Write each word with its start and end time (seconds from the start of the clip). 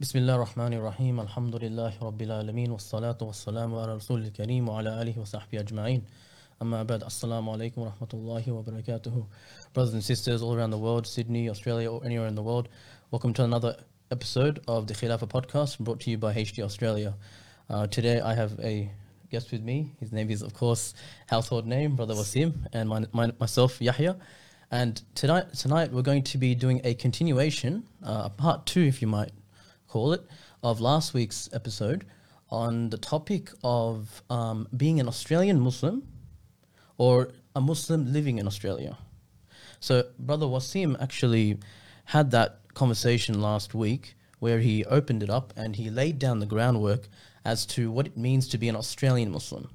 بسم 0.00 0.18
الله 0.18 0.34
الرحمن 0.34 0.72
الرحيم 0.72 1.20
الحمد 1.20 1.56
لله 1.56 1.92
رب 2.02 2.22
العالمين 2.22 2.70
والصلاة 2.70 3.18
والسلام 3.22 3.74
على 3.74 3.94
رسول 3.94 4.22
الكريم 4.22 4.68
وعلى 4.68 5.02
آله 5.02 5.20
وصحبه 5.20 5.60
أجمعين 5.60 6.02
أما 6.62 6.82
بعد 6.82 7.04
السلام 7.04 7.48
عليكم 7.50 7.80
ورحمة 7.80 8.08
الله 8.14 8.52
وبركاته 8.52 9.24
Brothers 9.72 9.94
and 9.94 10.04
sisters 10.04 10.42
all 10.42 10.54
around 10.54 10.70
the 10.70 10.78
world, 10.78 11.06
Sydney, 11.06 11.48
Australia 11.48 11.90
or 11.90 12.04
anywhere 12.04 12.26
in 12.26 12.34
the 12.34 12.42
world 12.42 12.68
Welcome 13.10 13.32
to 13.32 13.44
another 13.44 13.74
episode 14.10 14.60
of 14.68 14.86
the 14.86 14.92
Khilafah 14.92 15.30
podcast 15.30 15.78
brought 15.78 16.00
to 16.00 16.10
you 16.10 16.18
by 16.18 16.34
HT 16.34 16.62
Australia. 16.62 17.14
Uh, 17.70 17.86
Today 17.86 18.20
I 18.20 18.34
have 18.34 18.52
a 18.60 18.90
guest 19.30 19.50
with 19.50 19.62
me. 19.62 19.92
His 19.98 20.12
name 20.12 20.30
is 20.30 20.42
of 20.42 20.52
course 20.52 20.92
household 21.26 21.66
name 21.66 21.96
Brother 21.96 22.12
Wasim 22.12 22.52
and 22.74 22.86
my, 22.90 23.06
my, 23.12 23.32
myself 23.40 23.80
Yahya. 23.80 24.18
And 24.70 25.00
tonight, 25.14 25.54
tonight 25.54 25.90
we're 25.90 26.02
going 26.02 26.24
to 26.24 26.36
be 26.36 26.54
doing 26.54 26.82
a 26.84 26.92
continuation, 26.92 27.84
uh, 28.04 28.28
part 28.28 28.66
two, 28.66 28.82
if 28.82 29.00
you 29.00 29.08
might, 29.08 29.30
call 29.96 30.12
it, 30.12 30.26
of 30.62 30.78
last 30.78 31.14
week's 31.14 31.48
episode 31.54 32.04
on 32.50 32.90
the 32.90 32.98
topic 32.98 33.50
of 33.64 34.22
um, 34.28 34.68
being 34.76 35.00
an 35.00 35.08
Australian 35.08 35.58
Muslim 35.58 36.06
or 36.98 37.30
a 37.54 37.62
Muslim 37.62 38.12
living 38.12 38.36
in 38.38 38.46
Australia. 38.46 38.98
So, 39.80 39.94
Brother 40.18 40.44
Wasim 40.44 41.00
actually 41.00 41.58
had 42.04 42.30
that 42.32 42.50
conversation 42.74 43.40
last 43.40 43.74
week 43.74 44.16
where 44.38 44.60
he 44.60 44.84
opened 44.84 45.22
it 45.22 45.30
up 45.30 45.54
and 45.56 45.76
he 45.76 45.88
laid 45.88 46.18
down 46.18 46.40
the 46.40 46.50
groundwork 46.54 47.08
as 47.42 47.64
to 47.74 47.90
what 47.90 48.06
it 48.06 48.18
means 48.18 48.46
to 48.48 48.58
be 48.58 48.68
an 48.68 48.76
Australian 48.76 49.30
Muslim. 49.32 49.70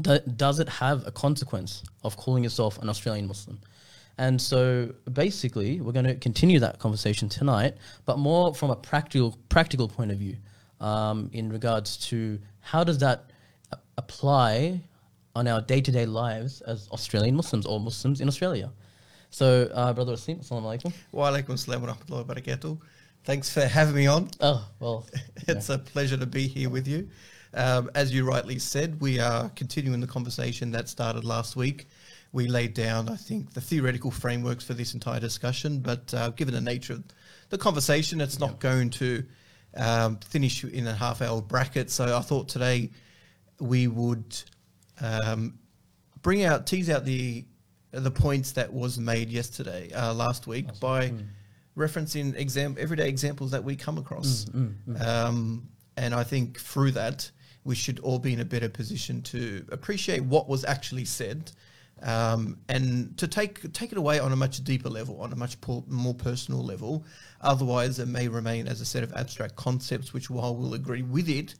Do, 0.00 0.18
does 0.44 0.58
it 0.58 0.68
have 0.84 1.06
a 1.06 1.12
consequence 1.12 1.84
of 2.02 2.16
calling 2.16 2.42
yourself 2.42 2.82
an 2.82 2.88
Australian 2.88 3.28
Muslim? 3.28 3.60
And 4.18 4.40
so 4.40 4.92
basically, 5.12 5.80
we're 5.80 5.92
going 5.92 6.06
to 6.06 6.14
continue 6.14 6.60
that 6.60 6.78
conversation 6.78 7.28
tonight, 7.28 7.74
but 8.04 8.18
more 8.18 8.54
from 8.54 8.70
a 8.70 8.76
practical 8.76 9.36
practical 9.48 9.88
point 9.88 10.12
of 10.12 10.18
view, 10.18 10.36
um, 10.80 11.30
in 11.32 11.50
regards 11.52 11.96
to 12.08 12.38
how 12.60 12.84
does 12.84 12.98
that 12.98 13.30
a- 13.72 13.78
apply 13.98 14.80
on 15.34 15.48
our 15.48 15.60
day 15.60 15.80
to 15.80 15.90
day 15.90 16.06
lives 16.06 16.60
as 16.62 16.88
Australian 16.92 17.34
Muslims 17.34 17.66
or 17.66 17.80
Muslims 17.80 18.20
in 18.20 18.28
Australia. 18.28 18.70
So, 19.30 19.68
uh, 19.74 19.92
Brother 19.92 20.12
Asim, 20.12 20.38
Assalamu 20.38 20.78
alaikum. 20.78 20.92
Wa 21.10 21.32
alaikum 21.32 21.58
salam 21.58 21.82
wa 21.82 21.92
rahmatullahi 21.92 22.26
wa 22.28 22.34
barakatuh. 22.34 22.78
Thanks 23.24 23.52
for 23.52 23.62
having 23.62 23.96
me 23.96 24.06
on. 24.06 24.28
Oh, 24.40 24.64
well, 24.78 25.06
It's 25.48 25.70
a 25.70 25.78
pleasure 25.78 26.16
to 26.16 26.26
be 26.26 26.46
here 26.46 26.70
with 26.70 26.86
you. 26.86 27.08
Um, 27.54 27.90
as 27.94 28.12
you 28.12 28.24
rightly 28.24 28.58
said, 28.58 29.00
we 29.00 29.18
are 29.18 29.48
continuing 29.50 30.00
the 30.00 30.06
conversation 30.06 30.70
that 30.72 30.88
started 30.88 31.24
last 31.24 31.56
week. 31.56 31.88
We 32.34 32.48
laid 32.48 32.74
down, 32.74 33.08
I 33.08 33.14
think, 33.14 33.52
the 33.52 33.60
theoretical 33.60 34.10
frameworks 34.10 34.64
for 34.64 34.74
this 34.74 34.92
entire 34.92 35.20
discussion, 35.20 35.78
but 35.78 36.12
uh, 36.12 36.30
given 36.30 36.52
the 36.52 36.60
nature 36.60 36.94
of 36.94 37.04
the 37.50 37.58
conversation, 37.58 38.20
it's 38.20 38.40
not 38.40 38.58
going 38.58 38.90
to 38.90 39.24
um, 39.76 40.16
finish 40.16 40.64
in 40.64 40.88
a 40.88 40.94
half 40.94 41.22
hour 41.22 41.40
bracket. 41.40 41.92
So 41.92 42.16
I 42.16 42.20
thought 42.22 42.48
today 42.48 42.90
we 43.60 43.86
would 43.86 44.42
um, 45.00 45.60
bring 46.22 46.42
out, 46.42 46.66
tease 46.66 46.90
out 46.90 47.04
the 47.04 47.44
the 47.92 48.10
points 48.10 48.50
that 48.52 48.72
was 48.72 48.98
made 48.98 49.30
yesterday, 49.30 49.92
uh, 49.92 50.12
last 50.12 50.48
week, 50.48 50.66
by 50.80 51.12
referencing 51.76 52.36
exam 52.36 52.74
everyday 52.80 53.08
examples 53.08 53.52
that 53.52 53.62
we 53.62 53.76
come 53.76 53.96
across. 53.96 54.46
Um, 55.00 55.68
and 55.96 56.12
I 56.12 56.24
think 56.24 56.58
through 56.58 56.90
that, 56.92 57.30
we 57.62 57.76
should 57.76 58.00
all 58.00 58.18
be 58.18 58.32
in 58.32 58.40
a 58.40 58.44
better 58.44 58.68
position 58.68 59.22
to 59.22 59.64
appreciate 59.70 60.24
what 60.24 60.48
was 60.48 60.64
actually 60.64 61.04
said. 61.04 61.52
Um, 62.02 62.58
and 62.68 63.16
to 63.18 63.28
take 63.28 63.72
take 63.72 63.92
it 63.92 63.98
away 63.98 64.18
on 64.18 64.32
a 64.32 64.36
much 64.36 64.62
deeper 64.62 64.90
level, 64.90 65.20
on 65.20 65.32
a 65.32 65.36
much 65.36 65.56
more 65.86 66.14
personal 66.14 66.62
level. 66.62 67.04
Otherwise, 67.40 67.98
it 67.98 68.08
may 68.08 68.28
remain 68.28 68.66
as 68.68 68.80
a 68.80 68.84
set 68.84 69.02
of 69.02 69.12
abstract 69.14 69.56
concepts, 69.56 70.12
which 70.12 70.28
while 70.28 70.54
we'll 70.54 70.74
agree 70.74 71.02
with 71.02 71.28
it, 71.28 71.54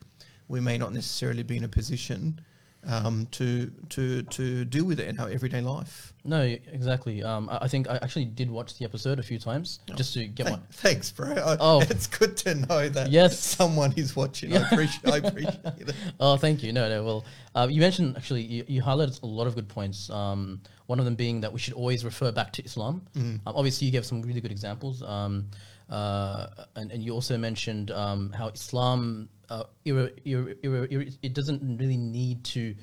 we 0.48 0.60
may 0.60 0.77
not 0.77 0.92
necessarily 0.92 1.42
be 1.42 1.56
in 1.56 1.64
a 1.64 1.68
position 1.68 2.40
um, 2.86 3.27
to 3.32 3.70
to 3.90 4.22
to 4.22 4.64
deal 4.64 4.84
with 4.84 5.00
it 5.00 5.08
in 5.08 5.18
our 5.20 5.28
everyday 5.30 5.61
life. 5.61 6.12
no, 6.24 6.40
exactly. 6.40 7.22
Um, 7.22 7.48
I, 7.50 7.58
I 7.62 7.68
think 7.68 7.89
I 7.89 7.96
actually 7.96 8.24
did 8.27 8.50
watch 8.50 8.78
the 8.78 8.84
episode 8.84 9.18
a 9.18 9.22
few 9.22 9.39
times 9.39 9.80
just 9.96 10.14
to 10.14 10.27
get 10.27 10.48
one. 10.50 10.62
Thanks, 10.72 11.11
bro. 11.12 11.33
I, 11.33 11.56
Oh. 11.61 11.80
it's 11.90 12.06
good 12.06 12.36
to 12.39 12.55
know 12.55 12.89
that 12.89 13.11
Yes. 13.11 13.39
someone 13.39 13.92
is 13.96 14.14
watching. 14.17 14.56
I 14.56 14.68
appreciate. 14.70 15.12
I 15.12 15.17
appreciate 15.18 15.61
it. 15.64 15.94
Oh, 16.20 16.36
thank 16.36 16.62
you. 16.62 16.73
No, 16.73 16.89
no. 16.89 17.05
Well, 17.05 17.24
uh, 17.55 17.68
you 17.70 17.80
mentioned 17.80 18.17
actually 18.17 18.42
you, 18.42 18.64
you 18.67 18.83
highlighted 18.83 19.23
a 19.23 19.27
lot 19.27 19.46
of 19.46 19.55
good 19.55 19.68
points. 19.68 20.08
Um, 20.11 20.61
one 20.86 20.98
of 20.98 21.05
them 21.05 21.14
being 21.14 21.40
that 21.42 21.52
we 21.52 21.58
should 21.58 21.74
always 21.74 22.05
refer 22.05 22.30
back 22.33 22.52
to 22.55 22.64
Islam. 22.64 23.02
Um, 23.17 23.40
obviously, 23.46 23.86
you 23.86 23.92
gave 23.92 24.05
some 24.05 24.20
really 24.23 24.40
good 24.40 24.50
examples, 24.52 25.02
um, 25.02 25.48
uh, 25.90 26.46
and, 26.77 26.90
and 26.92 27.02
you 27.02 27.12
also 27.12 27.36
mentioned 27.39 27.90
um, 27.90 28.33
how 28.33 28.48
Islam 28.48 29.28
uh, 29.50 29.64
irre, 29.84 30.10
irre, 30.24 30.55
irre, 30.62 30.88
irre- 30.90 31.18
it 31.22 31.34
doesn't 31.34 31.78
really 31.78 31.96
need 31.96 32.44
to 32.44 32.74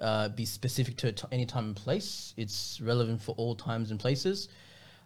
uh, 0.00 0.28
be 0.30 0.44
specific 0.44 0.96
to 0.98 1.12
t- 1.12 1.26
any 1.32 1.46
time 1.46 1.66
and 1.66 1.76
place. 1.76 2.34
It's 2.36 2.80
relevant 2.80 3.22
for 3.22 3.34
all 3.38 3.54
times 3.54 3.90
and 3.90 3.98
places. 4.00 4.48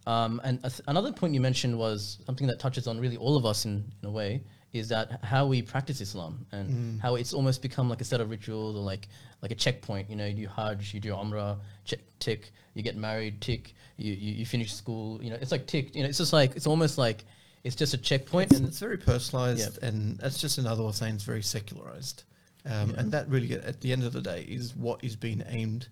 Um, 0.06 0.41
and 0.44 0.62
th- 0.62 0.81
another 0.88 1.12
point 1.12 1.34
you 1.34 1.41
mentioned 1.41 1.78
was 1.78 2.19
something 2.26 2.47
that 2.47 2.59
touches 2.59 2.87
on 2.87 2.98
really 2.98 3.16
all 3.16 3.37
of 3.37 3.44
us 3.44 3.65
in, 3.66 3.84
in 4.03 4.09
a 4.09 4.10
way 4.10 4.43
is 4.72 4.88
that 4.88 5.22
how 5.25 5.47
we 5.47 5.62
practice 5.62 6.00
Islam 6.00 6.47
and 6.53 7.00
how 7.03 7.16
it's 7.16 7.32
almost 7.34 7.60
become 7.60 7.91
like 7.91 8.00
a 8.00 8.04
set 8.04 8.21
of 8.21 8.31
rituals 8.31 8.77
or 8.77 8.82
like 8.82 9.09
like 9.42 9.50
a 9.50 9.54
checkpoint. 9.54 10.09
You 10.09 10.15
know, 10.16 10.27
you 10.27 10.47
do 10.47 10.48
Hajj, 10.48 10.94
you 10.94 11.00
do 11.00 11.12
Umrah, 11.12 11.59
check, 11.84 11.98
tick. 12.21 12.53
You 12.75 12.82
get 12.82 12.97
married, 12.97 13.41
tick. 13.41 13.75
You, 13.97 14.12
you 14.12 14.34
you 14.34 14.47
finish 14.47 14.72
school. 14.72 15.22
You 15.22 15.31
know, 15.31 15.38
it's 15.41 15.50
like 15.50 15.66
tick. 15.66 15.94
You 15.97 16.03
know, 16.04 16.09
it's 16.09 16.19
just 16.19 16.32
like 16.32 16.54
it's 16.54 16.69
almost 16.69 16.98
like 16.98 17.25
it's 17.65 17.76
just 17.76 17.94
a 17.94 17.98
checkpoint. 17.98 18.50
It's, 18.50 18.59
and 18.60 18.69
it's 18.69 18.78
very 18.78 18.97
personalized, 18.98 19.78
and 19.82 20.19
that's 20.19 20.38
just 20.41 20.59
another 20.59 20.82
way 20.82 20.88
of 20.88 20.97
saying 20.97 21.15
it's 21.16 21.25
very 21.25 21.43
secularized. 21.43 22.25
Um, 22.66 22.91
And 22.97 23.12
that 23.12 23.28
really, 23.28 23.53
at 23.53 23.81
the 23.81 23.93
end 23.93 24.04
of 24.04 24.12
the 24.12 24.21
day, 24.21 24.43
is 24.48 24.75
what 24.76 25.03
is 25.03 25.16
being 25.16 25.43
aimed 25.48 25.88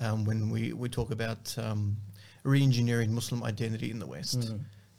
um, 0.00 0.24
when 0.24 0.50
we, 0.50 0.72
we 0.72 0.88
talk 0.88 1.10
about 1.10 1.54
um, 1.58 1.96
re-engineering 2.44 3.12
Muslim 3.14 3.42
identity 3.42 3.90
in 3.90 3.98
the 3.98 4.06
West, 4.06 4.52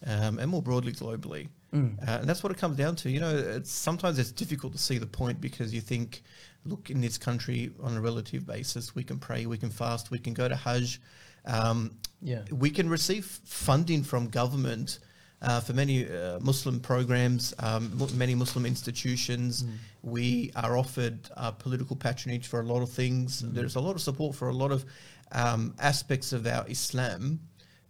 um, 0.05 0.39
and 0.39 0.49
more 0.49 0.61
broadly 0.61 0.93
globally. 0.93 1.47
Uh, 1.73 2.17
and 2.19 2.27
that's 2.27 2.43
what 2.43 2.51
it 2.51 2.57
comes 2.57 2.75
down 2.75 2.95
to. 2.97 3.09
You 3.09 3.21
know, 3.21 3.33
it's, 3.35 3.71
sometimes 3.71 4.19
it's 4.19 4.31
difficult 4.33 4.73
to 4.73 4.79
see 4.79 4.97
the 4.97 5.05
point 5.07 5.39
because 5.39 5.73
you 5.73 5.79
think, 5.79 6.21
look, 6.65 6.89
in 6.89 6.99
this 7.01 7.17
country, 7.17 7.71
on 7.81 7.95
a 7.95 8.01
relative 8.01 8.45
basis, 8.45 8.93
we 8.93 9.03
can 9.03 9.17
pray, 9.19 9.45
we 9.45 9.57
can 9.57 9.69
fast, 9.69 10.11
we 10.11 10.19
can 10.19 10.33
go 10.33 10.47
to 10.49 10.55
Hajj. 10.55 10.99
Um, 11.45 11.91
Yeah. 12.21 12.43
we 12.51 12.69
can 12.71 12.89
receive 12.89 13.25
funding 13.45 14.03
from 14.03 14.27
government 14.27 14.99
uh, 15.41 15.59
for 15.59 15.73
many 15.73 16.07
uh, 16.07 16.39
Muslim 16.39 16.79
programs, 16.79 17.53
um, 17.59 17.91
many 18.13 18.35
Muslim 18.35 18.65
institutions. 18.65 19.65
We 20.03 20.51
are 20.55 20.77
offered 20.77 21.29
uh, 21.35 21.51
political 21.51 21.95
patronage 21.95 22.47
for 22.47 22.59
a 22.59 22.63
lot 22.63 22.81
of 22.81 22.89
things. 22.89 23.41
There's 23.41 23.75
a 23.75 23.79
lot 23.79 23.95
of 23.95 24.01
support 24.01 24.35
for 24.35 24.49
a 24.49 24.53
lot 24.53 24.71
of 24.71 24.85
um, 25.31 25.73
aspects 25.79 26.33
of 26.33 26.45
our 26.45 26.65
Islam, 26.67 27.39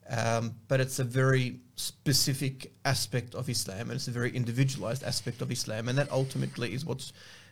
um, 0.09 0.56
but 0.67 0.79
it's 0.79 1.00
a 1.00 1.03
very 1.03 1.59
specific 1.75 2.72
aspect 2.85 3.35
of 3.35 3.50
Islam, 3.50 3.90
and 3.90 3.94
it's 3.94 4.07
a 4.07 4.11
very 4.11 4.31
individualized 4.35 5.03
aspect 5.03 5.41
of 5.41 5.51
Islam, 5.51 5.90
and 5.90 5.97
that 5.97 6.11
ultimately 6.11 6.73
is 6.73 6.85
what's 6.85 7.11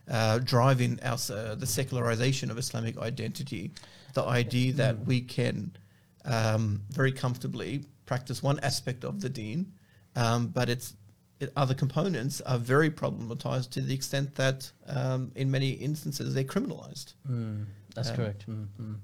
uh, 0.09 0.39
driving 0.39 0.99
our, 1.03 1.17
uh, 1.31 1.55
the 1.55 1.65
secularization 1.65 2.49
of 2.49 2.57
Islamic 2.57 2.97
identity. 2.97 3.71
The 4.13 4.23
idea 4.23 4.73
that 4.73 5.05
we 5.05 5.21
can 5.21 5.75
um, 6.25 6.81
very 6.89 7.11
comfortably 7.11 7.83
practice 8.05 8.41
one 8.41 8.59
aspect 8.61 9.03
of 9.03 9.21
the 9.21 9.29
deen, 9.29 9.71
um, 10.15 10.47
but 10.47 10.69
its 10.69 10.95
it, 11.39 11.51
other 11.55 11.73
components 11.73 12.41
are 12.41 12.57
very 12.57 12.89
problematized 12.89 13.69
to 13.71 13.81
the 13.81 13.93
extent 13.93 14.35
that 14.35 14.71
um, 14.87 15.31
in 15.35 15.49
many 15.49 15.71
instances 15.71 16.33
they're 16.33 16.43
criminalized. 16.43 17.13
Mm, 17.29 17.65
that's 17.95 18.09
Um, 18.09 18.15
correct. 18.15 18.49
Mm, 18.49 18.67
mm. 18.81 18.95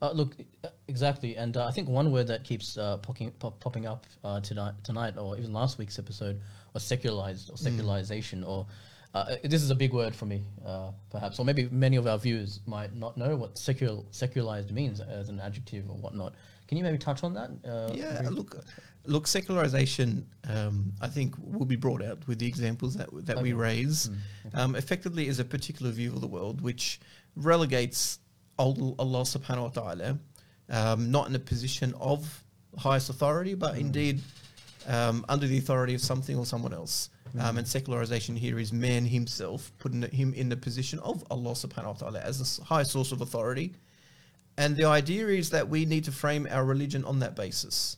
Uh, 0.00 0.10
look, 0.12 0.36
uh, 0.64 0.68
exactly, 0.88 1.36
and 1.36 1.56
uh, 1.56 1.66
I 1.66 1.70
think 1.70 1.88
one 1.88 2.10
word 2.10 2.26
that 2.26 2.42
keeps 2.44 2.76
uh, 2.76 2.96
popping 2.98 3.30
pop, 3.32 3.58
popping 3.60 3.86
up 3.86 4.06
uh, 4.24 4.40
tonight, 4.40 4.74
tonight, 4.82 5.16
or 5.16 5.36
even 5.38 5.52
last 5.52 5.78
week's 5.78 5.98
episode, 5.98 6.40
was 6.74 6.82
secularized 6.82 7.50
or 7.50 7.56
secularization, 7.56 8.42
or 8.44 8.66
uh, 9.14 9.36
this 9.44 9.62
is 9.62 9.70
a 9.70 9.74
big 9.74 9.92
word 9.92 10.14
for 10.14 10.26
me, 10.26 10.42
uh, 10.66 10.90
perhaps, 11.10 11.38
or 11.38 11.44
maybe 11.44 11.68
many 11.70 11.96
of 11.96 12.06
our 12.06 12.18
viewers 12.18 12.60
might 12.66 12.94
not 12.96 13.16
know 13.16 13.36
what 13.36 13.58
secular 13.58 14.02
secularized 14.10 14.72
means 14.72 15.00
as 15.00 15.28
an 15.28 15.38
adjective 15.38 15.88
or 15.88 15.96
whatnot. 15.96 16.34
Can 16.66 16.78
you 16.78 16.84
maybe 16.84 16.98
touch 16.98 17.22
on 17.22 17.34
that? 17.34 17.50
Uh, 17.64 17.92
yeah, 17.94 18.26
look, 18.30 18.64
look, 19.06 19.26
secularization. 19.26 20.26
Um, 20.48 20.92
I 21.00 21.08
think 21.08 21.34
will 21.38 21.66
be 21.66 21.76
brought 21.76 22.02
out 22.02 22.26
with 22.26 22.38
the 22.38 22.46
examples 22.46 22.94
that 22.96 23.08
that 23.26 23.40
we 23.42 23.52
Okay. 23.52 23.60
raise. 23.68 24.10
Um, 24.54 24.74
effectively, 24.76 25.28
is 25.28 25.38
a 25.38 25.44
particular 25.44 25.90
view 25.92 26.12
of 26.12 26.20
the 26.20 26.26
world 26.26 26.60
which 26.60 27.00
relegates 27.36 28.18
Al- 28.58 28.94
Allah 28.98 29.22
Subhanahu 29.22 29.74
wa 29.74 29.82
Taala 29.82 30.18
um, 30.68 31.10
not 31.10 31.28
in 31.28 31.34
a 31.34 31.38
position 31.38 31.94
of 31.94 32.44
highest 32.78 33.10
authority, 33.10 33.54
but 33.54 33.76
indeed 33.78 34.20
um, 34.86 35.24
under 35.28 35.46
the 35.46 35.58
authority 35.58 35.94
of 35.94 36.00
something 36.00 36.36
or 36.36 36.46
someone 36.46 36.72
else. 36.72 37.10
Um, 37.38 37.56
and 37.56 37.66
secularization 37.66 38.36
here 38.36 38.58
is 38.58 38.74
man 38.74 39.06
himself 39.06 39.72
putting 39.78 40.02
him 40.02 40.34
in 40.34 40.50
the 40.50 40.56
position 40.56 40.98
of 40.98 41.24
Allah 41.30 41.52
Subhanahu 41.52 42.00
wa 42.02 42.08
Taala 42.10 42.22
as 42.22 42.38
the 42.58 42.64
highest 42.64 42.90
source 42.90 43.10
of 43.10 43.22
authority. 43.22 43.72
And 44.58 44.76
the 44.76 44.84
idea 44.84 45.28
is 45.28 45.48
that 45.50 45.66
we 45.70 45.86
need 45.86 46.04
to 46.04 46.12
frame 46.12 46.46
our 46.50 46.62
religion 46.62 47.04
on 47.06 47.20
that 47.20 47.34
basis. 47.34 47.96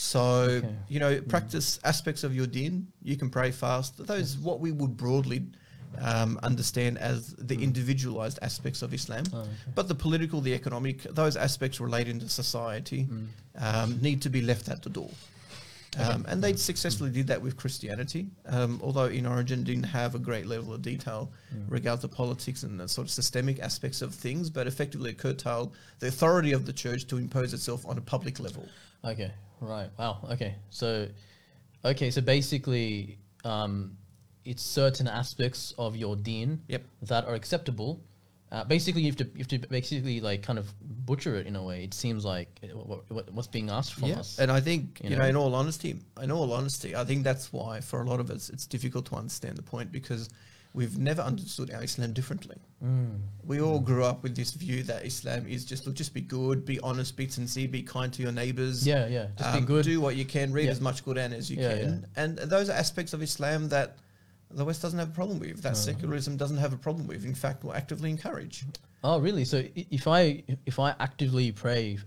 So 0.00 0.20
Okay. 0.62 0.74
you 0.88 1.00
know, 1.00 1.20
practice 1.22 1.80
aspects 1.82 2.22
of 2.22 2.32
your 2.34 2.46
din. 2.46 2.86
You 3.02 3.16
can 3.16 3.30
pray 3.30 3.50
fast. 3.50 4.06
Those 4.06 4.38
what 4.38 4.60
we 4.60 4.70
would 4.70 4.96
broadly 4.96 5.42
um, 6.00 6.38
understand 6.44 6.98
as 6.98 7.34
the 7.34 7.56
individualized 7.60 8.38
aspects 8.42 8.82
of 8.82 8.94
Islam. 8.94 9.24
Oh, 9.32 9.38
okay. 9.40 9.50
But 9.74 9.88
the 9.88 9.96
political, 9.96 10.40
the 10.40 10.54
economic, 10.54 11.02
those 11.02 11.36
aspects 11.36 11.80
relating 11.80 12.20
to 12.20 12.28
society 12.28 13.08
Mm. 13.10 13.26
um, 13.56 13.98
need 14.00 14.22
to 14.22 14.30
be 14.30 14.40
left 14.40 14.68
at 14.68 14.82
the 14.82 14.90
door. 14.90 15.10
Um, 15.98 16.24
and 16.28 16.44
they 16.44 16.52
successfully 16.54 17.10
did 17.10 17.26
that 17.26 17.40
with 17.42 17.56
Christianity, 17.56 18.28
um, 18.46 18.78
although 18.84 19.06
in 19.06 19.26
origin 19.26 19.64
didn't 19.64 19.84
have 20.00 20.14
a 20.14 20.18
great 20.20 20.46
level 20.46 20.72
of 20.74 20.80
detail 20.82 21.32
regarding 21.68 22.02
the 22.02 22.14
politics 22.22 22.62
and 22.62 22.78
the 22.78 22.86
sort 22.86 23.06
of 23.08 23.10
systemic 23.10 23.58
aspects 23.58 24.00
of 24.02 24.14
things, 24.14 24.48
but 24.50 24.66
effectively 24.68 25.12
curtailed 25.12 25.74
the 25.98 26.06
authority 26.06 26.52
of 26.52 26.66
the 26.66 26.72
church 26.72 27.06
to 27.06 27.16
impose 27.16 27.52
itself 27.52 27.84
on 27.86 27.98
a 27.98 28.00
public 28.14 28.38
level. 28.38 28.64
Okay, 29.04 29.32
right. 29.60 29.90
Wow. 29.98 30.18
Okay, 30.32 30.54
so, 30.70 31.08
okay, 31.84 32.10
so 32.10 32.20
basically, 32.20 33.18
um, 33.44 33.96
it's 34.44 34.62
certain 34.62 35.06
aspects 35.08 35.74
of 35.78 35.96
your 35.96 36.16
deen 36.16 36.62
Yep. 36.68 36.82
that 37.02 37.26
are 37.26 37.34
acceptable. 37.34 38.00
Uh, 38.50 38.64
basically, 38.64 39.02
you 39.02 39.08
have 39.08 39.16
to 39.16 39.24
you 39.24 39.38
have 39.38 39.48
to 39.48 39.58
basically 39.58 40.20
like 40.20 40.42
kind 40.42 40.58
of 40.58 40.72
butcher 40.80 41.36
it 41.36 41.46
in 41.46 41.54
a 41.54 41.62
way. 41.62 41.84
It 41.84 41.92
seems 41.92 42.24
like 42.24 42.48
uh, 42.62 42.68
what, 42.68 43.10
what, 43.10 43.32
what's 43.32 43.48
being 43.48 43.68
asked 43.68 43.94
from 43.94 44.12
us. 44.12 44.38
And 44.38 44.50
I 44.50 44.60
think, 44.60 45.00
you 45.02 45.10
you 45.10 45.16
know, 45.16 45.22
know? 45.22 45.28
in 45.28 45.36
all 45.36 45.54
honesty, 45.54 46.00
in 46.22 46.30
all 46.30 46.50
honesty, 46.52 46.96
I 46.96 47.04
think 47.04 47.24
that's 47.24 47.52
why 47.52 47.80
for 47.80 48.00
a 48.00 48.04
lot 48.04 48.20
of 48.20 48.30
us 48.30 48.48
it's 48.48 48.66
difficult 48.66 49.04
to 49.06 49.16
understand 49.16 49.58
the 49.58 49.62
point 49.62 49.92
because 49.92 50.30
we've 50.74 50.98
never 50.98 51.22
understood 51.22 51.72
our 51.72 51.82
Islam 51.82 52.12
differently. 52.12 52.56
Mm. 52.84 53.18
We 53.44 53.60
all 53.60 53.80
grew 53.80 54.04
up 54.04 54.22
with 54.22 54.36
this 54.36 54.52
view 54.52 54.82
that 54.84 55.04
Islam 55.04 55.46
is 55.48 55.64
just 55.64 55.86
look, 55.86 55.96
just 55.96 56.14
be 56.14 56.20
good, 56.20 56.64
be 56.64 56.78
honest, 56.80 57.16
be 57.16 57.28
sincere, 57.28 57.68
be 57.68 57.82
kind 57.82 58.12
to 58.12 58.22
your 58.22 58.32
neighbors. 58.32 58.86
Yeah, 58.86 59.06
yeah. 59.06 59.28
Just 59.36 59.52
be 59.52 59.58
um, 59.58 59.64
good. 59.64 59.84
Do 59.84 60.00
what 60.00 60.16
you 60.16 60.24
can, 60.24 60.52
read 60.52 60.66
Yeah. 60.66 60.70
as 60.72 60.80
much 60.80 61.04
Quran 61.04 61.32
as 61.32 61.50
you 61.50 61.58
Yeah, 61.60 61.78
can. 61.78 62.06
And 62.16 62.38
those 62.38 62.68
are 62.68 62.74
aspects 62.74 63.12
of 63.12 63.22
Islam 63.22 63.68
that 63.70 63.96
the 64.50 64.64
West 64.64 64.80
doesn't 64.82 64.98
have 64.98 65.08
a 65.08 65.12
problem 65.12 65.38
with, 65.38 65.62
that 65.62 65.76
secularism 65.76 66.36
doesn't 66.36 66.56
have 66.56 66.72
a 66.72 66.78
problem 66.78 67.06
with. 67.06 67.24
In 67.24 67.34
fact, 67.34 67.64
will 67.64 67.74
actively 67.74 68.10
encourage. 68.10 68.64
Oh, 69.04 69.18
really? 69.20 69.44
So 69.44 69.62
if 69.74 70.08
I 70.08 70.42
if 70.66 70.78
I 70.78 70.94
actively 70.98 71.52
pray 71.52 71.98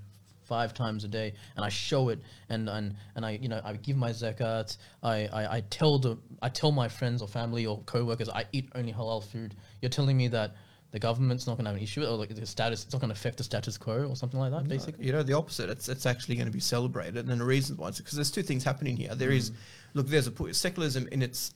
five 0.54 0.74
times 0.74 1.04
a 1.04 1.08
day 1.08 1.30
and 1.56 1.64
I 1.70 1.70
show 1.70 2.10
it 2.14 2.20
and 2.50 2.64
and, 2.70 2.96
and 3.16 3.26
I 3.26 3.32
you 3.44 3.50
know 3.52 3.62
I 3.64 3.72
give 3.88 3.98
my 4.06 4.12
zakat, 4.12 4.78
I, 5.02 5.16
I, 5.40 5.42
I 5.58 5.60
tell 5.78 5.94
the 6.06 6.18
I 6.42 6.50
tell 6.50 6.72
my 6.84 6.90
friends 7.00 7.22
or 7.22 7.28
family 7.40 7.64
or 7.66 7.76
co-workers 7.94 8.30
I 8.30 8.44
eat 8.52 8.68
only 8.76 8.94
halal 9.00 9.24
food. 9.24 9.56
You're 9.82 9.96
telling 10.00 10.18
me 10.24 10.28
that 10.40 10.50
the 10.92 11.00
government's 11.00 11.48
not 11.48 11.54
going 11.56 11.66
to 11.66 11.72
have 11.72 11.78
an 11.78 11.84
issue 11.84 12.02
with 12.02 12.10
it, 12.10 12.12
or 12.12 12.18
like 12.18 12.36
the 12.36 12.46
status, 12.46 12.84
it's 12.84 12.94
not 12.94 13.00
going 13.00 13.10
to 13.10 13.20
affect 13.22 13.38
the 13.38 13.44
status 13.46 13.78
quo 13.78 14.08
or 14.10 14.16
something 14.16 14.40
like 14.40 14.52
that, 14.52 14.68
basically. 14.68 15.06
You 15.06 15.14
know, 15.14 15.24
the 15.24 15.34
opposite. 15.34 15.70
It's, 15.70 15.88
it's 15.88 16.06
actually 16.06 16.36
going 16.36 16.48
to 16.48 16.52
be 16.52 16.60
celebrated. 16.60 17.30
And 17.30 17.40
the 17.40 17.46
reason 17.46 17.78
why 17.78 17.90
is 17.90 17.98
because 17.98 18.18
there's 18.18 18.32
two 18.32 18.44
things 18.44 18.64
happening 18.66 18.98
here. 18.98 19.16
There 19.16 19.32
is, 19.32 19.54
look, 19.94 20.08
there's 20.08 20.28
a 20.28 20.54
secularism 20.54 21.08
in 21.12 21.22
its, 21.22 21.54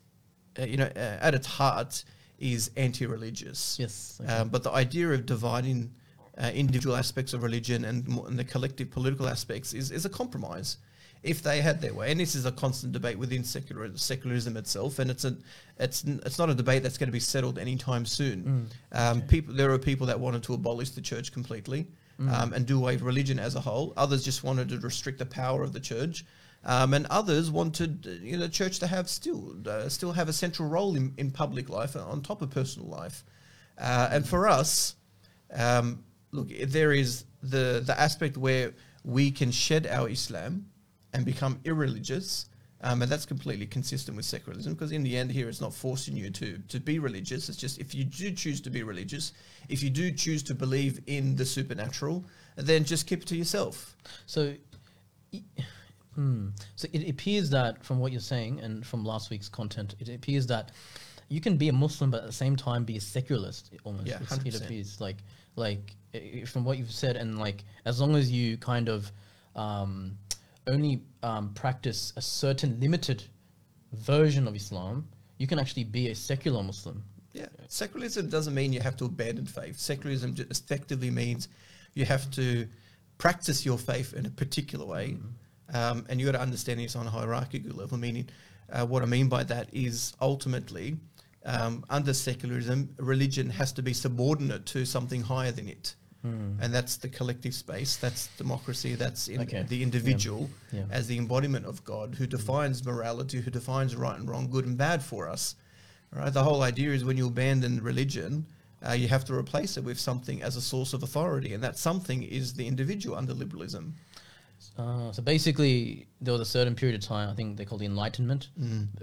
uh, 0.57 0.63
you 0.63 0.77
know, 0.77 0.89
uh, 0.95 1.27
at 1.27 1.35
its 1.35 1.47
heart 1.47 2.05
is 2.39 2.71
anti-religious. 2.77 3.77
Yes. 3.77 4.21
okay. 4.23 4.31
Um, 4.31 4.49
but 4.49 4.63
the 4.63 4.71
idea 4.71 5.09
of 5.09 5.25
dividing 5.25 5.93
uh, 6.37 6.51
individual 6.53 6.95
aspects 6.95 7.33
of 7.33 7.43
religion 7.43 7.85
and, 7.85 8.07
and 8.07 8.37
the 8.37 8.43
collective 8.43 8.91
political 8.91 9.27
aspects 9.27 9.73
is, 9.73 9.91
is 9.91 10.05
a 10.05 10.09
compromise. 10.09 10.77
If 11.23 11.41
they 11.41 11.59
had 11.61 11.81
their 11.81 11.93
way, 11.93 12.11
and 12.11 12.19
this 12.19 12.35
is 12.35 12.45
a 12.45 12.51
constant 12.51 12.93
debate 12.93 13.17
within 13.17 13.43
secular, 13.43 13.89
secularism 13.97 14.57
itself, 14.57 14.99
and 14.99 15.09
it's 15.09 15.25
a, 15.25 15.35
it's 15.79 16.03
it's 16.03 16.37
not 16.37 16.51
a 16.51 16.53
debate 16.53 16.83
that's 16.83 16.99
going 16.99 17.07
to 17.07 17.13
be 17.13 17.19
settled 17.19 17.57
anytime 17.57 18.05
soon. 18.05 18.69
Um, 18.91 19.21
People, 19.23 19.55
there 19.55 19.71
are 19.71 19.79
people 19.79 20.05
that 20.05 20.19
wanted 20.19 20.43
to 20.43 20.53
abolish 20.53 20.91
the 20.91 21.01
church 21.01 21.31
completely 21.31 21.87
um, 22.19 22.53
and 22.53 22.67
do 22.67 22.77
away 22.77 22.93
with 22.93 23.01
religion 23.01 23.39
as 23.39 23.55
a 23.55 23.59
whole. 23.59 23.91
Others 23.97 24.23
just 24.23 24.43
wanted 24.43 24.69
to 24.69 24.77
restrict 24.79 25.17
the 25.17 25.25
power 25.25 25.63
of 25.63 25.73
the 25.73 25.79
church, 25.79 26.25
um, 26.63 26.93
and 26.93 27.07
others 27.07 27.49
wanted 27.49 28.05
uh, 28.05 28.11
you 28.23 28.33
know 28.33 28.43
the 28.43 28.49
church 28.49 28.77
to 28.79 28.87
have 28.87 29.09
still 29.09 29.55
uh, 29.67 29.89
still 29.89 30.11
have 30.11 30.29
a 30.29 30.33
central 30.33 30.69
role 30.69 30.95
in, 30.95 31.11
in 31.17 31.31
public 31.31 31.69
life 31.69 31.95
on 31.95 32.21
top 32.21 32.43
of 32.43 32.51
personal 32.51 32.87
life. 32.87 33.23
Uh, 33.79 34.09
and 34.11 34.27
for 34.27 34.47
us, 34.47 34.95
um, 35.53 36.04
look, 36.35 36.49
there 36.67 36.91
is 36.91 37.25
the 37.41 37.81
the 37.85 37.99
aspect 37.99 38.37
where 38.37 38.73
we 39.03 39.31
can 39.31 39.51
shed 39.51 39.87
our 39.87 40.09
Islam 40.09 40.65
and 41.13 41.25
become 41.25 41.59
irreligious. 41.63 42.47
Um, 42.81 43.01
and 43.01 43.11
that's 43.11 43.25
completely 43.25 43.65
consistent 43.65 44.15
with 44.15 44.25
secularism 44.25 44.73
because 44.73 44.91
in 44.91 45.01
the 45.01 45.17
end 45.17 45.31
here 45.31 45.49
it's 45.49 45.61
not 45.61 45.73
forcing 45.73 46.15
you 46.15 46.29
to, 46.31 46.59
to 46.67 46.79
be 46.79 46.99
religious. 46.99 47.49
It's 47.49 47.57
just 47.57 47.79
if 47.79 47.95
you 47.95 48.03
do 48.03 48.31
choose 48.31 48.61
to 48.61 48.69
be 48.69 48.83
religious, 48.83 49.31
if 49.69 49.81
you 49.81 49.89
do 49.89 50.11
choose 50.11 50.43
to 50.43 50.53
believe 50.53 50.99
in 51.07 51.35
the 51.35 51.45
supernatural, 51.45 52.25
then 52.57 52.83
just 52.83 53.07
keep 53.07 53.21
it 53.21 53.27
to 53.29 53.35
yourself. 53.35 53.95
So, 54.27 54.53
hmm. 56.13 56.49
so 56.75 56.87
it 56.91 57.09
appears 57.09 57.49
that 57.51 57.83
from 57.83 57.97
what 57.99 58.11
you're 58.11 58.21
saying 58.21 58.59
and 58.59 58.85
from 58.85 59.03
last 59.03 59.31
week's 59.31 59.49
content, 59.49 59.95
it 59.99 60.09
appears 60.09 60.45
that 60.47 60.71
you 61.29 61.41
can 61.41 61.57
be 61.57 61.69
a 61.69 61.73
Muslim 61.73 62.11
but 62.11 62.21
at 62.21 62.27
the 62.27 62.33
same 62.33 62.55
time 62.55 62.83
be 62.83 62.97
a 62.97 63.01
secularist. 63.01 63.71
Almost, 63.83 64.07
Yeah, 64.07 64.17
it 64.17 64.27
100%. 64.27 64.63
appears 64.63 65.01
like 65.01 65.23
like 65.55 65.95
from 66.45 66.63
what 66.63 66.77
you've 66.77 66.91
said 66.91 67.15
and 67.15 67.39
like 67.39 67.63
as 67.85 67.99
long 67.99 68.15
as 68.15 68.31
you 68.31 68.57
kind 68.57 68.89
of 68.89 69.11
um, 69.55 70.17
only 70.67 71.01
um, 71.23 71.53
practice 71.53 72.13
a 72.15 72.21
certain 72.21 72.79
limited 72.79 73.23
version 73.93 74.47
of 74.47 74.55
Islam, 74.55 75.07
you 75.37 75.47
can 75.47 75.59
actually 75.59 75.83
be 75.83 76.09
a 76.09 76.15
secular 76.15 76.63
Muslim. 76.63 77.03
Yeah, 77.33 77.47
secularism 77.67 78.29
doesn't 78.29 78.53
mean 78.53 78.71
you 78.71 78.79
have 78.79 78.95
to 78.97 79.05
abandon 79.05 79.45
faith. 79.45 79.77
Secularism 79.77 80.33
just 80.35 80.51
effectively 80.51 81.11
means 81.11 81.49
you 81.93 82.05
have 82.05 82.29
to 82.31 82.67
practice 83.17 83.65
your 83.65 83.77
faith 83.77 84.13
in 84.13 84.25
a 84.25 84.29
particular 84.29 84.85
way, 84.85 85.17
um, 85.73 86.05
and 86.07 86.19
you 86.19 86.25
got 86.25 86.33
to 86.33 86.41
understand 86.41 86.79
this 86.79 86.95
on 86.95 87.05
a 87.05 87.09
hierarchical 87.09 87.75
level. 87.75 87.97
Meaning, 87.97 88.29
uh, 88.71 88.85
what 88.85 89.03
I 89.03 89.05
mean 89.05 89.27
by 89.27 89.43
that 89.43 89.67
is 89.73 90.13
ultimately, 90.21 90.95
um, 91.45 91.85
under 91.89 92.13
secularism, 92.13 92.89
religion 92.97 93.49
has 93.51 93.71
to 93.73 93.81
be 93.83 93.93
subordinate 93.93 94.65
to 94.67 94.85
something 94.85 95.21
higher 95.21 95.51
than 95.51 95.67
it, 95.69 95.95
and 96.23 96.73
that's 96.73 96.97
the 96.97 97.07
collective 97.07 97.53
space. 97.53 97.97
That's 97.97 98.29
democracy. 98.35 98.95
That's 98.95 99.27
in 99.27 99.41
Okay. 99.41 99.61
the 99.61 99.83
individual 99.83 100.49
Yeah. 100.73 100.85
as 100.89 101.05
the 101.05 101.19
embodiment 101.19 101.67
of 101.67 101.83
God, 101.83 102.15
who 102.15 102.25
defines 102.25 102.83
morality, 102.83 103.41
who 103.41 103.51
defines 103.51 103.95
right 103.95 104.17
and 104.19 104.27
wrong, 104.27 104.49
good 104.49 104.65
and 104.65 104.75
bad 104.75 105.03
for 105.03 105.29
us. 105.29 105.53
Right? 106.11 106.33
The 106.33 106.43
whole 106.43 106.63
idea 106.63 106.93
is 106.93 107.03
when 107.03 107.17
you 107.17 107.27
abandon 107.27 107.79
religion, 107.83 108.47
uh, 108.87 108.93
you 108.93 109.07
have 109.07 109.23
to 109.25 109.35
replace 109.35 109.77
it 109.77 109.83
with 109.83 109.99
something 109.99 110.41
as 110.41 110.55
a 110.55 110.61
source 110.61 110.93
of 110.93 111.03
authority, 111.03 111.53
and 111.53 111.63
that 111.63 111.77
something 111.77 112.23
is 112.23 112.53
the 112.55 112.65
individual 112.65 113.15
under 113.15 113.33
liberalism. 113.35 113.93
Uh, 114.77 115.11
so 115.11 115.21
basically, 115.21 116.07
there 116.19 116.33
was 116.33 116.41
a 116.41 116.45
certain 116.45 116.75
period 116.75 117.01
of 117.01 117.07
time, 117.07 117.29
I 117.29 117.33
think 117.33 117.57
they 117.57 117.65
call 117.65 117.77
the 117.77 117.85
Enlightenment. 117.85 118.49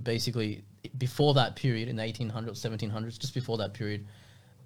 Basically, 0.02 0.64
before 0.98 1.34
that 1.34 1.56
period, 1.56 1.88
in 1.88 1.96
the 1.96 2.02
1800s, 2.02 2.60
1700s, 2.60 3.18
just 3.18 3.34
before 3.34 3.56
that 3.58 3.72
period, 3.72 4.06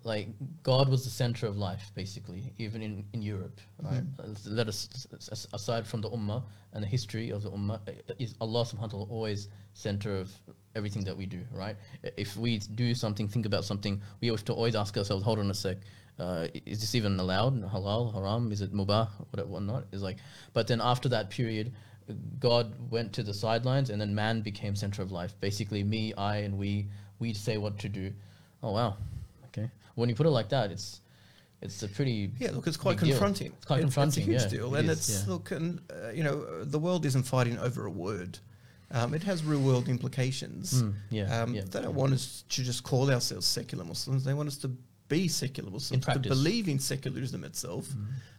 like 0.02 0.28
God 0.62 0.88
was 0.88 1.04
the 1.04 1.10
center 1.10 1.46
of 1.46 1.56
life, 1.56 1.90
basically, 1.94 2.52
even 2.58 2.80
in, 2.82 3.04
in 3.12 3.22
Europe. 3.22 3.60
Right? 3.82 4.02
Uh, 4.18 4.28
Let 4.46 4.68
us, 4.68 5.06
aside 5.52 5.86
from 5.86 6.00
the 6.00 6.10
Ummah 6.10 6.42
and 6.72 6.82
the 6.82 6.88
history 6.88 7.30
of 7.30 7.42
the 7.42 7.50
Ummah, 7.50 7.80
uh, 7.88 8.14
is 8.18 8.34
Allah 8.40 8.64
subhanahu 8.64 8.80
wa 8.80 8.86
ta'ala 8.86 9.04
always 9.04 9.48
center 9.74 10.16
of 10.16 10.30
everything 10.74 11.04
that 11.04 11.16
we 11.16 11.26
do, 11.26 11.40
right? 11.52 11.76
If 12.16 12.36
we 12.36 12.58
do 12.58 12.94
something, 12.94 13.28
think 13.28 13.46
about 13.46 13.64
something, 13.64 14.00
we 14.20 14.28
have 14.28 14.44
to 14.44 14.52
always 14.52 14.74
ask 14.74 14.96
ourselves, 14.96 15.24
hold 15.24 15.38
on 15.38 15.50
a 15.50 15.54
sec, 15.54 15.78
uh, 16.18 16.48
is 16.64 16.80
this 16.80 16.94
even 16.94 17.18
allowed? 17.20 17.62
Halal, 17.70 18.12
haram? 18.14 18.50
Is 18.52 18.62
it 18.62 18.72
mubah? 18.74 19.08
What 19.46 19.62
not? 19.62 19.84
Is 19.92 20.02
like, 20.02 20.16
but 20.52 20.66
then 20.66 20.80
after 20.80 21.08
that 21.10 21.30
period, 21.30 21.72
God 22.38 22.72
went 22.90 23.12
to 23.14 23.22
the 23.22 23.34
sidelines, 23.34 23.90
and 23.90 24.00
then 24.00 24.14
man 24.14 24.40
became 24.40 24.76
center 24.76 25.02
of 25.02 25.12
life. 25.12 25.34
Basically, 25.40 25.82
me, 25.82 26.14
I, 26.14 26.38
and 26.38 26.56
we, 26.56 26.86
we 27.18 27.34
say 27.34 27.58
what 27.58 27.78
to 27.80 27.88
do. 27.88 28.12
Oh 28.62 28.72
wow, 28.72 28.96
okay. 29.46 29.70
When 29.94 30.08
you 30.08 30.14
put 30.14 30.26
it 30.26 30.30
like 30.30 30.48
that, 30.50 30.70
it's 30.70 31.00
it's 31.62 31.82
a 31.82 31.88
pretty 31.88 32.30
Yeah, 32.38 32.52
look, 32.52 32.66
it's 32.66 32.76
quite 32.76 32.96
Big 32.98 33.06
deal. 33.06 33.14
confronting. 33.16 33.52
It's 33.56 33.64
quite 33.64 33.80
confronting, 33.80 34.22
It's 34.22 34.28
a 34.28 34.30
huge 34.30 34.52
yeah, 34.52 34.58
deal, 34.58 34.74
it 34.74 34.80
and 34.80 34.90
is, 34.90 34.98
it's 34.98 35.26
yeah. 35.26 35.32
look, 35.32 35.50
and 35.50 35.80
uh, 35.90 36.10
you 36.10 36.22
know, 36.22 36.64
the 36.64 36.78
world 36.78 37.04
isn't 37.04 37.24
fighting 37.24 37.58
over 37.58 37.86
a 37.86 37.90
word. 37.90 38.38
Um, 38.92 39.14
it 39.14 39.24
has 39.24 39.42
real 39.44 39.60
world 39.60 39.88
implications. 39.88 40.82
Mm, 40.82 40.94
yeah, 41.10 41.42
um, 41.42 41.54
yeah, 41.54 41.62
they 41.68 41.82
don't 41.82 41.94
want 41.94 42.12
us 42.12 42.44
to 42.48 42.62
just 42.62 42.84
call 42.84 43.10
ourselves 43.10 43.44
secular 43.44 43.84
Muslims. 43.84 44.22
They 44.24 44.32
want 44.32 44.48
us 44.48 44.56
to 44.58 44.70
be 45.08 45.28
secular 45.28 45.70
Muslims, 45.70 46.04
to 46.06 46.18
believe 46.18 46.68
in 46.68 46.78
secularism 46.78 47.44
itself, 47.44 47.88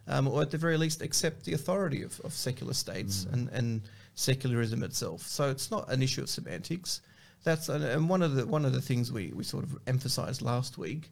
um, 0.07 0.27
or 0.27 0.41
at 0.41 0.51
the 0.51 0.57
very 0.57 0.77
least 0.77 1.01
accept 1.01 1.45
the 1.45 1.53
authority 1.53 2.01
of, 2.03 2.19
of 2.21 2.33
secular 2.33 2.73
states 2.73 3.25
Mm. 3.25 3.33
and, 3.33 3.49
and 3.49 3.81
secularism 4.15 4.83
itself. 4.83 5.21
So 5.23 5.49
it's 5.49 5.69
not 5.71 5.89
an 5.91 6.01
issue 6.01 6.21
of 6.21 6.29
semantics. 6.29 7.01
That's 7.43 7.69
and- 7.69 7.83
and 7.83 8.09
one 8.09 8.21
of 8.21 8.35
the 8.35 8.45
one 8.45 8.65
of 8.65 8.73
the 8.73 8.81
things 8.81 9.11
we, 9.11 9.31
we 9.33 9.43
sort 9.43 9.63
of 9.63 9.77
emphasised 9.87 10.41
last 10.41 10.77
week 10.77 11.11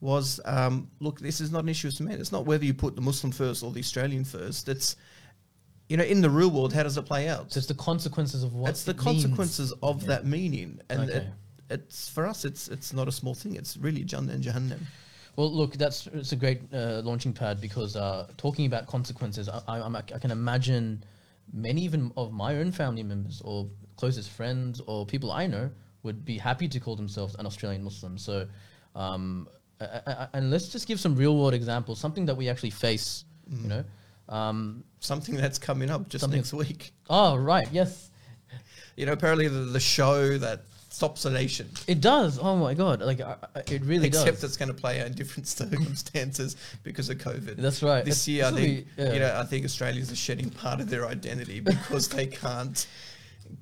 was 0.00 0.40
um, 0.44 0.90
look, 1.00 1.20
this 1.20 1.40
is 1.40 1.50
not 1.52 1.62
an 1.62 1.68
issue 1.68 1.88
of 1.88 1.94
semantics. 1.94 2.22
It's 2.22 2.32
not 2.32 2.46
whether 2.46 2.64
you 2.64 2.74
put 2.74 2.96
the 2.96 3.02
Muslim 3.02 3.32
first 3.32 3.62
or 3.62 3.70
the 3.70 3.80
Australian 3.80 4.24
first. 4.24 4.68
It's 4.68 4.96
you 5.88 5.96
know, 5.96 6.04
in 6.04 6.20
the 6.20 6.30
real 6.30 6.50
world, 6.50 6.72
how 6.72 6.84
does 6.84 6.96
it 6.96 7.02
play 7.02 7.28
out? 7.28 7.52
So 7.52 7.58
it's 7.58 7.66
the 7.66 7.74
consequences 7.74 8.44
of 8.44 8.54
what 8.54 8.70
it's 8.70 8.84
the 8.84 8.92
it 8.92 9.04
means. 9.04 9.22
consequences 9.24 9.72
of 9.82 10.02
Yeah. 10.02 10.08
that 10.08 10.26
meaning, 10.26 10.80
and 10.88 11.10
it, 11.10 11.16
Okay. 11.16 11.28
It's 11.70 12.08
for 12.08 12.26
us. 12.26 12.44
It's 12.44 12.68
it's 12.68 12.92
not 12.92 13.08
a 13.08 13.12
small 13.12 13.34
thing. 13.34 13.54
It's 13.56 13.76
really 13.76 14.04
Jannah 14.04 14.32
and 14.32 14.44
Jahannam. 14.44 14.80
Well, 15.36 15.50
look, 15.52 15.74
that's 15.74 16.06
it's 16.08 16.32
a 16.32 16.36
great 16.36 16.60
uh, 16.74 17.00
launching 17.04 17.32
pad 17.32 17.60
because 17.60 17.96
uh, 17.96 18.26
talking 18.36 18.66
about 18.66 18.86
consequences, 18.86 19.48
I, 19.48 19.60
I, 19.68 19.80
I'm, 19.80 19.94
can 20.20 20.30
imagine 20.30 21.02
many 21.52 21.82
even 21.82 22.12
of 22.16 22.32
my 22.32 22.56
own 22.56 22.72
family 22.72 23.02
members 23.02 23.40
or 23.44 23.68
closest 23.96 24.30
friends 24.30 24.80
or 24.86 25.06
people 25.06 25.30
I 25.32 25.46
know 25.46 25.70
would 26.02 26.24
be 26.24 26.36
happy 26.38 26.68
to 26.68 26.80
call 26.80 26.96
themselves 26.96 27.34
an 27.36 27.46
Australian 27.46 27.84
Muslim. 27.84 28.18
So, 28.18 28.46
um, 28.94 29.48
a- 29.80 30.28
and 30.32 30.50
let's 30.50 30.68
just 30.68 30.86
give 30.88 30.98
some 31.00 31.14
real 31.14 31.36
world 31.38 31.54
examples, 31.54 31.98
something 32.00 32.26
that 32.26 32.36
we 32.36 32.48
actually 32.48 32.70
face. 32.70 33.24
You 33.50 33.68
know. 33.68 33.84
Um, 34.28 34.84
Something 35.00 35.34
that's 35.34 35.58
coming 35.58 35.90
up 35.90 36.08
just 36.08 36.28
next 36.28 36.52
week. 36.52 36.92
oh 37.08 37.34
right, 37.36 37.66
yes, 37.72 38.10
You 38.96 39.06
know, 39.06 39.12
apparently 39.12 39.48
the, 39.48 39.60
the 39.60 39.80
show 39.80 40.38
that 40.38 40.64
stops 41.00 41.22
the 41.22 41.30
nation. 41.30 41.66
it 41.86 42.02
does. 42.02 42.38
Oh 42.38 42.56
my 42.56 42.74
god, 42.74 43.00
like 43.00 43.22
I, 43.22 43.36
I- 43.56 43.60
it 43.72 43.82
really 43.84 44.08
Except 44.08 44.32
does. 44.32 44.44
it's 44.44 44.56
going 44.58 44.68
to 44.68 44.74
play 44.74 45.00
out 45.00 45.06
in 45.06 45.14
different 45.14 45.46
circumstances 45.60 46.56
because 46.82 47.08
of 47.08 47.16
COVID. 47.16 47.56
That's 47.56 47.82
right. 47.82 48.04
This 48.04 48.28
It's- 48.28 48.28
year, 48.28 48.44
I 48.44 48.50
this'll 48.50 48.64
think 48.66 48.96
be- 48.96 49.02
yeah. 49.02 49.12
you 49.14 49.20
know, 49.20 49.34
I 49.40 49.44
think 49.44 49.64
Australians 49.64 50.12
are 50.12 50.16
shedding 50.16 50.50
part 50.50 50.78
of 50.80 50.90
their 50.90 51.06
identity 51.06 51.60
because 51.60 52.08
they 52.08 52.26
can't 52.44 52.86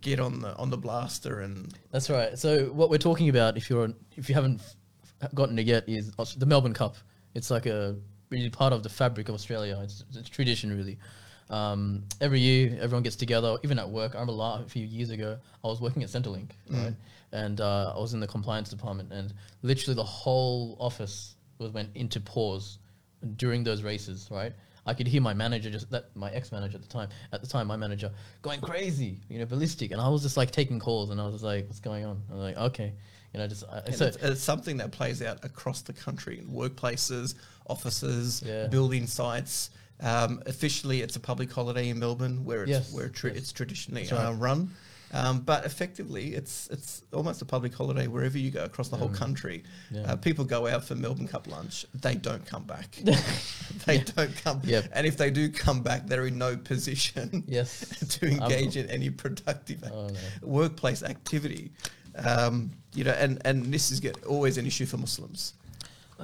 get 0.00 0.18
on 0.20 0.40
the 0.40 0.54
on 0.56 0.68
the 0.70 0.76
blaster 0.76 1.40
and 1.40 1.72
That's 1.92 2.10
right. 2.10 2.36
So 2.36 2.66
what 2.80 2.90
we're 2.90 2.98
talking 2.98 3.28
about, 3.28 3.56
if 3.56 3.70
you're 3.70 3.88
if 4.16 4.28
you 4.28 4.34
haven't 4.34 4.60
f- 5.22 5.32
gotten 5.32 5.56
it 5.60 5.66
yet, 5.66 5.84
is 5.88 6.10
Aus- 6.18 6.34
the 6.34 6.46
Melbourne 6.46 6.74
Cup. 6.74 6.96
It's 7.36 7.50
like 7.52 7.66
a 7.66 7.94
really 8.30 8.50
part 8.50 8.72
of 8.72 8.82
the 8.82 8.88
fabric 8.88 9.28
of 9.28 9.34
Australia. 9.36 9.78
It's, 9.84 10.04
it's 10.12 10.28
tradition, 10.28 10.76
really. 10.76 10.98
Um, 11.50 12.04
every 12.20 12.40
year, 12.40 12.76
everyone 12.80 13.02
gets 13.02 13.16
together, 13.16 13.56
even 13.64 13.78
at 13.78 13.88
work. 13.88 14.14
I 14.14 14.20
remember 14.20 14.42
a 14.42 14.68
few 14.68 14.84
years 14.86 15.10
ago, 15.10 15.38
I 15.64 15.66
was 15.66 15.80
working 15.80 16.02
at 16.02 16.10
Centrelink, 16.10 16.50
right? 16.70 16.94
And 17.32 17.60
uh, 17.60 17.92
I 17.96 17.98
was 17.98 18.14
in 18.14 18.20
the 18.20 18.26
compliance 18.26 18.68
department, 18.70 19.12
and 19.12 19.32
literally 19.62 19.94
the 19.94 20.04
whole 20.04 20.76
office 20.80 21.36
was 21.58 21.72
went 21.72 21.90
into 21.94 22.20
pause 22.20 22.78
during 23.36 23.64
those 23.64 23.82
races, 23.82 24.28
right? 24.30 24.52
I 24.86 24.94
could 24.94 25.06
hear 25.06 25.20
my 25.20 25.34
manager 25.34 25.68
just 25.70 25.90
that 25.90 26.06
my 26.14 26.30
ex 26.30 26.50
manager 26.50 26.76
at 26.76 26.82
the 26.82 26.88
time 26.88 27.08
at 27.32 27.42
the 27.42 27.46
time 27.46 27.66
my 27.66 27.76
manager 27.76 28.10
going 28.40 28.60
crazy, 28.60 29.20
you 29.28 29.38
know, 29.38 29.44
ballistic, 29.44 29.90
and 29.90 30.00
I 30.00 30.08
was 30.08 30.22
just 30.22 30.36
like 30.38 30.50
taking 30.50 30.78
calls, 30.78 31.10
and 31.10 31.20
I 31.20 31.26
was 31.26 31.42
like, 31.42 31.66
"What's 31.66 31.80
going 31.80 32.06
on?" 32.06 32.22
I'm 32.30 32.38
like, 32.38 32.56
"Okay," 32.56 32.94
you 33.34 33.40
know, 33.40 33.46
just 33.46 33.64
I, 33.70 33.90
so 33.90 34.06
it's, 34.06 34.16
it's 34.16 34.40
something 34.42 34.78
that 34.78 34.90
plays 34.90 35.20
out 35.22 35.44
across 35.44 35.82
the 35.82 35.92
country 35.92 36.38
in 36.38 36.46
workplaces, 36.46 37.34
offices, 37.66 38.42
Yeah. 38.46 38.66
building 38.68 39.06
sites. 39.06 39.70
Um, 40.00 40.42
officially, 40.46 41.02
it's 41.02 41.16
a 41.16 41.20
public 41.20 41.50
holiday 41.52 41.88
in 41.88 41.98
Melbourne, 41.98 42.44
where 42.44 42.62
it's 42.62 42.70
Yes, 42.70 42.92
where 42.92 43.08
tra- 43.08 43.30
yes. 43.30 43.38
it's 43.38 43.52
traditionally 43.52 44.02
right. 44.12 44.26
uh, 44.26 44.32
run. 44.34 44.70
Um, 45.10 45.40
but 45.40 45.64
effectively, 45.64 46.34
it's 46.34 46.68
it's 46.70 47.02
almost 47.14 47.40
a 47.40 47.46
public 47.46 47.72
holiday 47.74 48.08
wherever 48.08 48.36
you 48.36 48.50
go 48.50 48.64
across 48.64 48.88
the 48.88 48.96
whole 48.96 49.08
country. 49.08 49.64
Yeah. 49.90 50.02
Uh, 50.02 50.16
people 50.16 50.44
go 50.44 50.66
out 50.66 50.84
for 50.84 50.94
Melbourne 50.94 51.26
Cup 51.26 51.46
lunch; 51.46 51.86
they 51.94 52.14
don't 52.14 52.44
come 52.44 52.64
back. 52.64 52.90
they 53.86 53.98
don't 54.00 54.36
come. 54.44 54.60
Yep. 54.64 54.90
And 54.92 55.06
if 55.06 55.16
they 55.16 55.30
do 55.30 55.48
come 55.50 55.82
back, 55.82 56.06
they're 56.06 56.26
in 56.26 56.36
no 56.36 56.58
position 56.58 57.42
yes, 57.48 57.86
to 58.18 58.26
engage 58.28 58.76
in 58.76 58.88
any 58.90 59.08
productive 59.08 59.82
Oh, 59.90 60.08
no. 60.08 60.18
workplace 60.42 61.02
activity. 61.02 61.72
Um, 62.14 62.70
you 62.94 63.04
know, 63.04 63.12
and, 63.12 63.40
and 63.44 63.66
this 63.72 63.90
is 63.90 64.00
get, 64.00 64.24
always 64.24 64.58
an 64.58 64.66
issue 64.66 64.86
for 64.86 64.96
Muslims. 64.98 65.54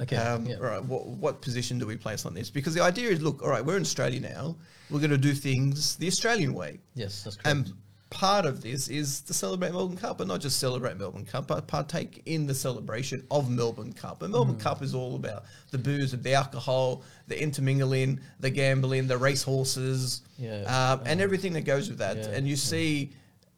Okay, 0.01 0.15
Um, 0.17 0.45
yeah. 0.45 0.55
All 0.57 0.63
right, 0.63 0.83
what, 0.83 1.05
what 1.07 1.41
position 1.41 1.79
do 1.79 1.85
we 1.87 1.95
place 1.97 2.25
on 2.25 2.33
this? 2.33 2.49
Because 2.49 2.73
the 2.73 2.81
idea 2.81 3.09
is, 3.09 3.21
look, 3.21 3.41
all 3.43 3.49
right, 3.49 3.63
we're 3.65 3.77
in 3.77 3.81
Australia 3.81 4.19
now. 4.19 4.55
We're 4.89 4.99
going 4.99 5.11
to 5.11 5.17
do 5.17 5.33
things 5.33 5.95
the 5.95 6.07
Australian 6.07 6.53
way. 6.53 6.79
yes, 6.95 7.23
that's 7.23 7.35
correct. 7.37 7.47
And 7.69 7.73
part 8.11 8.45
of 8.45 8.61
this 8.61 8.87
is 8.87 9.19
to 9.21 9.33
celebrate 9.33 9.71
Melbourne 9.71 9.97
Cup, 9.97 10.19
but 10.19 10.27
not 10.27 10.39
just 10.39 10.59
celebrate 10.59 10.95
Melbourne 10.97 11.25
Cup, 11.25 11.47
but 11.47 11.65
partake 11.67 12.21
in 12.27 12.45
the 12.45 12.53
celebration 12.53 13.25
of 13.31 13.49
Melbourne 13.49 13.91
Cup. 13.93 14.21
And 14.21 14.29
Mm. 14.31 14.37
Melbourne 14.37 14.57
Cup 14.59 14.81
is 14.83 14.93
all 14.93 15.15
about 15.15 15.43
the 15.71 15.77
booze, 15.79 16.11
the 16.11 16.33
alcohol, 16.33 17.01
the 17.27 17.41
intermingling, 17.41 18.19
the 18.39 18.49
gambling, 18.51 19.07
the 19.07 19.17
racehorses, 19.17 20.21
Yeah. 20.37 20.61
um, 20.93 21.01
and 21.05 21.19
everything 21.19 21.53
that 21.53 21.61
goes 21.61 21.89
with 21.89 21.97
that. 21.97 22.17
Yeah, 22.17 22.27
And 22.29 22.47
you 22.47 22.55
see. 22.55 23.11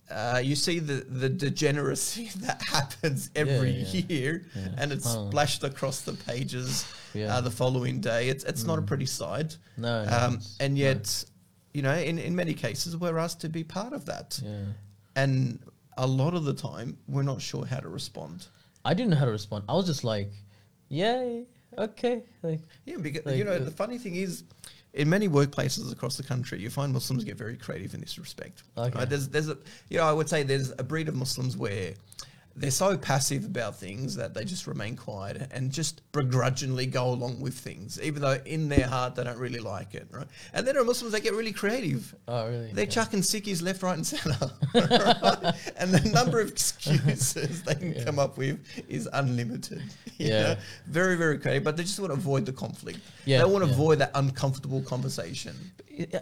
Uh, 0.09 0.39
you 0.41 0.55
see 0.55 0.79
the, 0.79 1.05
the 1.09 1.27
degeneracy 1.27 2.29
that 2.37 2.61
happens 2.61 3.29
every 3.35 3.71
yeah. 3.71 4.01
year, 4.07 4.45
Yeah. 4.55 4.67
and 4.77 4.91
it's 4.93 5.05
Oh. 5.15 5.29
splashed 5.29 5.63
across 5.63 6.01
the 6.01 6.13
pages 6.13 6.85
Yeah. 7.13 7.35
uh, 7.35 7.41
the 7.41 7.51
following 7.51 7.99
day. 7.99 8.29
It's 8.29 8.43
it's 8.45 8.63
not 8.63 8.79
a 8.79 8.81
pretty 8.81 9.05
sight. 9.05 9.57
No, 9.75 10.05
no, 10.05 10.11
um, 10.17 10.39
and 10.61 10.75
no. 10.75 10.79
yet, 10.79 11.25
you 11.73 11.81
know, 11.81 11.93
in, 11.93 12.19
in 12.19 12.35
many 12.35 12.53
cases, 12.53 12.95
we're 12.95 13.17
asked 13.17 13.41
to 13.41 13.49
be 13.49 13.63
part 13.65 13.91
of 13.93 14.05
that 14.05 14.39
yeah. 14.43 14.65
and 15.15 15.59
a 15.97 16.07
lot 16.07 16.33
of 16.35 16.45
the 16.45 16.53
time 16.53 16.97
we're 17.07 17.23
not 17.23 17.41
sure 17.41 17.65
how 17.65 17.79
to 17.79 17.89
respond. 17.89 18.47
I 18.85 18.93
didn't 18.93 19.09
know 19.11 19.17
how 19.17 19.25
to 19.25 19.31
respond. 19.31 19.65
I 19.67 19.73
was 19.73 19.85
just 19.87 20.03
like, 20.05 20.31
"Yay, 20.89 21.45
okay." 21.77 22.23
Like, 22.43 22.61
Yeah, 22.85 22.97
because 23.01 23.25
Like, 23.25 23.35
you 23.37 23.43
know 23.43 23.53
uh, 23.53 23.59
the 23.59 23.71
funny 23.71 23.97
thing 23.97 24.15
is, 24.15 24.43
in 24.93 25.09
many 25.09 25.27
workplaces 25.27 25.91
across 25.91 26.17
the 26.17 26.23
country, 26.23 26.59
you 26.59 26.69
find 26.69 26.93
Muslims 26.93 27.23
get 27.23 27.37
very 27.37 27.55
creative 27.55 27.93
in 27.93 28.01
this 28.01 28.17
respect. 28.17 28.63
Okay. 28.77 28.97
Right? 28.97 29.09
There's 29.09 29.27
there's 29.29 29.49
a 29.49 29.57
you 29.89 29.97
know 29.97 30.05
I 30.05 30.13
would 30.13 30.29
say 30.29 30.43
there's 30.43 30.71
a 30.77 30.83
breed 30.83 31.07
of 31.07 31.15
Muslims 31.15 31.55
where 31.57 31.93
they're 32.59 32.71
so 32.71 32.97
passive 32.97 33.45
about 33.45 33.75
things 33.79 34.15
that 34.15 34.33
they 34.33 34.43
just 34.43 34.65
remain 34.65 34.95
quiet 34.95 35.47
and 35.51 35.71
just 35.71 36.01
begrudgingly 36.11 36.87
go 36.87 37.09
along 37.09 37.39
with 37.39 37.53
things, 37.53 38.01
even 38.01 38.21
though 38.21 38.39
in 38.45 38.67
their 38.67 38.87
heart 38.87 39.13
they 39.15 39.23
don't 39.23 39.37
really 39.37 39.59
like 39.59 39.93
it, 39.93 40.07
right? 40.11 40.25
And 40.53 40.65
then 40.65 40.73
there 40.73 40.81
are 40.81 40.85
Muslims 40.85 41.13
that 41.13 41.21
get 41.21 41.33
really 41.33 41.51
creative. 41.53 42.15
oh, 42.27 42.47
really? 42.49 42.71
They're 42.73 42.85
Yeah. 42.85 42.89
chucking 42.89 43.21
sickies 43.21 43.61
left, 43.61 43.83
right, 43.83 43.95
and 43.95 44.05
centre. 44.07 44.35
right? 44.73 45.53
And 45.77 45.91
the 45.93 46.09
number 46.09 46.39
of 46.41 46.49
excuses 46.49 47.61
they 47.63 47.75
can 47.75 47.93
Yeah. 47.93 48.03
come 48.05 48.17
up 48.19 48.37
with 48.37 48.59
is 48.89 49.07
unlimited. 49.13 49.83
Yeah. 50.17 50.41
know? 50.41 50.55
Very, 50.87 51.15
very 51.15 51.37
creative, 51.37 51.63
but 51.63 51.77
they 51.77 51.83
just 51.83 51.99
want 51.99 52.11
to 52.11 52.17
avoid 52.17 52.47
the 52.47 52.53
conflict. 52.53 52.99
Yeah, 53.25 53.37
They 53.37 53.43
want 53.45 53.63
to 53.65 53.67
yeah. 53.69 53.75
avoid 53.75 53.99
that 53.99 54.11
uncomfortable 54.15 54.81
conversation. 54.81 55.55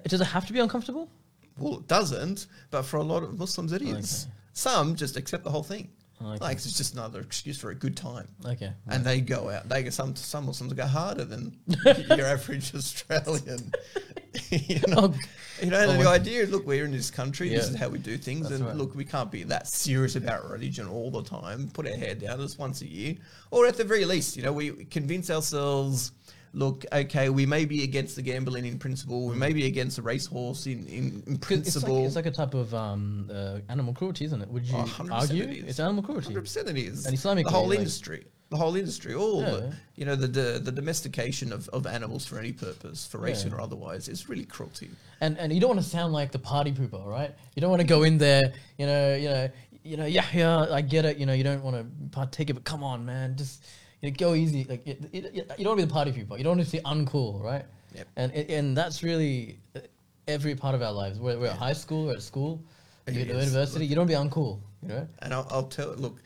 Does 0.06 0.20
it 0.20 0.26
have 0.26 0.46
to 0.48 0.54
be 0.54 0.60
uncomfortable? 0.60 1.10
Well, 1.58 1.78
it 1.78 1.88
doesn't, 1.88 2.48
but 2.72 2.82
for 2.84 2.98
a 2.98 3.04
lot 3.04 3.24
of 3.24 3.40
Muslims, 3.40 3.72
it 3.72 3.82
is. 3.82 4.26
Okay. 4.26 4.34
Some 4.52 4.96
just 4.98 5.16
accept 5.16 5.46
the 5.46 5.50
whole 5.50 5.64
thing. 5.64 5.88
Okay. 6.26 6.44
Like 6.44 6.58
it's 6.58 6.78
just 6.78 6.94
another 6.94 7.20
excuse 7.22 7.60
for 7.60 7.72
a 7.72 7.76
good 7.76 7.96
time. 7.96 8.28
Okay. 8.46 8.72
And 8.88 9.04
they 9.06 9.22
go 9.22 9.50
out. 9.50 9.70
They 9.70 9.84
go, 9.84 9.90
some 9.90 10.16
some 10.16 10.46
Muslims 10.46 10.74
go 10.74 10.86
harder 10.86 11.26
than 11.26 11.58
your 12.10 12.26
average 12.26 12.74
Australian. 12.74 13.74
you 14.50 14.80
know, 14.88 15.14
Oh, 15.62 15.64
you 15.64 15.72
know, 15.72 15.86
oh 15.86 15.98
the 15.98 16.10
idea 16.10 16.42
is, 16.42 16.52
look, 16.52 16.68
we're 16.68 16.84
in 16.84 16.92
this 16.92 17.10
country. 17.10 17.50
This 17.50 17.70
is 17.70 17.76
how 17.76 17.88
we 17.88 17.98
do 17.98 18.18
things, 18.18 18.50
That's 18.50 18.60
and 18.60 18.66
right. 18.68 18.76
look, 18.76 18.96
we 18.96 19.06
can't 19.06 19.32
be 19.32 19.44
that 19.44 19.68
serious 19.68 20.16
about 20.16 20.50
religion 20.50 20.88
all 20.88 21.10
the 21.10 21.24
time. 21.24 21.70
Put 21.70 21.88
our 21.88 21.96
head 21.96 22.20
down 22.20 22.40
just 22.40 22.60
once 22.60 22.82
a 22.82 22.88
year, 22.88 23.16
or 23.52 23.66
at 23.66 23.78
the 23.78 23.84
very 23.84 24.06
least, 24.06 24.36
you 24.36 24.44
know, 24.44 24.52
we 24.52 24.72
convince 24.86 25.30
ourselves. 25.30 26.12
Look, 26.56 26.86
okay, 26.94 27.28
we 27.30 27.46
may 27.46 27.66
be 27.66 27.84
against 27.84 28.16
the 28.16 28.22
gambling 28.22 28.66
in 28.66 28.80
principle. 28.80 29.28
We 29.28 29.36
may 29.36 29.52
be 29.52 29.66
against 29.66 29.98
the 29.98 30.02
racehorse 30.02 30.66
in, 30.68 30.88
in, 30.88 30.88
in 30.88 31.14
It's 31.18 31.28
like, 31.28 31.42
principle. 31.42 32.06
it's 32.06 32.16
like 32.16 32.26
a 32.28 32.32
type 32.32 32.54
of 32.54 32.74
um, 32.74 33.30
uh, 33.32 33.60
animal 33.68 33.94
cruelty, 33.94 34.24
isn't 34.24 34.42
it? 34.42 34.48
Would 34.50 34.64
you 34.66 34.76
Oh, 34.78 35.08
argue 35.12 35.44
it 35.44 35.50
is. 35.50 35.66
it's 35.66 35.80
animal 35.82 36.02
cruelty? 36.02 36.28
Hundred 36.28 36.42
percent, 36.44 36.70
it 36.70 36.78
is. 36.78 37.06
And 37.06 37.18
Islamically, 37.18 37.44
the 37.44 37.50
whole 37.52 37.68
like- 37.68 37.80
industry, 37.80 38.26
the 38.52 38.56
whole 38.58 38.78
industry, 38.78 39.14
all 39.14 39.42
Yeah. 39.42 39.50
the, 39.52 39.74
you 39.98 40.06
know, 40.06 40.16
the, 40.16 40.28
the 40.28 40.60
the 40.64 40.72
domestication 40.72 41.52
of, 41.52 41.68
of 41.70 41.86
animals 41.86 42.26
for 42.26 42.40
any 42.40 42.54
purpose, 42.54 43.06
for 43.06 43.18
racing 43.18 43.50
Yeah. 43.52 43.58
or 43.58 43.62
otherwise, 43.62 44.08
is 44.08 44.30
really 44.30 44.46
cruelty. 44.46 44.90
And 45.20 45.38
and 45.38 45.52
you 45.52 45.60
don't 45.60 45.72
want 45.72 45.82
to 45.84 45.90
sound 45.90 46.14
like 46.14 46.32
the 46.32 46.40
party 46.40 46.72
pooper, 46.72 47.06
right? 47.06 47.32
You 47.56 47.60
don't 47.62 47.70
want 47.70 47.82
to 47.82 47.88
go 47.88 48.04
in 48.04 48.18
there, 48.18 48.54
you 48.78 48.86
know, 48.86 49.16
you 49.16 49.30
know, 49.30 49.50
you 49.84 49.98
know, 49.98 50.06
yeah, 50.06 50.26
yeah, 50.34 50.68
I 50.72 50.80
get 50.82 51.04
it. 51.04 51.18
You 51.18 51.26
know, 51.26 51.34
you 51.34 51.44
don't 51.44 51.64
want 51.64 51.76
to 51.76 51.86
partake 52.12 52.50
of 52.50 52.56
it. 52.58 52.64
Come 52.64 52.82
on, 52.84 53.06
man, 53.06 53.36
just 53.36 53.62
you 54.06 54.12
go 54.12 54.34
easy. 54.34 54.66
Like 54.70 54.86
it, 54.88 55.02
it, 55.12 55.34
you 55.34 55.44
don't 55.64 55.78
want 55.78 55.80
to 55.80 55.86
be 55.86 55.88
the 55.88 55.94
party 55.94 56.12
people. 56.12 56.38
You 56.38 56.44
don't 56.44 56.58
want 56.58 56.68
to 56.68 56.78
be 56.78 56.84
uncool, 56.84 57.42
right? 57.42 57.66
Yep. 57.94 58.08
And 58.18 58.32
and 58.34 58.78
that's 58.78 59.04
really 59.04 59.60
uh, 59.76 59.80
every 60.28 60.56
part 60.56 60.76
of 60.76 60.82
our 60.82 60.92
lives. 60.92 61.20
We're, 61.20 61.38
we're 61.38 61.48
at 61.48 61.58
high 61.58 61.74
school, 61.74 62.08
we're 62.08 62.14
at 62.14 62.22
school, 62.22 62.62
you're 63.08 63.22
at 63.22 63.28
university. 63.28 63.86
You 63.86 63.96
don't 63.96 64.08
want 64.08 64.12
to 64.12 64.18
be 64.18 64.42
uncool, 64.42 64.60
you 64.82 64.90
know. 64.90 65.08
And 65.20 65.34
I'll, 65.34 65.48
I'll 65.50 65.64
tell, 65.64 65.94
look, 65.96 66.22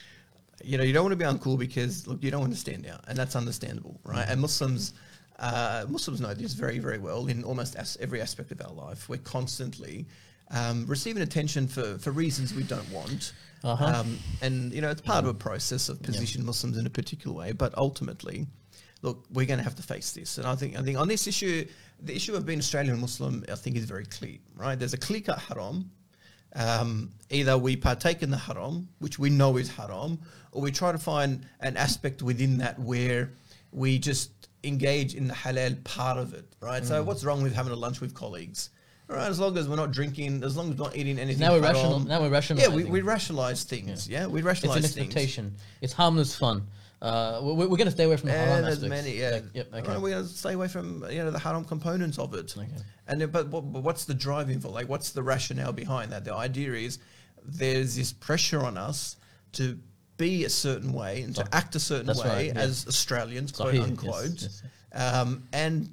you 0.63 0.77
know, 0.77 0.83
you 0.83 0.93
don't 0.93 1.03
want 1.03 1.13
to 1.13 1.15
be 1.17 1.25
uncool 1.25 1.57
because 1.57 2.07
look, 2.07 2.23
you 2.23 2.31
don't 2.31 2.41
want 2.41 2.53
to 2.53 2.59
stand 2.59 2.85
out, 2.87 3.03
and 3.07 3.17
that's 3.17 3.35
understandable, 3.35 3.99
right? 4.03 4.27
And 4.27 4.41
Muslims. 4.41 4.93
Uh, 5.41 5.85
Muslims 5.87 6.19
know 6.19 6.33
this 6.33 6.51
very, 6.51 6.79
very 6.79 6.97
well 6.97 7.27
in 7.27 7.45
almost 7.45 7.77
as 7.77 7.97
every 8.01 8.19
aspect 8.19 8.51
of 8.51 8.59
our 8.61 8.73
life. 8.73 9.07
We're 9.07 9.19
constantly 9.19 10.05
um, 10.51 10.85
receiving 10.85 11.23
attention 11.23 11.65
for, 11.65 11.97
for 11.97 12.11
reasons 12.11 12.53
we 12.53 12.63
don't 12.63 12.91
want. 12.91 13.31
Uh-huh. 13.63 13.85
Um, 13.85 14.19
and, 14.41 14.73
you 14.73 14.81
know, 14.81 14.89
it's 14.89 15.01
part 15.01 15.23
of 15.23 15.29
a 15.29 15.33
process 15.33 15.89
of 15.89 16.01
position 16.01 16.45
Muslims 16.45 16.77
in 16.77 16.85
a 16.85 16.89
particular 16.89 17.35
way. 17.35 17.51
But 17.51 17.77
ultimately, 17.77 18.47
look, 19.01 19.25
we're 19.31 19.45
going 19.45 19.57
to 19.57 19.63
have 19.63 19.75
to 19.75 19.83
face 19.83 20.11
this. 20.13 20.37
And 20.37 20.47
I 20.47 20.55
think, 20.55 20.77
I 20.77 20.81
think 20.81 20.97
on 20.97 21.07
this 21.07 21.27
issue, 21.27 21.65
the 22.01 22.15
issue 22.15 22.35
of 22.35 22.45
being 22.45 22.59
Australian 22.59 22.99
Muslim, 22.99 23.43
I 23.51 23.55
think 23.55 23.75
is 23.75 23.85
very 23.85 24.05
clear, 24.05 24.37
right? 24.55 24.77
There's 24.77 24.93
a 24.93 24.97
clear 24.97 25.21
cut 25.21 25.39
haram. 25.39 25.91
Um, 26.55 27.11
either 27.29 27.57
we 27.57 27.75
partake 27.75 28.23
in 28.23 28.31
the 28.31 28.37
haram, 28.37 28.89
which 28.99 29.19
we 29.19 29.29
know 29.29 29.57
is 29.57 29.69
haram, 29.69 30.19
or 30.51 30.61
we 30.61 30.71
try 30.71 30.91
to 30.91 30.97
find 30.97 31.45
an 31.59 31.77
aspect 31.77 32.23
within 32.23 32.57
that 32.57 32.79
where 32.79 33.31
we 33.71 33.99
just 33.99 34.31
engage 34.63 35.13
in 35.13 35.27
the 35.27 35.33
halal 35.33 35.83
part 35.83 36.17
of 36.17 36.33
it, 36.33 36.45
right? 36.59 36.81
Mm. 36.81 36.87
So 36.87 37.03
what's 37.03 37.23
wrong 37.23 37.43
with 37.43 37.53
having 37.53 37.71
a 37.71 37.75
lunch 37.75 38.01
with 38.01 38.13
colleagues? 38.13 38.71
Right, 39.09 39.27
as 39.27 39.39
long 39.39 39.57
as 39.57 39.67
we're 39.67 39.75
not 39.75 39.91
drinking, 39.91 40.43
as 40.43 40.55
long 40.55 40.71
as 40.71 40.77
we're 40.77 40.85
not 40.85 40.95
eating 40.95 41.17
anything. 41.17 41.39
Now 41.41 41.53
we're 41.53 41.61
haram. 41.61 41.75
rational. 41.75 41.99
Now 42.01 42.21
we're 42.21 42.29
rational. 42.29 42.61
Yeah, 42.61 42.69
we, 42.69 42.83
we 42.83 43.01
rationalize 43.01 43.63
things. 43.63 44.07
Yeah, 44.07 44.27
we 44.27 44.41
rationalize 44.43 44.81
things. 44.81 44.85
It's 44.91 44.95
an 44.97 45.01
things. 45.03 45.15
expectation. 45.15 45.55
It's 45.81 45.93
harmless 45.93 46.35
fun. 46.35 46.67
Uh, 47.01 47.39
we- 47.41 47.53
we're 47.53 47.67
going 47.77 47.85
to 47.85 47.91
stay 47.91 48.03
away 48.03 48.17
from 48.17 48.27
the 48.29 48.35
haram 48.35 48.57
and 48.57 48.65
there's 48.65 48.83
aspects. 48.83 49.05
many, 49.05 49.17
yeah. 49.17 49.29
Like, 49.31 49.43
yep. 49.53 49.67
Okay. 49.73 49.81
Alright, 49.87 50.01
we're 50.01 50.09
going 50.11 50.23
to 50.23 50.29
stay 50.29 50.53
away 50.53 50.67
from 50.67 51.03
you 51.09 51.19
know 51.23 51.31
the 51.31 51.39
haram 51.39 51.65
components 51.65 52.19
of 52.19 52.33
it. 52.35 52.53
Okay. 52.55 52.67
And 53.07 53.19
then, 53.21 53.29
but, 53.31 53.49
but 53.49 53.61
what's 53.63 54.05
the 54.05 54.13
driving 54.13 54.59
for? 54.59 54.67
Like, 54.67 54.87
what's 54.89 55.09
the 55.11 55.23
rationale 55.23 55.71
behind 55.73 56.11
that? 56.11 56.23
The 56.25 56.35
idea 56.35 56.73
is 56.73 56.99
there's 57.43 57.95
this 57.95 58.13
pressure 58.13 58.59
on 58.63 58.77
us 58.77 59.15
to 59.53 59.79
be 60.17 60.43
a 60.45 60.49
certain 60.49 60.91
way 60.93 61.21
and 61.23 61.33
to 61.35 61.41
Sah- 61.41 61.49
act 61.53 61.75
a 61.75 61.79
certain 61.79 62.15
way 62.15 62.27
right, 62.27 62.45
yeah. 62.53 62.61
as 62.61 62.85
Australians, 62.85 63.53
quote 63.53 63.73
Sahih, 63.73 63.77
yes, 63.79 63.87
unquote. 63.87 64.41
yes, 64.41 64.63
Um, 64.93 65.47
and 65.53 65.89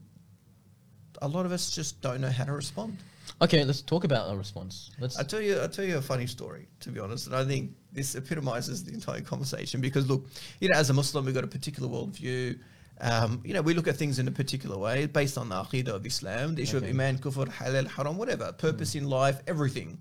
a 1.23 1.29
lot 1.29 1.47
of 1.47 1.53
us 1.53 1.71
just 1.71 2.01
don't 2.01 2.21
know 2.21 2.31
how 2.31 2.45
to 2.45 2.53
respond. 2.53 2.99
Okay, 3.43 3.65
let's 3.65 3.83
talk 3.83 4.05
about 4.05 4.29
our 4.29 4.37
response. 4.37 4.91
Let's. 5.01 5.19
I 5.19 5.23
tell 5.23 5.41
you, 5.41 5.63
I 5.63 5.67
tell 5.67 5.85
you 5.85 5.99
a 5.99 6.03
funny 6.03 6.27
story. 6.27 6.69
To 6.81 6.91
be 6.91 7.01
honest, 7.01 7.27
and 7.27 7.37
I 7.37 7.45
think 7.45 7.73
this 7.93 8.15
epitomizes 8.15 8.85
the 8.85 8.93
entire 8.95 9.21
conversation 9.21 9.81
because 9.81 10.09
look, 10.09 10.27
you 10.61 10.69
know, 10.69 10.77
as 10.77 10.91
a 10.91 10.95
Muslim, 10.95 11.25
we've 11.25 11.35
got 11.35 11.45
a 11.45 11.49
particular 11.49 11.89
worldview. 11.89 12.59
Um, 12.99 13.43
you 13.45 13.53
know, 13.53 13.61
we 13.61 13.75
look 13.75 13.89
at 13.89 13.97
things 13.97 14.19
in 14.19 14.27
a 14.27 14.31
particular 14.31 14.79
way 14.79 15.05
based 15.05 15.37
on 15.37 15.51
the 15.51 15.55
aqidah 15.57 15.89
of 15.89 16.07
Islam, 16.07 16.55
the 16.55 16.63
issue 16.63 16.79
Okay. 16.79 16.87
of 16.87 16.95
iman, 16.95 17.19
kufr, 17.19 17.47
halal, 17.47 17.87
haram, 17.89 18.17
whatever, 18.17 18.53
purpose 18.53 18.95
in 18.95 19.07
life, 19.09 19.41
everything. 19.47 19.99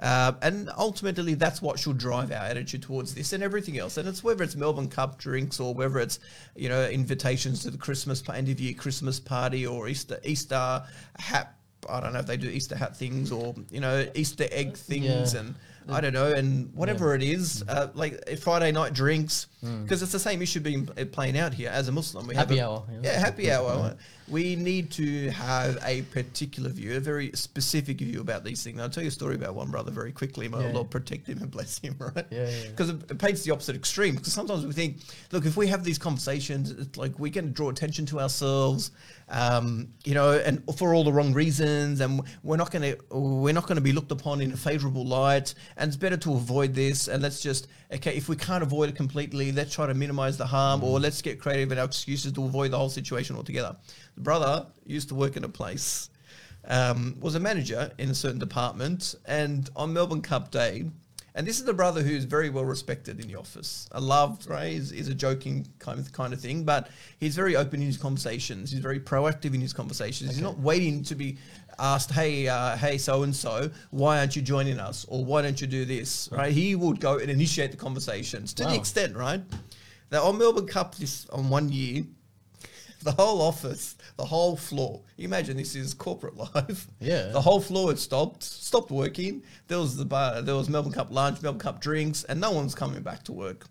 Uh, 0.00 0.32
and 0.42 0.70
ultimately, 0.78 1.34
that's 1.34 1.60
what 1.60 1.78
should 1.78 1.98
drive 1.98 2.30
our 2.30 2.38
attitude 2.44 2.82
towards 2.82 3.14
this 3.14 3.32
and 3.32 3.42
everything 3.42 3.78
else. 3.78 3.96
And 3.96 4.08
it's 4.08 4.22
whether 4.22 4.44
it's 4.44 4.54
Melbourne 4.54 4.88
Cup 4.88 5.18
drinks 5.18 5.58
or 5.58 5.74
whether 5.74 5.98
it's 5.98 6.20
you 6.54 6.68
know 6.68 6.88
invitations 6.88 7.62
to 7.62 7.70
the 7.70 7.78
Christmas 7.78 8.22
end 8.32 8.48
of 8.48 8.60
year 8.60 8.74
Christmas 8.74 9.18
party 9.18 9.66
or 9.66 9.88
Easter 9.88 10.18
Easter 10.24 10.82
hat. 11.18 11.54
I 11.88 12.00
don't 12.00 12.12
know 12.12 12.18
if 12.20 12.26
they 12.26 12.36
do 12.36 12.48
Easter 12.48 12.76
hat 12.76 12.96
things 12.96 13.32
or 13.32 13.54
you 13.70 13.80
know 13.80 14.06
Easter 14.14 14.46
egg 14.52 14.76
things 14.76 15.34
Yeah. 15.34 15.40
and 15.40 15.54
I 15.90 16.00
don't 16.00 16.12
know 16.12 16.32
and 16.32 16.72
whatever 16.74 17.14
it 17.14 17.22
is 17.22 17.64
uh, 17.68 17.88
like 17.94 18.38
Friday 18.40 18.72
night 18.72 18.92
drinks 18.92 19.46
because 19.60 20.02
it's 20.02 20.12
the 20.12 20.18
same 20.20 20.40
issue 20.40 20.60
being 20.60 20.88
uh, 20.96 21.04
playing 21.10 21.36
out 21.36 21.52
here 21.52 21.70
as 21.70 21.88
a 21.88 21.92
Muslim. 21.92 22.26
We 22.26 22.34
Happy 22.36 22.58
have 22.58 22.66
a, 22.66 22.70
hour, 22.70 22.84
yeah. 23.02 23.18
happy 23.18 23.50
hour. 23.50 23.96
We 24.28 24.56
need 24.56 24.90
to 24.92 25.30
have 25.30 25.78
a 25.84 26.02
particular 26.02 26.68
view, 26.68 26.96
a 26.96 27.00
very 27.00 27.30
specific 27.32 27.98
view 27.98 28.20
about 28.20 28.44
these 28.44 28.62
things. 28.62 28.78
I'll 28.78 28.90
tell 28.90 29.02
you 29.02 29.08
a 29.08 29.12
story 29.12 29.34
about 29.36 29.54
one 29.54 29.70
brother 29.70 29.90
very 29.90 30.12
quickly. 30.12 30.48
May 30.48 30.60
Yeah. 30.60 30.72
Allah 30.72 30.84
protect 30.84 31.26
him 31.26 31.38
and 31.38 31.50
bless 31.50 31.78
him, 31.78 31.96
right? 31.98 32.26
Yeah, 32.30 32.44
yeah, 32.44 32.48
yeah. 32.48 32.68
Because 32.68 32.90
it, 32.90 33.18
paints 33.18 33.42
the 33.42 33.52
opposite 33.52 33.74
extreme. 33.74 34.16
Because 34.16 34.34
sometimes 34.34 34.66
we 34.66 34.74
think, 34.74 34.98
look, 35.32 35.46
if 35.46 35.56
we 35.56 35.66
have 35.68 35.82
these 35.82 35.98
conversations, 35.98 36.70
it's 36.70 36.98
like 36.98 37.18
we 37.18 37.30
can 37.30 37.52
draw 37.52 37.70
attention 37.70 38.04
to 38.06 38.20
ourselves, 38.20 38.90
um, 39.30 39.88
you 40.04 40.14
know, 40.14 40.32
and 40.32 40.62
for 40.76 40.94
all 40.94 41.04
the 41.04 41.12
wrong 41.12 41.32
reasons, 41.32 42.00
and 42.00 42.20
we're 42.42 42.56
not 42.58 42.70
going 42.70 42.82
to 42.82 43.16
we're 43.16 43.54
not 43.54 43.66
going 43.66 43.76
to 43.76 43.82
be 43.82 43.92
looked 43.92 44.12
upon 44.12 44.40
in 44.42 44.52
a 44.52 44.56
favourable 44.56 45.06
light. 45.06 45.54
And 45.78 45.88
it's 45.88 45.96
better 45.96 46.16
to 46.18 46.34
avoid 46.34 46.74
this. 46.74 47.08
And 47.08 47.22
let's 47.22 47.40
just 47.40 47.68
okay, 47.92 48.16
if 48.16 48.28
we 48.28 48.36
can't 48.36 48.62
avoid 48.62 48.90
it 48.90 48.96
completely, 48.96 49.52
let's 49.52 49.74
try 49.74 49.86
to 49.86 49.94
minimise 49.94 50.36
the 50.36 50.46
harm, 50.46 50.84
or 50.84 51.00
let's 51.00 51.22
get 51.22 51.40
creative 51.40 51.72
in 51.72 51.78
our 51.78 51.86
excuses 51.86 52.32
to 52.32 52.44
avoid 52.44 52.72
the 52.72 52.78
whole 52.78 52.90
situation 52.90 53.36
altogether. 53.36 53.76
The 54.14 54.20
brother 54.20 54.66
used 54.84 55.08
to 55.08 55.14
work 55.14 55.36
in 55.36 55.44
a 55.44 55.48
place 55.48 56.10
um, 56.66 57.16
was 57.20 57.34
a 57.34 57.40
manager 57.40 57.90
in 57.98 58.10
a 58.10 58.14
certain 58.14 58.38
department, 58.38 59.14
and 59.24 59.68
on 59.74 59.92
Melbourne 59.92 60.22
Cup 60.22 60.50
Day, 60.50 60.84
and 61.34 61.46
this 61.46 61.58
is 61.58 61.64
the 61.64 61.72
brother 61.72 62.02
who's 62.02 62.24
very 62.24 62.50
well 62.50 62.64
respected 62.64 63.20
in 63.20 63.28
the 63.28 63.36
office. 63.36 63.88
I 63.92 64.00
loved, 64.00 64.48
right? 64.48 64.72
He's, 64.72 64.90
he's 64.90 65.08
a 65.08 65.14
joking 65.14 65.66
kind 65.78 65.98
of 65.98 66.12
kind 66.12 66.32
of 66.32 66.40
thing, 66.40 66.64
but 66.64 66.90
he's 67.18 67.36
very 67.36 67.56
open 67.56 67.80
in 67.80 67.86
his 67.86 67.96
conversations. 67.96 68.70
He's 68.70 68.80
very 68.80 69.00
proactive 69.00 69.54
in 69.54 69.60
his 69.60 69.72
conversations. 69.72 70.30
He's 70.30 70.42
not 70.42 70.58
waiting 70.58 71.04
to 71.04 71.14
be 71.14 71.38
asked, 71.78 72.10
"Hey, 72.10 72.48
uh, 72.48 72.76
hey, 72.76 72.98
so 72.98 73.22
and 73.22 73.34
so, 73.34 73.70
why 73.90 74.18
aren't 74.18 74.36
you 74.36 74.42
joining 74.42 74.78
us?" 74.78 75.04
or 75.08 75.24
"Why 75.24 75.42
don't 75.42 75.60
you 75.60 75.66
do 75.66 75.84
this?" 75.84 76.28
Right? 76.32 76.52
He 76.52 76.74
would 76.74 77.00
go 77.00 77.18
and 77.18 77.30
initiate 77.30 77.70
the 77.70 77.76
conversations 77.76 78.52
to 78.54 78.64
the 78.64 78.74
extent, 78.74 79.16
right? 79.16 79.42
That 80.10 80.22
on 80.22 80.38
Melbourne 80.38 80.66
Cup 80.66 80.94
this 80.96 81.28
on 81.30 81.50
one 81.50 81.68
year, 81.70 82.04
the 83.02 83.12
whole 83.12 83.40
office, 83.40 83.96
the 84.16 84.24
whole 84.24 84.56
floor. 84.56 85.02
You 85.16 85.24
imagine 85.24 85.56
this 85.56 85.74
is 85.74 85.94
corporate 85.94 86.36
life. 86.54 86.88
Yeah. 87.00 87.28
The 87.28 87.40
whole 87.40 87.60
floor 87.60 87.88
had 87.88 87.98
stopped, 87.98 88.42
stopped 88.42 88.90
working. 88.90 89.42
There 89.68 89.78
was 89.78 89.96
the 89.96 90.04
bar, 90.04 90.42
there 90.42 90.56
was 90.56 90.68
Melbourne 90.68 90.92
Cup 90.92 91.10
lunch, 91.10 91.42
Melbourne 91.42 91.60
Cup 91.60 91.80
drinks, 91.80 92.24
and 92.24 92.40
no 92.40 92.50
one's 92.50 92.74
coming 92.74 93.02
back 93.02 93.22
to 93.24 93.32
work. 93.32 93.66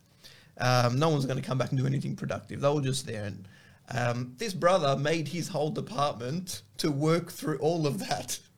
Um, 0.59 0.97
no 0.97 1.09
one's 1.09 1.25
going 1.25 1.39
to 1.39 1.47
come 1.47 1.57
back 1.57 1.69
and 1.69 1.77
do 1.77 1.85
anything 1.85 2.15
productive. 2.15 2.61
They 2.61 2.69
were 2.69 2.81
just 2.81 3.05
there. 3.05 3.25
And 3.25 3.47
um, 3.89 4.33
this 4.37 4.53
brother 4.53 4.95
made 4.97 5.27
his 5.29 5.47
whole 5.47 5.69
department 5.69 6.63
to 6.77 6.91
work 6.91 7.31
through 7.31 7.57
all 7.59 7.87
of 7.87 7.99
that. 7.99 8.39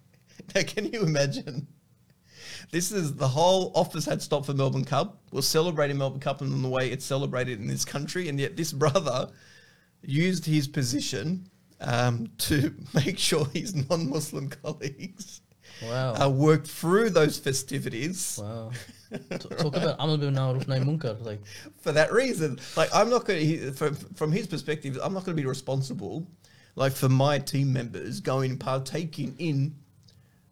Now, 0.56 0.62
can 0.64 0.92
you 0.92 1.02
imagine? 1.04 1.68
This 2.72 2.92
is 2.92 3.14
the 3.16 3.28
whole 3.28 3.72
office 3.76 4.06
had 4.06 4.22
stopped 4.22 4.46
for 4.48 4.54
Melbourne 4.54 4.86
Cup. 4.86 5.22
We're 5.32 5.42
celebrating 5.42 5.98
Melbourne 5.98 6.22
Cup 6.22 6.42
in 6.42 6.62
the 6.62 6.70
way 6.70 6.90
it's 6.90 7.06
celebrated 7.06 7.60
in 7.60 7.68
this 7.68 7.86
country, 7.86 8.30
and 8.30 8.40
yet 8.40 8.56
this 8.56 8.72
brother 8.72 9.30
used 10.02 10.46
his 10.46 10.68
position 10.68 11.50
um, 11.82 12.30
to 12.40 12.74
make 12.94 13.20
sure 13.20 13.46
his 13.54 13.76
non-Muslim 13.90 14.50
colleagues 14.64 15.42
Wow. 15.84 16.14
uh, 16.16 16.30
worked 16.30 16.68
through 16.68 17.12
those 17.12 17.38
festivities 17.38 18.40
wow. 18.42 18.72
Talk 19.40 19.76
about 19.76 19.96
Amal 20.00 20.18
bil 20.18 20.32
Ma'ruf 20.32 20.66
Nahi 20.66 20.84
Munkar. 20.84 21.24
Like, 21.24 21.40
for 21.82 21.92
that 21.92 22.12
reason. 22.12 22.60
Like 22.78 22.90
I'm 22.94 23.10
not 23.10 23.26
going 23.26 23.40
to, 23.48 23.72
from, 23.74 23.96
from 23.96 24.32
his 24.32 24.48
perspective, 24.48 25.00
I'm 25.02 25.14
not 25.14 25.26
going 25.26 25.36
to 25.36 25.42
be 25.42 25.48
responsible, 25.48 26.28
like 26.76 26.94
for 26.94 27.10
my 27.10 27.40
team 27.40 27.74
members 27.74 28.20
going 28.20 28.58
partaking 28.58 29.36
in, 29.40 29.76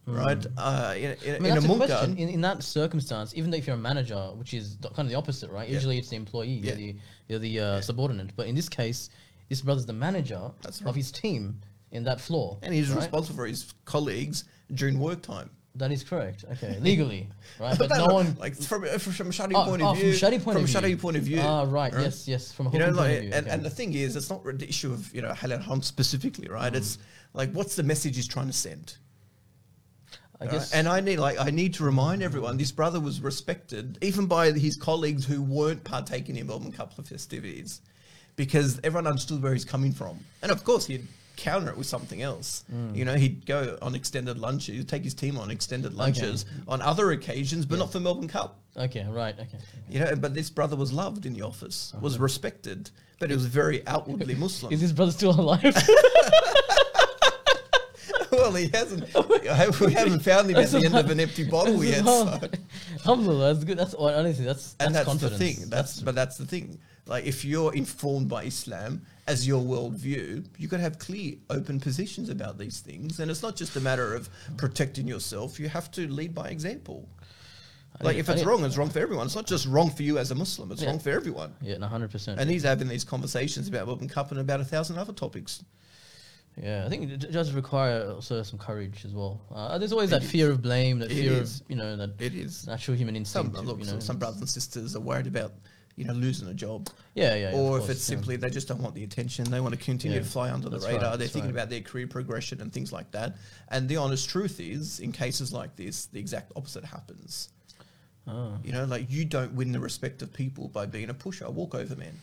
right, 0.06 0.44
uh, 0.58 0.94
in, 0.98 1.16
in. 1.24 1.36
I 1.36 1.40
mean, 1.40 1.52
in 1.52 1.58
a 1.58 1.62
a 1.62 1.76
munkar. 1.76 2.04
In, 2.18 2.30
in 2.30 2.42
that 2.42 2.64
circumstance, 2.64 3.34
even 3.36 3.52
though 3.52 3.58
if 3.58 3.68
you're 3.68 3.76
a 3.76 3.80
manager, 3.80 4.32
which 4.36 4.54
is 4.54 4.78
kind 4.82 5.00
of 5.00 5.10
the 5.10 5.16
opposite, 5.16 5.52
right? 5.52 5.68
Yeah. 5.68 5.76
Usually 5.76 5.98
it's 5.98 6.10
the 6.10 6.16
employee, 6.16 6.48
Yeah. 6.48 6.70
you're 6.70 6.76
the, 6.76 6.96
you're 7.28 7.40
the 7.40 7.60
uh, 7.60 7.82
subordinate. 7.82 8.36
But 8.36 8.48
in 8.48 8.56
this 8.56 8.70
case, 8.70 9.10
this 9.50 9.62
brother's 9.62 9.86
the 9.86 9.94
manager 9.94 10.52
That's 10.62 10.82
of 10.82 10.96
his 10.96 11.12
team 11.12 11.62
in 11.92 12.04
that 12.04 12.20
floor. 12.20 12.58
And 12.62 12.74
he's 12.74 12.90
right? 12.90 12.98
responsible 12.98 13.38
for 13.38 13.46
his 13.46 13.74
colleagues 13.86 14.46
during 14.74 15.00
work 15.00 15.22
time. 15.22 15.50
That 15.78 15.92
is 15.92 16.04
correct. 16.04 16.44
Okay, 16.54 16.78
legally, 16.80 17.28
right? 17.60 17.78
But 17.78 17.90
no 17.92 18.08
one. 18.08 18.36
like 18.40 18.56
from 18.56 18.84
from 18.86 19.28
a 19.28 19.32
Shar'i 19.32 19.52
Oh, 19.56 19.66
point 19.66 19.82
oh, 19.82 19.92
of 19.92 19.98
view. 19.98 20.14
from 20.14 20.30
Shar'i 20.32 20.44
point 20.44 20.56
from 20.56 20.64
of 20.64 20.64
a 20.64 20.68
view. 20.82 20.96
Shar'i 20.98 21.00
point 21.02 21.18
of 21.18 21.24
view. 21.24 21.40
Ah, 21.42 21.66
right. 21.68 21.94
Yes, 21.94 22.28
yes. 22.28 22.52
From 22.52 22.68
a 22.68 22.72
You 22.72 22.80
know, 22.80 22.90
like, 22.90 22.96
point 22.98 23.12
of 23.14 23.22
view. 23.24 23.32
and, 23.34 23.46
okay. 23.46 23.54
and 23.56 23.64
the 23.64 23.70
thing 23.70 23.94
is, 23.94 24.16
it's 24.16 24.30
not 24.30 24.44
the 24.44 24.68
issue 24.68 24.92
of 24.92 25.14
you 25.14 25.22
know 25.22 25.32
halal 25.32 25.62
haram 25.64 25.82
specifically, 25.82 26.48
right? 26.50 26.74
Mm. 26.74 26.78
It's 26.78 26.98
like 27.34 27.52
what's 27.52 27.76
the 27.76 27.84
message 27.84 28.16
he's 28.16 28.28
trying 28.28 28.48
to 28.48 28.54
send. 28.54 28.98
I 30.40 30.46
Right? 30.46 30.52
guess. 30.52 30.72
And 30.74 30.88
I 30.88 31.00
need 31.00 31.18
like 31.20 31.40
I 31.40 31.50
need 31.50 31.74
to 31.76 31.84
remind 31.84 32.22
everyone 32.24 32.58
this 32.58 32.72
brother 32.72 33.00
was 33.00 33.22
respected 33.22 33.98
even 34.02 34.26
by 34.28 34.52
his 34.52 34.76
colleagues 34.78 35.26
who 35.26 35.42
weren't 35.42 35.84
partaking 35.84 36.36
in 36.38 36.48
Melbourne 36.48 36.72
Cup 36.72 36.94
festivities 36.94 37.82
because 38.36 38.80
everyone 38.84 39.08
understood 39.08 39.42
where 39.42 39.54
he's 39.54 39.66
coming 39.66 39.92
from. 39.92 40.20
And 40.44 40.52
of 40.52 40.64
course 40.64 40.86
he'd 40.88 41.08
counter 41.38 41.70
it 41.70 41.78
with 41.78 41.88
something 41.88 42.22
else. 42.22 42.66
Mm. 42.74 42.96
You 42.96 43.06
know, 43.06 43.16
he'd 43.16 43.46
go 43.46 43.78
on 43.82 43.96
extended 43.96 44.38
lunches, 44.38 44.76
he'd 44.76 44.90
take 44.90 45.04
his 45.04 45.14
team 45.14 45.38
on 45.38 45.50
extended 45.50 45.94
lunches 45.94 46.46
on 46.68 46.82
other 46.82 47.12
occasions, 47.12 47.66
but 47.66 47.80
not 47.80 47.92
for 47.92 48.00
Melbourne 48.00 48.28
Cup. 48.28 48.60
okay, 48.76 49.06
right. 49.10 49.36
Okay. 49.40 49.58
You 49.90 50.00
know, 50.02 50.16
but 50.16 50.34
this 50.34 50.50
brother 50.50 50.76
was 50.76 50.92
loved 50.92 51.26
in 51.26 51.34
the 51.34 51.44
office, 51.44 51.94
was 52.02 52.20
respected, 52.20 52.90
but 53.20 53.30
he 53.30 53.36
was 53.36 53.46
very 53.46 53.88
outwardly 53.88 54.36
Muslim. 54.40 54.74
Is 54.74 54.82
this 54.82 54.92
brother 54.92 55.12
still 55.12 55.40
alive? 55.40 55.62
well, 58.32 58.54
he 58.54 58.68
hasn't. 58.74 59.04
We 59.80 59.94
haven't 59.94 60.20
found 60.20 60.50
him 60.50 60.58
at 60.58 60.70
the 60.70 60.84
end 60.84 60.96
of 60.96 61.10
an 61.10 61.20
empty 61.20 61.44
bottle 61.44 61.84
yet. 61.84 62.04
so. 62.04 62.40
Alhamdulillah, 62.98 63.54
that's 63.54 63.64
good. 63.64 63.78
That's 63.78 63.94
honestly, 63.94 64.46
that's 64.46 64.74
that's 64.74 64.86
and 64.86 64.96
that's 64.96 65.06
confidence. 65.06 65.40
the 65.40 65.54
thing. 65.54 65.70
That's, 65.70 66.02
but 66.02 66.16
that's 66.16 66.38
the 66.38 66.46
thing. 66.46 66.80
Like 67.06 67.26
if 67.26 67.46
you're 67.46 67.74
informed 67.74 68.28
by 68.28 68.44
Islam 68.44 69.02
as 69.28 69.46
your 69.48 69.62
worldview, 69.62 70.46
you 70.58 70.68
got 70.68 70.78
to 70.78 70.84
have 70.84 71.00
clear, 71.00 71.36
open 71.50 71.80
positions 71.80 72.30
about 72.30 72.58
these 72.58 72.80
things, 72.80 73.20
and 73.20 73.30
it's 73.30 73.44
not 73.44 73.56
just 73.56 73.76
a 73.76 73.82
matter 73.82 74.16
of 74.16 74.30
protecting 74.56 75.08
yourself. 75.08 75.60
You 75.60 75.68
have 75.70 75.92
to 75.92 76.08
lead 76.08 76.34
by 76.34 76.50
example. 76.50 77.08
Like 78.00 78.18
if 78.18 78.30
it's 78.30 78.44
wrong, 78.44 78.64
it's 78.64 78.78
wrong 78.78 78.90
for 78.90 79.00
everyone. 79.00 79.26
It's 79.26 79.36
not 79.36 79.48
just 79.48 79.66
wrong 79.66 79.90
for 79.90 80.04
you 80.04 80.20
as 80.20 80.30
a 80.30 80.36
Muslim. 80.36 80.72
It's 80.72 80.84
Yeah. 80.84 80.90
wrong 80.90 81.00
for 81.00 81.10
everyone. 81.10 81.54
Yeah, 81.62 81.80
hundred 81.88 82.12
percent. 82.12 82.40
And 82.40 82.48
he's 82.50 82.62
having 82.64 82.88
these 82.88 83.04
conversations 83.04 83.68
about 83.68 83.88
Melbourne 83.88 84.08
Cup 84.08 84.30
and 84.32 84.40
about 84.40 84.62
a 84.62 84.66
thousand 84.66 85.00
other 85.00 85.14
topics. 85.14 85.64
Yeah, 86.62 86.86
I 86.86 86.90
think 86.90 87.12
it 87.12 87.32
does 87.32 87.52
require 87.54 88.12
also 88.12 88.42
some 88.44 88.60
courage 88.60 89.04
as 89.04 89.14
well. 89.14 89.42
Uh, 89.52 89.78
there's 89.80 89.92
always 89.92 90.12
that 90.12 90.24
fear 90.24 90.52
of 90.52 90.62
blame, 90.62 91.00
that 91.00 91.12
It 91.12 91.16
fear 91.16 91.34
is. 91.34 91.62
of 91.62 91.70
you 91.70 91.76
know 91.76 91.96
that 91.98 92.12
It 92.20 92.36
is. 92.36 92.68
natural 92.68 92.96
human 92.96 93.14
Some 93.26 93.48
instinct. 93.48 93.68
look, 93.68 93.80
you 93.80 93.86
know, 93.92 94.00
some 94.00 94.18
brothers 94.18 94.42
and 94.42 94.50
sisters 94.50 94.96
are 94.96 95.00
worried 95.00 95.28
about 95.28 95.54
you 95.98 96.06
know 96.06 96.14
losing 96.14 96.48
a 96.48 96.54
job. 96.54 96.90
Yeah, 97.16 97.36
yeah. 97.36 97.50
yeah, 97.52 97.58
or 97.58 97.78
if 97.78 97.86
course, 97.86 97.90
it's 97.98 98.10
yeah. 98.10 98.16
simply 98.16 98.36
they 98.38 98.50
just 98.50 98.68
don't 98.70 98.80
want 98.82 98.96
the 98.96 99.04
attention, 99.04 99.50
they 99.52 99.60
want 99.60 99.74
to 99.74 99.80
continue 99.84 100.18
Yeah, 100.18 100.24
to 100.24 100.30
fly 100.30 100.52
under 100.52 100.70
the 100.70 100.80
radar. 100.80 101.10
right, 101.10 101.20
They're 101.20 101.28
thinking 101.28 101.52
right. 101.54 101.62
about 101.62 101.70
their 101.72 101.82
career 101.82 102.08
progression 102.08 102.62
and 102.62 102.72
things 102.72 102.94
like 102.94 103.10
that. 103.12 103.36
And 103.70 103.90
the 103.90 103.98
honest 103.98 104.30
truth 104.30 104.60
is, 104.60 105.00
in 105.00 105.12
cases 105.12 105.52
like 105.52 105.76
this, 105.76 106.06
the 106.06 106.20
exact 106.20 106.54
opposite 106.56 106.86
happens. 106.86 107.50
Oh. 108.28 108.58
You 108.64 108.72
know, 108.74 108.86
like 108.86 109.10
you 109.10 109.26
don't 109.26 109.54
win 109.54 109.72
the 109.72 109.80
respect 109.80 110.22
of 110.22 110.32
people 110.32 110.68
by 110.68 110.86
being 110.86 111.10
a 111.10 111.14
pusher, 111.14 111.46
a 111.46 111.52
walkover 111.52 111.96
man. 111.96 112.20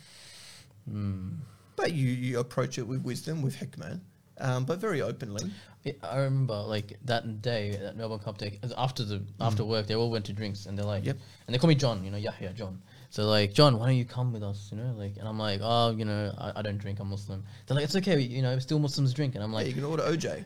Hmm. 0.88 1.28
But 1.76 1.92
you, 1.92 2.06
you 2.08 2.38
approach 2.38 2.78
it 2.78 2.86
with 2.86 3.02
wisdom, 3.02 3.42
with 3.42 3.56
hikmah, 3.56 3.98
um, 4.38 4.64
but 4.64 4.78
very 4.78 5.02
openly. 5.02 5.50
I- 5.84 5.96
I 6.02 6.16
remember 6.18 6.54
like 6.62 6.98
that 7.06 7.42
day, 7.42 7.76
that 7.76 7.96
Melbourne 7.96 8.20
Cup 8.20 8.38
day. 8.38 8.58
After 8.78 9.04
the 9.04 9.22
after 9.40 9.64
work, 9.64 9.86
they 9.86 9.94
all 9.96 10.10
went 10.10 10.24
to 10.26 10.32
drinks, 10.32 10.64
and 10.66 10.78
they're 10.78 10.86
like, 10.86 11.02
Mm. 11.02 11.06
Yep. 11.08 11.18
and 11.46 11.54
they 11.54 11.58
call 11.58 11.68
me 11.68 11.74
John. 11.74 12.04
You 12.04 12.10
know, 12.10 12.16
Yahya 12.16 12.52
John. 12.54 12.80
So 13.14 13.26
like, 13.28 13.52
John, 13.52 13.78
why 13.78 13.86
don't 13.86 13.94
you 13.94 14.04
come 14.04 14.32
with 14.32 14.42
us? 14.42 14.70
You 14.72 14.78
know, 14.78 14.92
like, 14.96 15.18
and 15.18 15.28
I'm 15.28 15.38
like, 15.38 15.60
oh, 15.62 15.92
you 15.92 16.04
know, 16.04 16.34
I, 16.36 16.54
I 16.56 16.62
don't 16.62 16.78
drink. 16.78 16.98
I'm 16.98 17.10
Muslim. 17.10 17.44
They're 17.64 17.76
like, 17.76 17.84
it's 17.84 17.94
okay. 17.94 18.18
You 18.18 18.42
know, 18.42 18.58
still 18.58 18.80
Muslims 18.80 19.14
drink, 19.14 19.36
and 19.36 19.44
I'm 19.44 19.52
like, 19.52 19.68
you 19.68 19.72
can 19.72 19.84
order 19.84 20.02
OJ. 20.02 20.44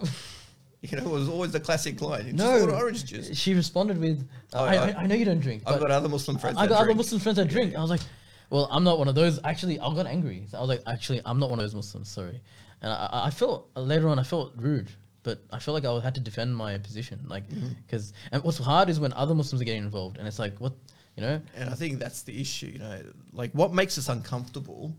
you 0.80 0.96
know, 0.96 1.04
it 1.04 1.10
was 1.10 1.28
always 1.28 1.52
the 1.52 1.60
classic 1.60 2.00
line. 2.00 2.34
No. 2.34 2.70
orange 2.70 3.04
juice. 3.04 3.36
She 3.36 3.52
responded 3.52 3.98
with, 3.98 4.26
Oh, 4.54 4.64
I, 4.64 4.76
I- 4.76 4.94
I, 5.00 5.06
know 5.06 5.14
you 5.14 5.26
don't 5.26 5.40
drink. 5.40 5.64
I've 5.66 5.78
got 5.78 5.90
other 5.90 6.08
Muslim 6.08 6.38
friends. 6.38 6.56
I 6.56 6.62
that 6.62 6.70
got 6.70 6.80
other. 6.84 6.94
Muslim 6.94 7.20
friends 7.20 7.36
that 7.36 7.48
drink. 7.48 7.76
I 7.76 7.82
was 7.82 7.90
like, 7.90 8.00
well, 8.48 8.66
I'm 8.70 8.82
not 8.82 8.98
one 8.98 9.08
of 9.08 9.14
those. 9.14 9.38
Actually, 9.44 9.78
I 9.78 9.94
got 9.94 10.06
angry. 10.06 10.46
So 10.50 10.56
I 10.56 10.60
was 10.62 10.70
like, 10.70 10.80
actually, 10.86 11.20
I'm 11.26 11.38
not 11.38 11.50
one 11.50 11.58
of 11.58 11.64
those 11.64 11.74
Muslims. 11.74 12.08
Sorry. 12.08 12.40
And 12.80 12.90
I, 12.90 13.24
I- 13.26 13.30
felt 13.30 13.68
later 13.76 14.08
on, 14.08 14.18
I 14.18 14.22
felt 14.22 14.54
rude, 14.56 14.90
but 15.22 15.42
I 15.52 15.58
felt 15.58 15.74
like 15.74 15.84
I 15.84 16.00
had 16.02 16.14
to 16.14 16.22
defend 16.22 16.56
my 16.56 16.78
position, 16.78 17.20
like 17.28 17.46
Mm-hmm. 17.50 17.72
because. 17.86 18.14
And 18.32 18.42
what's 18.42 18.56
hard 18.56 18.88
is 18.88 18.98
when 18.98 19.12
other 19.12 19.34
Muslims 19.34 19.60
are 19.60 19.66
getting 19.66 19.82
involved, 19.84 20.16
and 20.16 20.26
it's 20.26 20.38
like, 20.38 20.56
what, 20.62 20.72
you 21.16 21.22
know? 21.22 21.40
And 21.56 21.70
I 21.70 21.74
think 21.74 21.98
that's 21.98 22.22
the 22.22 22.40
issue, 22.40 22.66
you 22.74 22.78
know, 22.78 23.00
like 23.32 23.50
what 23.52 23.72
makes 23.72 23.96
us 23.98 24.08
uncomfortable 24.08 24.94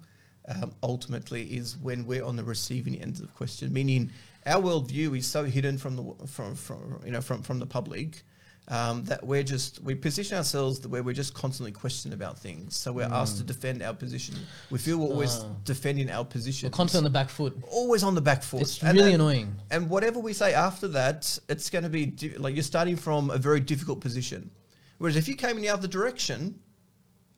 um, 0.48 0.72
ultimately 0.82 1.44
is 1.44 1.78
when 1.78 2.06
we're 2.06 2.24
on 2.24 2.36
the 2.36 2.44
receiving 2.44 2.96
end 3.02 3.16
of 3.16 3.22
the 3.22 3.28
question, 3.34 3.72
meaning 3.72 4.12
our 4.46 4.62
worldview 4.62 5.18
is 5.18 5.28
so 5.28 5.44
hidden 5.44 5.78
from 5.78 5.96
the 5.98 6.28
from, 6.28 6.56
from 6.56 7.02
you 7.06 7.12
know 7.12 7.20
from 7.22 7.42
from 7.42 7.60
the 7.60 7.66
public 7.66 8.24
um, 8.70 9.04
that 9.06 9.22
we're 9.26 9.44
just 9.44 9.82
we 9.84 9.94
position 9.94 10.38
ourselves 10.38 10.86
where 10.88 11.04
we're 11.04 11.14
just 11.14 11.34
constantly 11.34 11.72
questioned 11.74 12.14
about 12.14 12.40
things. 12.40 12.76
So 12.78 12.94
we're 12.94 13.04
asked 13.12 13.38
to 13.40 13.44
defend 13.44 13.84
our 13.84 13.94
position. 13.94 14.36
We 14.72 14.78
feel 14.80 14.98
we're 15.00 15.08
always 15.08 15.36
Ah. 15.44 15.48
defending 15.66 16.10
our 16.10 16.24
position. 16.24 16.68
We're 16.68 16.72
constantly 16.78 17.08
on 17.08 17.12
the 17.12 17.20
back 17.20 17.30
foot. 17.30 17.54
always 17.70 18.04
on 18.04 18.16
the 18.16 18.22
back 18.22 18.42
foot. 18.42 18.62
It's 18.62 18.82
And 18.82 18.98
really 18.98 19.14
annoying. 19.14 19.54
and 19.70 19.90
whatever 19.90 20.20
we 20.20 20.32
say 20.34 20.54
after 20.54 20.88
that, 20.90 21.38
it's 21.50 21.70
going 21.70 21.84
to 21.84 21.90
be 21.90 22.06
di- 22.06 22.38
like 22.38 22.56
you're 22.56 22.64
starting 22.64 22.96
from 22.96 23.30
a 23.32 23.38
very 23.38 23.60
difficult 23.60 24.00
position. 24.00 24.50
Whereas 24.98 25.16
if 25.16 25.28
you 25.28 25.36
came 25.36 25.58
in 25.58 25.62
the 25.62 25.70
other 25.70 25.88
direction 25.88 26.60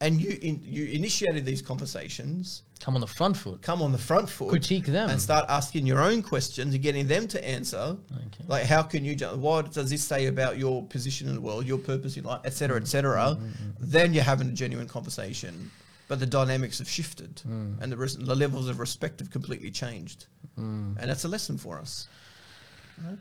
and 0.01 0.21
you 0.21 0.37
in, 0.41 0.61
you 0.63 0.85
initiated 0.85 1.45
these 1.45 1.61
conversations, 1.61 2.63
Come 2.79 2.95
on 2.95 3.01
the 3.01 3.07
front 3.07 3.35
foot. 3.35 3.61
come 3.61 3.81
on 3.81 3.91
the 3.91 3.97
front 3.97 4.29
foot, 4.29 4.49
Critique 4.49 4.85
them. 4.85 5.09
and 5.09 5.21
start 5.21 5.45
asking 5.49 5.85
your 5.85 5.99
own 6.01 6.21
questions 6.23 6.73
and 6.73 6.81
getting 6.81 7.05
them 7.07 7.27
to 7.27 7.45
answer. 7.45 7.97
Okay. 8.27 8.45
Like, 8.47 8.63
how 8.65 8.81
can 8.81 9.03
you? 9.03 9.15
What 9.35 9.73
does 9.73 9.89
this 9.89 10.03
say 10.03 10.27
about 10.27 10.57
your 10.57 10.85
position 10.85 11.27
in 11.27 11.35
the 11.35 11.41
world, 11.41 11.65
your 11.65 11.77
purpose 11.79 12.15
in 12.15 12.23
life, 12.23 12.41
etc., 12.45 12.79
Mm, 12.79 12.83
etc.? 12.83 13.37
Then 13.79 14.13
you're 14.13 14.23
having 14.23 14.47
a 14.49 14.53
genuine 14.53 14.87
conversation. 14.87 15.69
But 16.07 16.19
the 16.19 16.25
dynamics 16.25 16.79
have 16.79 16.89
shifted, 16.89 17.41
Mm. 17.47 17.81
and 17.81 17.91
the, 17.91 17.97
res- 17.97 18.15
the 18.17 18.35
levels 18.35 18.67
of 18.69 18.79
respect 18.79 19.19
have 19.19 19.29
completely 19.29 19.69
changed, 19.69 20.25
Mm. 20.57 20.97
and 20.97 21.09
that's 21.09 21.25
a 21.25 21.27
lesson 21.27 21.57
for 21.57 21.77
us. 21.77 22.07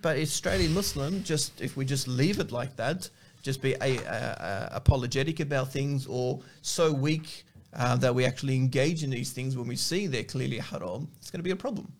But 0.02 0.16
Australian 0.18 0.72
Muslim, 0.74 1.22
just 1.22 1.60
if 1.60 1.76
we 1.76 1.84
just 1.84 2.08
leave 2.08 2.38
it 2.40 2.50
like 2.50 2.76
that, 2.76 3.10
just 3.42 3.62
be 3.62 3.74
a, 3.74 3.96
a, 3.98 4.68
apologetic 4.72 5.40
about 5.40 5.72
things, 5.72 6.06
or 6.06 6.40
so 6.62 6.92
weak 6.92 7.44
uh, 7.74 7.96
that 7.96 8.14
we 8.14 8.24
actually 8.24 8.56
engage 8.56 9.04
in 9.04 9.10
these 9.10 9.32
things 9.32 9.56
when 9.56 9.68
we 9.68 9.76
see 9.76 10.06
they're 10.06 10.24
clearly 10.24 10.58
haram, 10.58 11.08
it's 11.18 11.30
going 11.30 11.40
to 11.40 11.44
be 11.44 11.50
a 11.50 11.56
problem. 11.56 11.92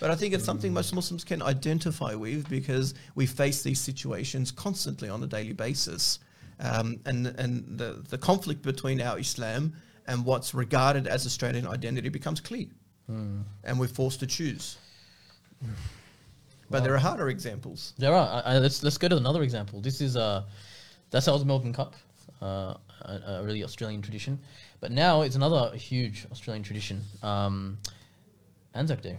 But 0.00 0.10
I 0.10 0.14
think 0.14 0.32
it's 0.32 0.44
something 0.44 0.72
most 0.72 0.94
Muslims 0.94 1.24
can 1.24 1.42
identify 1.42 2.14
with 2.14 2.48
because 2.48 2.94
we 3.16 3.26
face 3.26 3.62
these 3.62 3.80
situations 3.80 4.52
constantly 4.52 5.08
on 5.08 5.22
a 5.22 5.26
daily 5.26 5.52
basis. 5.52 6.20
Um, 6.60 7.00
and 7.04 7.26
and 7.26 7.78
the, 7.78 8.04
the 8.08 8.18
conflict 8.18 8.62
between 8.62 9.00
our 9.00 9.18
Islam 9.18 9.72
and 10.06 10.24
what's 10.24 10.54
regarded 10.54 11.06
as 11.06 11.26
Australian 11.26 11.66
identity 11.66 12.08
becomes 12.08 12.40
clear. 12.40 12.66
And 13.64 13.78
we're 13.78 13.88
forced 13.88 14.20
to 14.20 14.26
choose. 14.26 14.76
But 16.70 16.84
there 16.84 16.94
are 16.94 16.98
harder 16.98 17.28
examples. 17.30 17.94
There 17.98 18.12
are. 18.12 18.42
I, 18.44 18.54
I, 18.54 18.58
let's 18.58 18.82
let's 18.82 18.98
go 18.98 19.08
to 19.08 19.16
another 19.16 19.42
example. 19.42 19.80
This 19.80 20.00
is 20.00 20.16
uh, 20.16 20.44
that's 21.10 21.26
how 21.26 21.32
it 21.32 21.36
was 21.36 21.44
Melbourne 21.44 21.72
Cup, 21.72 21.94
uh, 22.42 22.74
a, 23.02 23.22
a 23.26 23.42
really 23.42 23.64
Australian 23.64 24.02
tradition. 24.02 24.38
But 24.80 24.92
now 24.92 25.22
it's 25.22 25.36
another 25.36 25.74
huge 25.76 26.26
Australian 26.30 26.62
tradition, 26.62 27.02
um, 27.22 27.78
Anzac 28.74 29.00
Day. 29.00 29.18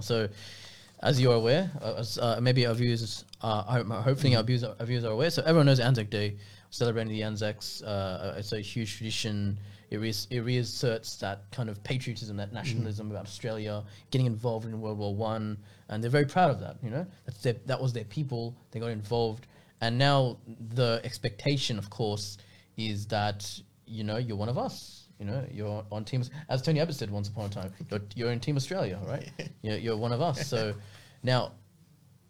So, 0.00 0.28
as 1.02 1.20
you 1.20 1.30
are 1.30 1.36
aware, 1.36 1.70
uh, 1.80 1.94
as, 1.98 2.18
uh, 2.18 2.40
maybe 2.40 2.66
our 2.66 2.74
viewers, 2.74 3.24
uh, 3.42 3.62
hopefully 4.02 4.34
our 4.34 4.42
viewers, 4.42 4.64
our 4.64 4.74
viewers 4.84 5.04
are 5.04 5.12
aware. 5.12 5.30
So 5.30 5.42
everyone 5.42 5.66
knows 5.66 5.78
Anzac 5.78 6.10
Day, 6.10 6.36
celebrating 6.70 7.12
the 7.12 7.22
Anzacs. 7.22 7.82
Uh, 7.82 8.34
it's 8.36 8.52
a 8.52 8.60
huge 8.60 8.96
tradition. 8.96 9.58
It, 9.90 9.98
re- 9.98 10.14
it 10.30 10.40
reasserts 10.40 11.16
that 11.16 11.44
kind 11.52 11.68
of 11.68 11.82
patriotism, 11.84 12.36
that 12.38 12.52
nationalism 12.52 13.10
about 13.10 13.24
Australia, 13.24 13.84
getting 14.10 14.26
involved 14.26 14.66
in 14.66 14.80
World 14.80 14.98
War 14.98 15.14
One, 15.14 15.58
and 15.88 16.02
they're 16.02 16.10
very 16.10 16.26
proud 16.26 16.50
of 16.50 16.60
that. 16.60 16.76
You 16.82 16.90
know, 16.90 17.06
that's 17.26 17.42
their, 17.42 17.56
that 17.66 17.80
was 17.80 17.92
their 17.92 18.04
people. 18.04 18.54
They 18.70 18.80
got 18.80 18.90
involved, 18.90 19.46
and 19.80 19.98
now 19.98 20.38
the 20.74 21.00
expectation, 21.04 21.78
of 21.78 21.90
course, 21.90 22.38
is 22.76 23.06
that 23.06 23.60
you 23.86 24.04
know 24.04 24.16
you're 24.16 24.36
one 24.36 24.48
of 24.48 24.58
us. 24.58 25.04
You 25.18 25.26
know, 25.26 25.44
you're 25.50 25.84
on 25.90 26.04
teams. 26.04 26.30
As 26.48 26.62
Tony 26.62 26.80
Abbott 26.80 26.94
said 26.94 27.10
once 27.10 27.28
upon 27.28 27.46
a 27.46 27.48
time, 27.48 27.72
you're, 27.90 28.00
you're 28.14 28.30
in 28.30 28.38
Team 28.38 28.56
Australia, 28.56 29.00
right? 29.06 29.28
you're, 29.62 29.76
you're 29.76 29.96
one 29.96 30.12
of 30.12 30.22
us. 30.22 30.46
So 30.46 30.74
now, 31.24 31.52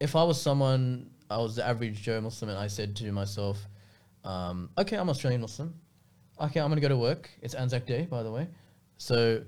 if 0.01 0.17
I 0.17 0.25
was 0.25 0.41
someone, 0.41 1.11
I 1.31 1.37
was 1.37 1.57
the 1.57 1.67
average 1.67 2.01
Joe 2.01 2.21
Muslim, 2.21 2.51
and 2.51 2.59
I 2.59 2.67
said 2.67 2.97
to 2.97 3.13
myself, 3.13 3.59
um, 4.25 4.71
okay, 4.79 4.97
I'm 4.97 5.11
Australian 5.11 5.43
Muslim. 5.43 5.75
Okay, 6.41 6.61
I'm 6.61 6.69
going 6.69 6.77
to 6.77 6.83
go 6.83 6.89
to 6.89 6.97
work. 6.97 7.31
It's 7.43 7.55
Anzac 7.55 7.85
Day, 7.85 8.07
by 8.09 8.23
the 8.23 8.31
way. 8.31 8.47
So, 8.97 9.43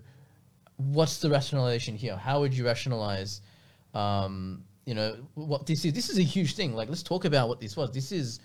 what's 0.77 1.19
the 1.21 1.31
rationalization 1.31 1.97
here? 1.97 2.17
How 2.17 2.41
would 2.41 2.53
you 2.53 2.67
rationalize, 2.67 3.43
um, 3.95 4.65
you 4.87 4.95
know, 4.95 5.17
what 5.35 5.67
this 5.67 5.85
is? 5.85 5.93
This 5.93 6.11
is 6.11 6.19
a 6.19 6.23
huge 6.23 6.55
thing. 6.55 6.75
Like, 6.75 6.89
let's 6.89 7.03
talk 7.03 7.25
about 7.25 7.49
what 7.49 7.61
this 7.61 7.77
was. 7.77 7.91
This 7.91 8.13
is 8.13 8.41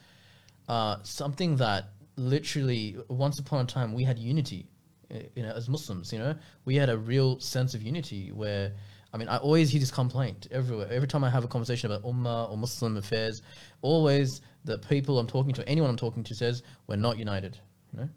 uh, 0.67 0.97
something 1.03 1.55
that 1.57 1.89
literally, 2.17 2.97
once 3.09 3.39
upon 3.39 3.65
a 3.65 3.67
time, 3.67 3.93
we 3.93 4.03
had 4.03 4.17
unity. 4.19 4.67
uh, 5.11 5.19
You 5.35 5.43
know, 5.43 5.51
as 5.51 5.69
Muslims, 5.69 6.11
you 6.13 6.19
know, 6.19 6.35
we 6.65 6.75
had 6.75 6.89
a 6.89 6.97
real 6.97 7.39
sense 7.39 7.73
of 7.73 7.81
unity 7.81 8.31
where. 8.31 8.73
I 9.13 9.17
mean, 9.17 9.29
I 9.29 9.37
always 9.37 9.69
hear 9.69 9.79
this 9.79 9.91
complaint 9.91 10.47
everywhere. 10.51 10.89
Every 10.91 11.07
time 11.07 11.23
I 11.23 11.29
have 11.29 11.45
a 11.45 11.47
conversation 11.47 11.89
about 11.89 12.03
Ummah 12.03 12.51
or 12.51 12.57
Muslim 12.57 12.97
affairs, 12.97 13.41
always 13.81 14.41
the 14.65 14.77
people 14.77 15.19
I'm 15.19 15.27
talking 15.27 15.53
to, 15.53 15.69
anyone 15.69 15.89
I'm 15.89 15.95
talking 15.95 16.21
to, 16.25 16.35
says 16.35 16.63
we're 16.87 16.97
not 16.97 17.17
united. 17.17 17.57
You 17.93 17.99
know, 18.01 18.09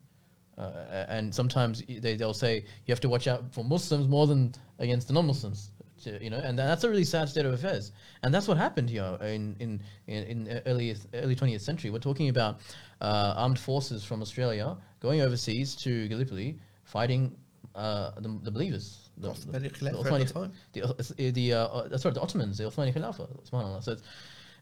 uh, 0.58 1.06
and 1.08 1.32
sometimes 1.32 1.84
they 1.86 2.16
they'll 2.16 2.34
say 2.34 2.64
you 2.84 2.92
have 2.92 3.00
to 3.02 3.08
watch 3.08 3.28
out 3.28 3.54
for 3.54 3.62
Muslims 3.62 4.08
more 4.08 4.26
than 4.26 4.52
against 4.80 5.06
the 5.06 5.14
non-Muslims. 5.14 5.70
To- 6.04 6.22
You 6.22 6.30
know, 6.30 6.38
and 6.38 6.58
that's 6.58 6.84
a 6.84 6.88
really 6.88 7.04
sad 7.04 7.28
state 7.28 7.46
of 7.46 7.52
affairs. 7.52 7.92
And 8.22 8.32
that's 8.34 8.48
what 8.48 8.56
happened 8.56 8.88
here 8.90 9.16
in 9.22 9.56
in 9.58 9.80
in, 10.06 10.62
early 10.66 10.94
early 11.14 11.36
20th 11.36 11.60
century. 11.60 11.90
We're 11.90 11.98
talking 12.10 12.28
about 12.28 12.60
uh, 13.00 13.34
armed 13.36 13.58
forces 13.58 14.04
from 14.04 14.22
Australia 14.22 14.76
going 15.00 15.20
overseas 15.20 15.74
to 15.76 16.08
Gallipoli 16.08 16.58
fighting 16.84 17.36
uh, 17.74 18.12
the, 18.20 18.28
the 18.42 18.50
believers. 18.50 19.10
The, 19.18 19.28
Othmani 19.30 19.70
Khilafah 19.72 19.98
at 20.22 20.72
the 20.72 20.80
Othmani- 20.80 21.16
the, 21.16 21.28
uh, 21.28 21.32
the 21.32 21.52
uh, 21.52 21.58
uh, 21.66 21.88
that's 21.88 22.04
right, 22.04 22.14
the 22.14 22.20
Ottomans, 22.20 22.58
the 22.58 22.64
Othmani 22.64 22.92
Khilafah. 22.94 23.82
So 23.84 23.92
it's 23.92 24.02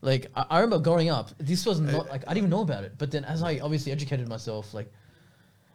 like 0.02 0.26
I, 0.34 0.46
I 0.50 0.56
remember 0.60 0.78
growing 0.82 1.08
up, 1.10 1.30
this 1.38 1.64
was 1.66 1.78
not 1.80 2.08
like 2.08 2.22
I 2.26 2.34
didn't 2.34 2.38
even 2.38 2.50
know 2.50 2.62
about 2.62 2.84
it. 2.84 2.92
But 2.98 3.10
then 3.10 3.24
as 3.24 3.42
I 3.42 3.58
obviously 3.60 3.92
educated 3.92 4.28
myself, 4.28 4.72
like 4.74 4.90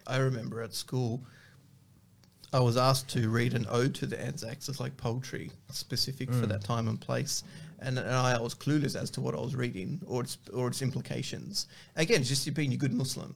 I 0.08 0.18
remember 0.18 0.62
at 0.62 0.74
school, 0.74 1.22
I 2.54 2.60
was 2.60 2.76
asked 2.76 3.08
to 3.10 3.30
read 3.30 3.54
an 3.54 3.66
ode 3.70 3.96
to 3.96 4.06
the 4.06 4.22
Anzacs. 4.22 4.68
It's 4.68 4.80
like 4.80 4.98
poetry 4.98 5.52
specific 5.70 6.34
for 6.34 6.46
that 6.48 6.64
time 6.64 6.88
and 6.90 7.00
place. 7.00 7.44
And, 7.80 7.98
and 7.98 8.10
I 8.10 8.40
was 8.40 8.54
clueless 8.54 9.02
as 9.02 9.10
to 9.12 9.22
what 9.22 9.34
I 9.34 9.40
was 9.40 9.56
reading 9.56 10.02
or 10.06 10.22
its, 10.22 10.38
or 10.54 10.68
its 10.68 10.82
implications. 10.82 11.68
Again, 11.96 12.24
just 12.24 12.46
you 12.46 12.52
being 12.52 12.74
a 12.74 12.78
good 12.78 12.94
Muslim. 12.94 13.34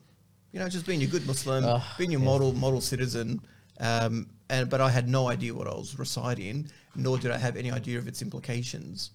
You 0.52 0.60
know, 0.60 0.70
just 0.70 0.86
being 0.86 1.04
a 1.04 1.08
good 1.08 1.26
Muslim, 1.26 1.64
Ah, 1.66 1.96
being 1.98 2.12
your 2.12 2.20
yeah. 2.22 2.26
model 2.28 2.54
model 2.54 2.82
citizen. 2.82 3.42
Um, 3.80 4.28
and 4.50 4.70
but 4.70 4.80
I 4.80 4.90
had 4.90 5.10
no 5.10 5.28
idea 5.28 5.54
what 5.54 5.68
I 5.68 5.74
was 5.74 5.98
reciting, 6.00 6.70
nor 6.96 7.18
did 7.18 7.32
I 7.32 7.38
have 7.38 7.58
any 7.58 7.72
idea 7.72 7.98
of 7.98 8.08
its 8.08 8.22
implications, 8.22 9.12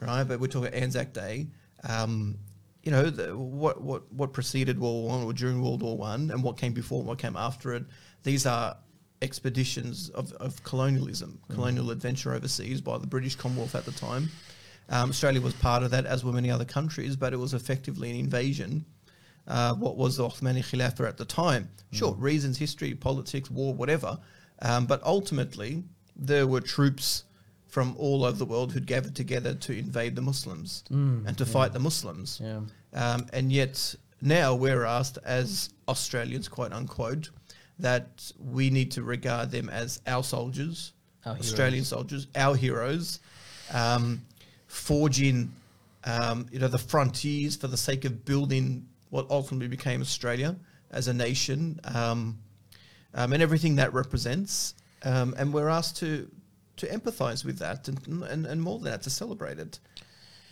right? 0.00 0.22
But 0.22 0.38
we're 0.38 0.46
talking 0.46 0.72
Anzac 0.72 1.12
Day. 1.12 1.48
Um, 1.88 2.36
you 2.84 2.92
know 2.92 3.10
the, 3.10 3.36
what 3.36 3.80
what 3.80 4.12
what 4.12 4.32
preceded 4.32 4.78
World 4.78 5.04
War 5.04 5.18
One 5.18 5.24
or 5.24 5.32
during 5.32 5.60
World 5.62 5.82
War 5.82 5.96
One, 5.96 6.30
and 6.30 6.44
what 6.44 6.56
came 6.56 6.72
before 6.74 6.98
and 7.00 7.08
what 7.08 7.18
came 7.18 7.36
after 7.36 7.72
it. 7.74 7.84
These 8.22 8.46
are 8.46 8.76
expeditions 9.22 10.10
of, 10.10 10.32
of 10.34 10.62
colonialism, 10.64 11.38
colonial 11.50 11.90
adventure 11.90 12.34
overseas 12.34 12.80
by 12.80 12.98
the 12.98 13.06
British 13.06 13.34
Commonwealth 13.36 13.74
at 13.74 13.84
the 13.84 13.92
time. 13.92 14.28
Um, 14.90 15.10
Australia 15.10 15.40
was 15.40 15.54
part 15.54 15.82
of 15.82 15.90
that, 15.92 16.04
as 16.04 16.24
were 16.24 16.32
many 16.32 16.50
other 16.50 16.64
countries, 16.66 17.16
but 17.16 17.32
it 17.32 17.38
was 17.38 17.54
effectively 17.54 18.10
an 18.10 18.16
invasion. 18.16 18.84
Uh, 19.46 19.74
what 19.74 19.96
was 19.96 20.16
the 20.18 20.24
Ottomani 20.24 20.60
Khilafah 20.62 21.08
at 21.08 21.16
the 21.16 21.24
time? 21.24 21.68
Sure, 21.92 22.12
reasons, 22.14 22.58
history, 22.58 22.94
politics, 22.94 23.50
war, 23.50 23.72
whatever. 23.74 24.18
Um, 24.62 24.86
but 24.86 25.02
ultimately, 25.04 25.84
there 26.16 26.46
were 26.46 26.60
troops 26.60 27.24
from 27.66 27.94
all 27.98 28.24
over 28.24 28.36
the 28.36 28.44
world 28.46 28.72
who'd 28.72 28.86
gathered 28.86 29.16
together 29.16 29.54
to 29.54 29.76
invade 29.76 30.14
the 30.16 30.22
Muslims 30.22 30.84
and 30.90 31.36
to 31.38 31.44
fight 31.46 31.72
the 31.72 31.80
Muslims. 31.80 32.40
yeah, 32.42 32.60
Um, 32.92 33.26
and 33.32 33.50
yet 33.50 33.94
now 34.20 34.54
we're 34.54 34.84
asked 34.84 35.18
as 35.24 35.70
Australians, 35.88 36.46
quote 36.48 36.72
unquote, 36.72 37.30
that 37.78 38.30
we 38.38 38.70
need 38.70 38.90
to 38.92 39.02
regard 39.02 39.50
them 39.50 39.68
as 39.68 40.00
our 40.06 40.22
soldiers 40.22 40.92
Our 41.26 41.36
Australian 41.36 41.74
heroes. 41.74 41.88
soldiers, 41.88 42.26
our 42.36 42.54
heroes, 42.54 43.20
um, 43.72 44.22
forging, 44.66 45.52
um, 46.04 46.46
you 46.52 46.58
know, 46.58 46.68
the 46.68 46.78
frontiers 46.78 47.56
for 47.56 47.66
the 47.68 47.76
sake 47.76 48.04
of 48.04 48.24
building 48.24 48.86
what 49.10 49.26
ultimately 49.30 49.68
became 49.68 50.00
Australia 50.00 50.56
as 50.90 51.08
a 51.08 51.14
nation, 51.14 51.80
um, 51.84 52.38
um, 53.14 53.32
and 53.32 53.42
everything 53.42 53.76
that 53.76 53.92
represents. 53.92 54.74
Um, 55.02 55.34
and 55.36 55.52
we're 55.52 55.68
asked 55.68 55.96
to 55.98 56.30
to 56.76 56.86
empathise 56.88 57.44
with 57.44 57.58
that, 57.58 57.86
and, 57.88 58.22
and 58.24 58.46
and 58.46 58.60
more 58.60 58.78
than 58.78 58.90
that, 58.90 59.02
to 59.02 59.10
celebrate 59.10 59.58
it. 59.58 59.78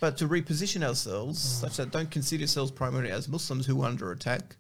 But 0.01 0.17
to 0.19 0.29
reposition 0.29 0.83
ourselves 0.85 1.41
such 1.41 1.77
that 1.77 1.91
don't 1.91 2.11
consider 2.11 2.41
yourselves 2.41 2.71
primarily 2.73 3.11
as 3.11 3.29
Muslims 3.29 3.67
who 3.67 3.83
are 3.83 3.87
under 3.89 4.11
attack. 4.13 4.57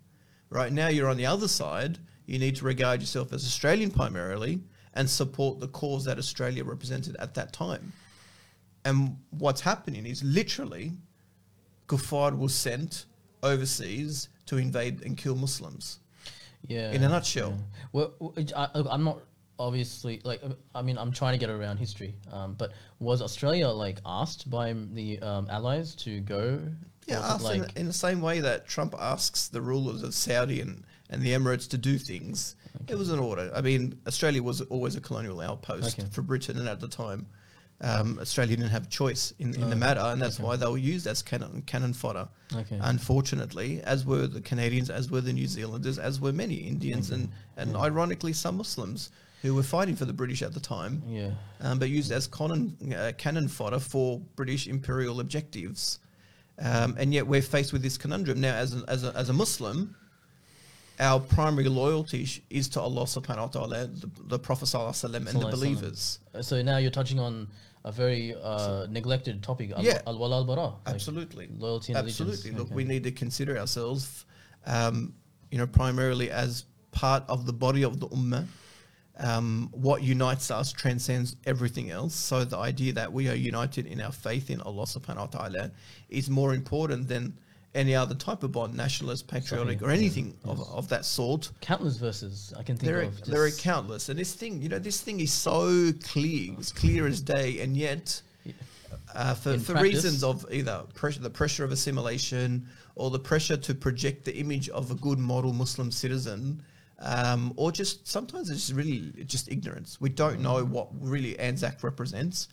Right 0.50 0.72
now, 0.72 0.88
you're 0.88 1.08
on 1.08 1.16
the 1.16 1.26
other 1.26 1.48
side. 1.48 1.98
You 2.32 2.38
need 2.38 2.56
to 2.56 2.64
regard 2.64 3.02
yourself 3.02 3.30
as 3.34 3.44
Australian 3.44 3.90
primarily 3.90 4.62
and 4.94 5.08
support 5.08 5.60
the 5.60 5.68
cause 5.68 6.06
that 6.06 6.16
Australia 6.16 6.64
represented 6.64 7.14
at 7.16 7.34
that 7.34 7.52
time. 7.52 7.92
And 8.86 9.18
what's 9.28 9.60
happening 9.60 10.06
is 10.06 10.24
literally, 10.24 10.92
Kuffar 11.88 12.34
was 12.38 12.54
sent 12.54 13.04
overseas 13.42 14.30
to 14.46 14.56
invade 14.56 15.04
and 15.04 15.14
kill 15.14 15.34
Muslims. 15.34 15.98
Yeah. 16.66 16.92
In 16.92 17.04
a 17.04 17.10
nutshell. 17.10 17.50
yeah. 17.50 17.84
Well, 17.92 18.34
I, 18.56 18.94
am 18.94 19.04
not 19.04 19.20
obviously 19.58 20.22
like. 20.24 20.40
I 20.74 20.80
mean, 20.80 20.96
I'm 20.96 21.12
trying 21.12 21.34
to 21.34 21.38
get 21.38 21.50
around 21.50 21.76
history. 21.76 22.14
Um, 22.32 22.54
but 22.54 22.72
was 22.98 23.20
Australia 23.20 23.68
like 23.68 23.98
asked 24.06 24.48
by 24.48 24.72
the 24.72 25.18
um, 25.20 25.48
allies 25.50 25.94
to 25.96 26.20
go? 26.20 26.62
Yeah, 27.06 27.16
Or 27.16 27.20
was 27.20 27.28
it, 27.28 27.34
asked 27.34 27.54
in, 27.54 27.60
like 27.60 27.76
in 27.76 27.86
the 27.88 27.92
same 27.92 28.22
way 28.22 28.40
that 28.40 28.66
Trump 28.66 28.94
asks 28.98 29.48
the 29.48 29.60
rulers 29.60 30.02
of 30.02 30.14
Saudi 30.14 30.62
and, 30.62 30.82
and 31.12 31.22
the 31.22 31.30
Emirates 31.30 31.68
to 31.68 31.78
do 31.78 31.98
things. 31.98 32.56
It 32.88 32.96
was 32.96 33.10
an 33.10 33.18
order. 33.20 33.52
I 33.54 33.60
mean, 33.60 34.00
Australia 34.06 34.42
was 34.42 34.62
always 34.62 34.96
a 34.96 35.00
colonial 35.00 35.40
outpost 35.40 35.98
Okay. 35.98 36.08
for 36.10 36.22
Britain, 36.22 36.58
and 36.58 36.68
at 36.68 36.80
the 36.80 36.88
time, 36.88 37.26
um, 37.82 38.18
Australia 38.20 38.56
didn't 38.56 38.70
have 38.70 38.84
a 38.84 38.88
choice 38.88 39.34
in, 39.38 39.54
in 39.54 39.68
the 39.68 39.76
Oh, 39.76 39.78
matter, 39.78 40.00
and 40.00 40.20
that's 40.22 40.36
okay. 40.38 40.44
why 40.46 40.56
they 40.56 40.66
were 40.66 40.78
used 40.78 41.06
as 41.06 41.20
cannon, 41.22 41.62
cannon 41.66 41.92
fodder. 41.92 42.28
Okay. 42.54 42.78
Unfortunately, 42.80 43.82
as 43.82 44.06
were 44.06 44.26
the 44.26 44.40
Canadians, 44.40 44.88
as 44.88 45.10
were 45.10 45.20
the 45.20 45.32
New 45.32 45.46
Zealanders, 45.46 45.98
as 45.98 46.18
were 46.20 46.32
many 46.32 46.54
Indians, 46.54 47.10
and, 47.10 47.28
and 47.56 47.76
ironically, 47.76 48.32
some 48.32 48.56
Muslims 48.56 49.10
who 49.42 49.54
were 49.54 49.62
fighting 49.64 49.96
for 49.96 50.04
the 50.06 50.12
British 50.12 50.40
at 50.40 50.54
the 50.54 50.60
time 50.60 51.02
yeah. 51.08 51.30
um, 51.60 51.78
but 51.78 51.90
used 51.90 52.12
as 52.12 52.26
cannon, 52.28 52.76
uh, 52.96 53.10
cannon 53.18 53.48
fodder 53.48 53.80
for 53.80 54.20
British 54.36 54.66
imperial 54.68 55.18
objectives. 55.20 55.98
Um, 56.60 56.94
and 56.98 57.12
yet 57.12 57.26
we're 57.26 57.42
faced 57.42 57.72
with 57.72 57.82
this 57.82 57.98
conundrum. 57.98 58.40
Now, 58.40 58.54
as 58.54 58.80
as 58.84 59.02
a, 59.04 59.12
as 59.16 59.30
a 59.30 59.32
Muslim, 59.32 59.96
our 61.00 61.20
primary 61.20 61.68
loyalty 61.68 62.24
sh- 62.24 62.40
is 62.50 62.68
to 62.70 62.80
Allah 62.80 63.04
subhanahu 63.04 63.38
wa 63.38 63.46
ta'ala, 63.46 63.86
the, 63.86 64.10
the 64.24 64.38
Prophet 64.38 64.66
sallallahu 64.66 65.04
and 65.16 65.26
the 65.40 65.48
believers. 65.48 66.20
So 66.40 66.62
now 66.62 66.76
you're 66.78 66.90
touching 66.90 67.18
on 67.18 67.48
a 67.84 67.90
very 67.92 68.34
uh, 68.40 68.86
neglected 68.88 69.42
topic. 69.42 69.72
Al- 69.72 69.82
Yeah. 69.82 70.00
Al 70.06 70.18
wala 70.18 70.36
al 70.36 70.44
bara. 70.44 70.66
like 70.66 70.74
Absolutely. 70.86 71.48
Loyalty 71.58 71.92
and 71.92 72.06
Absolutely. 72.06 72.34
allegiance. 72.50 72.58
Look, 72.58 72.66
Okay. 72.68 72.74
we 72.74 72.84
need 72.84 73.02
to 73.04 73.10
consider 73.10 73.58
ourselves, 73.58 74.24
um, 74.66 75.14
you 75.50 75.58
know, 75.58 75.66
primarily 75.66 76.30
as 76.30 76.64
part 76.92 77.24
of 77.28 77.46
the 77.46 77.52
body 77.52 77.82
of 77.82 77.98
the 78.00 78.08
ummah. 78.08 78.46
Um, 79.18 79.68
what 79.72 80.02
unites 80.02 80.50
us 80.50 80.72
transcends 80.72 81.36
everything 81.44 81.90
else. 81.90 82.14
So 82.14 82.44
the 82.44 82.56
idea 82.56 82.94
that 82.94 83.12
we 83.12 83.28
are 83.28 83.34
united 83.34 83.86
in 83.86 84.00
our 84.00 84.10
faith 84.12 84.48
in 84.50 84.60
Allah 84.62 84.84
subhanahu 84.84 85.16
wa 85.18 85.26
ta'ala 85.26 85.70
is 86.08 86.30
more 86.30 86.54
important 86.54 87.08
than 87.08 87.36
any 87.74 87.94
other 87.94 88.14
type 88.14 88.42
of 88.42 88.52
bond, 88.52 88.74
nationalist, 88.74 89.26
patriotic, 89.28 89.78
Sahih, 89.78 89.82
or 89.82 89.90
yeah, 89.90 89.96
anything 89.96 90.36
of, 90.44 90.58
yes. 90.58 90.68
of 90.72 90.88
that 90.88 91.04
sort. 91.04 91.50
Countless 91.60 91.96
verses 91.96 92.52
I 92.58 92.62
can 92.62 92.76
think 92.76 92.92
There 92.92 93.00
are, 93.00 93.04
of. 93.04 93.24
there 93.24 93.42
are 93.44 93.50
countless. 93.50 94.08
And 94.08 94.18
this 94.18 94.34
thing, 94.34 94.60
you 94.60 94.68
know, 94.68 94.78
this 94.78 95.00
thing 95.00 95.20
is 95.20 95.32
so 95.32 95.90
clear, 96.04 96.52
it's 96.58 96.72
clear 96.72 97.06
as 97.06 97.20
day, 97.20 97.60
and 97.60 97.76
yet 97.76 98.20
uh, 99.14 99.34
for, 99.34 99.52
In 99.52 99.60
for 99.60 99.72
practice- 99.72 99.94
reasons 99.94 100.24
of 100.24 100.44
either 100.52 100.84
pressure, 100.94 101.20
the 101.20 101.30
pressure 101.30 101.64
of 101.64 101.72
assimilation 101.72 102.66
or 102.94 103.10
the 103.10 103.18
pressure 103.18 103.56
to 103.56 103.74
project 103.74 104.24
the 104.26 104.36
image 104.36 104.68
of 104.68 104.90
a 104.90 104.94
good 104.96 105.18
model 105.18 105.52
Muslim 105.54 105.90
citizen, 105.90 106.62
um, 106.98 107.52
or 107.56 107.72
just 107.72 108.06
sometimes 108.06 108.50
it's 108.50 108.70
really 108.70 109.12
just 109.24 109.50
ignorance. 109.50 109.98
We 109.98 110.10
don't 110.10 110.40
know 110.40 110.62
what 110.64 110.88
really 111.00 111.38
Anzac 111.38 111.82
represents. 111.82 112.48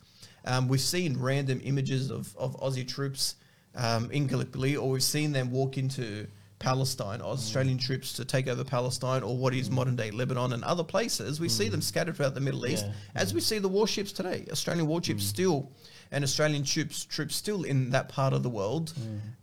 Um, 0.46 0.66
we've 0.66 0.80
seen 0.80 1.18
random 1.18 1.60
images 1.62 2.10
of, 2.10 2.34
of 2.38 2.58
Aussie 2.60 2.88
troops 2.88 3.36
um, 3.76 4.10
in 4.10 4.26
Gallipoli, 4.26 4.76
or 4.76 4.90
we've 4.90 5.02
seen 5.02 5.32
them 5.32 5.50
walk 5.50 5.78
into 5.78 6.26
Palestine, 6.58 7.22
Australian 7.22 7.78
troops 7.78 8.12
to 8.14 8.24
take 8.24 8.46
over 8.46 8.64
Palestine, 8.64 9.22
or 9.22 9.36
what 9.36 9.54
is 9.54 9.70
modern 9.70 9.96
day 9.96 10.10
Lebanon 10.10 10.52
and 10.52 10.62
other 10.64 10.84
places. 10.84 11.40
We 11.40 11.48
see 11.48 11.68
them 11.68 11.80
scattered 11.80 12.16
throughout 12.16 12.34
the 12.34 12.40
Middle 12.40 12.66
East, 12.66 12.84
Yeah, 12.86 12.92
as 13.14 13.32
we 13.32 13.40
see 13.40 13.58
the 13.58 13.68
warships 13.68 14.12
today. 14.12 14.46
Australian 14.52 14.86
warships 14.86 15.24
still, 15.24 15.70
and 16.12 16.22
Australian 16.24 16.64
troops 16.64 17.04
troops 17.04 17.34
still 17.34 17.62
in 17.62 17.90
that 17.90 18.08
part 18.10 18.32
of 18.34 18.42
the 18.42 18.50
world, 18.50 18.92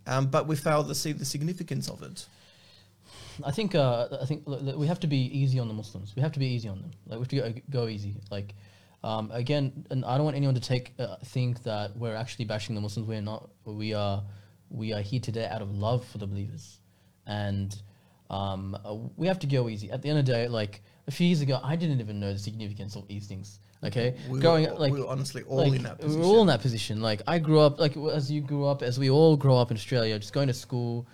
um, 0.06 0.26
but 0.26 0.46
we 0.46 0.54
fail 0.54 0.84
to 0.84 0.94
see 0.94 1.12
the 1.12 1.24
significance 1.24 1.88
of 1.88 2.02
it. 2.02 2.26
I 3.44 3.50
think 3.52 3.74
uh, 3.74 4.08
I 4.20 4.24
think 4.26 4.42
l- 4.46 4.68
l- 4.68 4.78
we 4.78 4.86
have 4.86 5.00
to 5.00 5.06
be 5.06 5.16
easy 5.38 5.58
on 5.58 5.68
the 5.68 5.74
Muslims. 5.74 6.14
We 6.16 6.22
have 6.22 6.32
to 6.32 6.38
be 6.40 6.46
easy 6.46 6.68
on 6.68 6.80
them. 6.82 6.90
Like 7.06 7.18
we 7.18 7.38
have 7.38 7.54
to 7.54 7.60
go, 7.60 7.60
go 7.82 7.88
easy. 7.88 8.14
Like 8.30 8.54
um, 9.04 9.30
again, 9.32 9.86
and 9.90 10.04
I 10.04 10.16
don't 10.16 10.24
want 10.24 10.36
anyone 10.36 10.54
to 10.54 10.60
take 10.60 10.92
uh, 10.98 11.16
think 11.26 11.62
that 11.64 11.96
we're 11.96 12.14
actually 12.16 12.44
bashing 12.46 12.74
the 12.74 12.80
Muslims. 12.80 13.08
We're 13.08 13.20
not. 13.22 13.48
We 13.64 13.94
are 13.94 14.22
we 14.70 14.92
are 14.92 15.00
here 15.00 15.20
today 15.20 15.46
out 15.50 15.62
of 15.62 15.70
love 15.76 16.04
for 16.06 16.18
the 16.18 16.26
believers, 16.26 16.78
and 17.26 17.74
um, 18.30 18.76
uh, 18.84 18.94
we 19.16 19.26
have 19.26 19.38
to 19.40 19.46
go 19.46 19.68
easy. 19.68 19.90
At 19.90 20.02
the 20.02 20.10
end 20.10 20.18
of 20.18 20.26
the 20.26 20.32
day, 20.32 20.48
like 20.48 20.82
a 21.06 21.10
few 21.10 21.26
years 21.26 21.40
ago, 21.40 21.60
I 21.62 21.76
didn't 21.76 22.00
even 22.00 22.20
know 22.20 22.32
the 22.32 22.38
significance 22.38 22.96
of 22.96 23.06
these 23.08 23.26
things. 23.26 23.60
Okay, 23.84 24.16
We 24.28 24.40
growing 24.40 24.68
were, 24.68 24.74
like 24.76 24.92
we 24.92 25.00
were 25.00 25.06
honestly 25.06 25.44
all 25.44 25.58
like, 25.58 25.72
in 25.74 25.84
that 25.84 25.98
We 25.98 26.06
position. 26.06 26.20
were 26.20 26.26
all 26.26 26.40
in 26.40 26.48
that 26.48 26.60
position. 26.60 27.00
Like 27.00 27.22
I 27.28 27.38
grew 27.38 27.60
up, 27.60 27.78
like 27.78 27.96
as 27.96 28.28
you 28.30 28.40
grew 28.40 28.66
up, 28.66 28.82
as 28.82 28.98
we 28.98 29.08
all 29.08 29.36
grow 29.36 29.56
up 29.56 29.70
in 29.70 29.76
Australia, 29.76 30.18
just 30.18 30.32
going 30.32 30.48
to 30.48 30.52
school, 30.52 31.06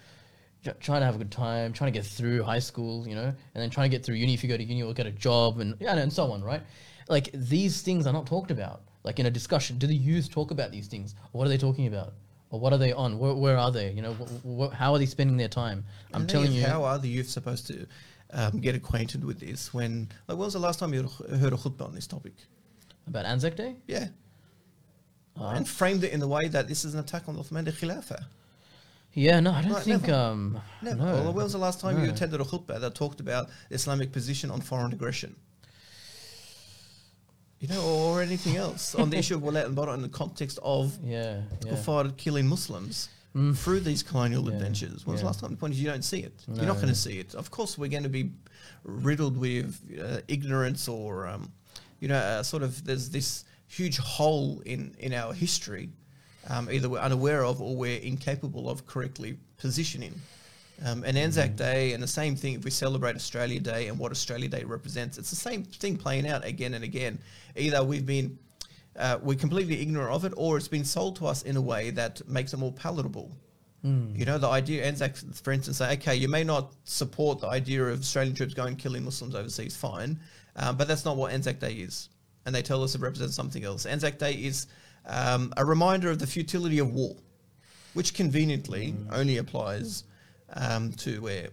tr- 0.64 0.70
trying 0.80 1.00
to 1.02 1.04
have 1.04 1.14
a 1.14 1.18
good 1.18 1.30
time, 1.30 1.74
trying 1.74 1.92
to 1.92 1.98
get 1.98 2.06
through 2.06 2.42
high 2.42 2.58
school, 2.60 3.06
you 3.06 3.14
know, 3.14 3.24
and 3.26 3.62
then 3.62 3.68
trying 3.68 3.90
to 3.90 3.94
get 3.94 4.02
through 4.02 4.14
uni 4.14 4.32
if 4.32 4.42
you 4.42 4.48
go 4.48 4.56
to 4.56 4.64
uni 4.64 4.82
or 4.82 4.94
get 4.94 5.06
a 5.06 5.10
job, 5.10 5.60
and 5.60 5.74
yeah, 5.78 5.94
and 5.94 6.10
so 6.10 6.32
on, 6.32 6.42
right? 6.42 6.62
Like 7.08 7.30
these 7.34 7.82
things 7.82 8.06
are 8.06 8.12
not 8.12 8.26
talked 8.26 8.50
about. 8.50 8.82
Like 9.02 9.18
in 9.18 9.26
a 9.26 9.30
discussion, 9.30 9.78
do 9.78 9.86
the 9.86 9.94
youth 9.96 10.30
talk 10.30 10.50
about 10.50 10.70
these 10.70 10.86
things, 10.86 11.14
or 11.32 11.38
what 11.38 11.46
are 11.46 11.50
they 11.50 11.58
talking 11.58 11.86
about, 11.86 12.14
or 12.50 12.58
what 12.58 12.72
are 12.72 12.78
they 12.78 12.92
on? 12.92 13.18
Where, 13.18 13.34
where 13.34 13.58
are 13.58 13.70
they? 13.70 13.90
You 13.92 14.00
know, 14.02 14.14
wh- 14.14 14.72
wh- 14.72 14.74
how 14.74 14.94
are 14.94 14.98
they 14.98 15.06
spending 15.06 15.36
their 15.36 15.48
time? 15.48 15.84
I'm 16.14 16.22
And 16.22 16.30
telling 16.30 16.52
you, 16.52 16.64
how 16.66 16.84
are 16.84 16.98
the 16.98 17.08
youth 17.08 17.28
supposed 17.28 17.66
to 17.66 17.86
um, 18.32 18.60
get 18.60 18.74
acquainted 18.74 19.22
with 19.24 19.40
this? 19.40 19.74
When 19.74 20.08
like, 20.26 20.38
when 20.38 20.46
was 20.46 20.54
the 20.54 20.58
last 20.58 20.78
time 20.78 20.94
you 20.94 21.02
heard 21.42 21.52
a 21.52 21.56
khutbah 21.56 21.86
on 21.86 21.94
this 21.94 22.06
topic? 22.06 22.32
about 23.06 23.26
Anzac 23.26 23.54
Day. 23.56 23.76
Yeah, 23.86 24.08
Uh, 25.38 25.48
and 25.56 25.68
framed 25.68 26.04
it 26.04 26.12
in 26.12 26.20
the 26.20 26.28
way 26.28 26.48
that 26.48 26.68
this 26.68 26.84
is 26.86 26.94
an 26.94 27.00
attack 27.00 27.28
on 27.28 27.34
the 27.36 27.42
Uthmani 27.42 27.70
Khilafah. 27.72 28.24
yeah, 29.12 29.40
no, 29.40 29.52
I 29.52 29.60
don't 29.60 29.72
Right, 29.72 29.82
think. 29.82 30.02
never. 30.06 30.14
Um, 30.14 30.60
Never. 30.80 30.96
no. 30.96 31.04
Well, 31.04 31.24
when 31.34 31.44
was 31.44 31.52
the 31.52 31.58
last 31.58 31.80
time 31.80 32.02
you 32.02 32.10
attended 32.10 32.40
a 32.40 32.44
khutbah 32.44 32.80
that 32.80 32.94
talked 32.94 33.20
about 33.20 33.50
Islamic 33.70 34.10
position 34.12 34.50
on 34.50 34.62
foreign 34.62 34.92
aggression? 34.94 35.36
You 37.68 37.74
know, 37.74 37.82
or 37.82 38.20
anything 38.22 38.56
else 38.56 38.94
on 38.94 39.08
the 39.10 39.16
issue 39.16 39.36
of 39.36 39.42
Walat 39.42 39.64
and 39.66 39.74
Bara 39.74 39.94
in 39.94 40.02
the 40.02 40.08
context 40.08 40.58
of 40.62 40.96
Yeah, 41.02 41.40
yeah. 41.64 41.72
Kuffar 41.72 42.14
killing 42.16 42.46
Muslims 42.46 43.08
Mm. 43.34 43.56
through 43.56 43.80
these 43.80 44.04
colonial 44.04 44.44
Yeah, 44.44 44.52
adventures. 44.54 45.04
When's 45.06 45.18
the 45.20 45.26
last 45.26 45.40
time? 45.40 45.50
The 45.50 45.56
point 45.56 45.72
is, 45.74 45.80
you 45.80 45.88
don't 45.88 46.04
see 46.04 46.20
it. 46.20 46.34
You're 46.46 46.66
not 46.66 46.76
going 46.76 46.86
to 46.86 46.94
see 46.94 47.18
it. 47.18 47.34
Of 47.34 47.50
course, 47.50 47.76
we're 47.76 47.88
going 47.90 48.04
to 48.04 48.08
be 48.08 48.30
riddled 48.84 49.36
with 49.36 49.76
uh, 50.00 50.20
ignorance 50.28 50.86
or, 50.86 51.26
um, 51.26 51.50
you 51.98 52.06
know, 52.06 52.14
uh, 52.16 52.44
sort 52.44 52.62
of 52.62 52.84
there's 52.84 53.10
this 53.10 53.44
huge 53.66 53.96
hole 53.98 54.62
in, 54.64 54.94
in 55.00 55.12
our 55.12 55.32
history, 55.32 55.88
um, 56.48 56.68
either 56.70 56.88
we're 56.88 57.00
unaware 57.00 57.44
of 57.44 57.60
or 57.60 57.74
we're 57.74 57.98
incapable 57.98 58.70
of 58.70 58.86
correctly 58.86 59.36
positioning. 59.56 60.14
Um, 60.84 61.02
and 61.04 61.16
Anzac 61.16 61.50
Mm-hmm. 61.50 61.56
Day, 61.56 61.92
and 61.94 62.02
the 62.02 62.06
same 62.06 62.36
thing 62.36 62.54
if 62.54 62.64
we 62.64 62.70
celebrate 62.70 63.16
Australia 63.16 63.58
Day 63.58 63.88
and 63.88 63.98
what 63.98 64.12
Australia 64.12 64.48
Day 64.48 64.64
represents, 64.64 65.16
it's 65.18 65.30
the 65.30 65.36
same 65.36 65.64
thing 65.64 65.96
playing 65.96 66.28
out 66.28 66.44
again 66.44 66.74
and 66.74 66.84
again. 66.84 67.18
Either 67.56 67.82
we've 67.82 68.04
been 68.06 68.38
uh, 68.96 69.18
we're 69.22 69.36
completely 69.36 69.80
ignorant 69.80 70.12
of 70.12 70.24
it, 70.24 70.32
or 70.36 70.56
it's 70.56 70.68
been 70.68 70.84
sold 70.84 71.16
to 71.16 71.26
us 71.26 71.42
in 71.42 71.56
a 71.56 71.60
way 71.60 71.90
that 71.90 72.26
makes 72.28 72.52
it 72.52 72.58
more 72.58 72.72
palatable. 72.72 73.36
Mm. 73.84 74.16
You 74.16 74.24
know, 74.24 74.38
the 74.38 74.48
idea, 74.48 74.84
Anzac, 74.84 75.16
for 75.16 75.52
instance, 75.52 75.78
say, 75.78 75.92
okay, 75.94 76.14
you 76.14 76.28
may 76.28 76.44
not 76.44 76.72
support 76.84 77.40
the 77.40 77.48
idea 77.48 77.84
of 77.84 78.00
Australian 78.00 78.34
troops 78.34 78.54
going 78.54 78.76
killing 78.76 79.04
Muslims 79.04 79.34
overseas, 79.34 79.76
fine, 79.76 80.20
um, 80.56 80.76
but 80.76 80.86
that's 80.86 81.04
not 81.04 81.16
what 81.16 81.32
Anzac 81.32 81.58
Day 81.58 81.72
is. 81.72 82.08
And 82.46 82.54
they 82.54 82.62
tell 82.62 82.82
us 82.82 82.94
it 82.94 83.00
represents 83.00 83.34
something 83.34 83.64
else. 83.64 83.84
Anzac 83.84 84.18
Day 84.18 84.34
is 84.34 84.66
um, 85.06 85.52
a 85.56 85.64
reminder 85.64 86.10
of 86.10 86.18
the 86.18 86.26
futility 86.26 86.78
of 86.78 86.92
war, 86.92 87.16
which 87.94 88.14
conveniently 88.14 88.94
only 89.12 89.38
applies 89.38 90.04
um, 90.54 90.92
to 90.92 91.20
where, 91.20 91.48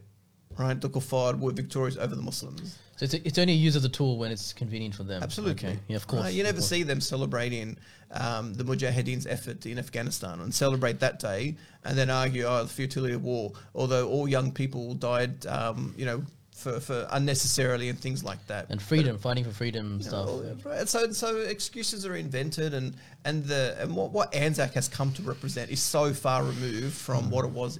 right, 0.57 0.79
the 0.79 0.89
Kuffar 0.89 1.39
were 1.39 1.51
victorious 1.51 1.97
over 1.97 2.15
the 2.15 2.21
Muslims. 2.21 2.77
So 2.97 3.05
it's, 3.05 3.13
it's 3.13 3.37
only 3.39 3.53
use 3.53 3.75
of 3.75 3.81
the 3.81 3.89
tool 3.89 4.17
when 4.17 4.31
it's 4.31 4.53
convenient 4.53 4.93
for 4.95 5.03
them. 5.03 5.23
Absolutely. 5.23 5.69
Okay. 5.69 5.79
Yeah, 5.87 5.95
of 5.95 6.07
course. 6.07 6.23
Right, 6.23 6.33
you 6.33 6.43
never 6.43 6.57
course. 6.57 6.69
see 6.69 6.83
them 6.83 7.01
celebrating 7.01 7.77
um, 8.11 8.53
the 8.53 8.63
Mujahideen's 8.63 9.25
effort 9.25 9.65
in 9.65 9.79
Afghanistan 9.79 10.39
and 10.39 10.53
celebrate 10.53 10.99
that 10.99 11.19
day 11.19 11.55
and 11.83 11.97
then 11.97 12.09
argue, 12.09 12.45
oh, 12.45 12.63
the 12.63 12.69
futility 12.69 13.15
of 13.15 13.23
war. 13.23 13.53
Although 13.73 14.07
all 14.07 14.27
young 14.27 14.51
people 14.51 14.93
died, 14.93 15.45
um, 15.47 15.95
you 15.97 16.05
know, 16.05 16.23
for, 16.61 16.79
for 16.79 17.07
unnecessarily 17.11 17.89
and 17.89 17.99
things 17.99 18.23
like 18.23 18.45
that. 18.47 18.67
and 18.69 18.79
freedom, 18.81 19.17
fighting 19.17 19.43
for 19.43 19.51
freedom 19.51 19.97
You 19.97 20.03
stuff. 20.03 20.27
know, 20.27 20.55
right, 20.63 20.87
so 20.87 21.11
so 21.11 21.37
excuses 21.37 22.05
are 22.05 22.15
invented, 22.15 22.73
and 22.75 22.93
and 23.25 23.43
the 23.45 23.75
and 23.79 23.95
what 23.95 24.11
what 24.11 24.33
Anzac 24.35 24.73
has 24.73 24.87
come 24.87 25.11
to 25.13 25.23
represent 25.23 25.71
is 25.71 25.81
so 25.81 26.13
far 26.13 26.43
removed 26.43 26.93
from 26.93 27.31
what 27.31 27.45
it 27.45 27.51
was 27.51 27.79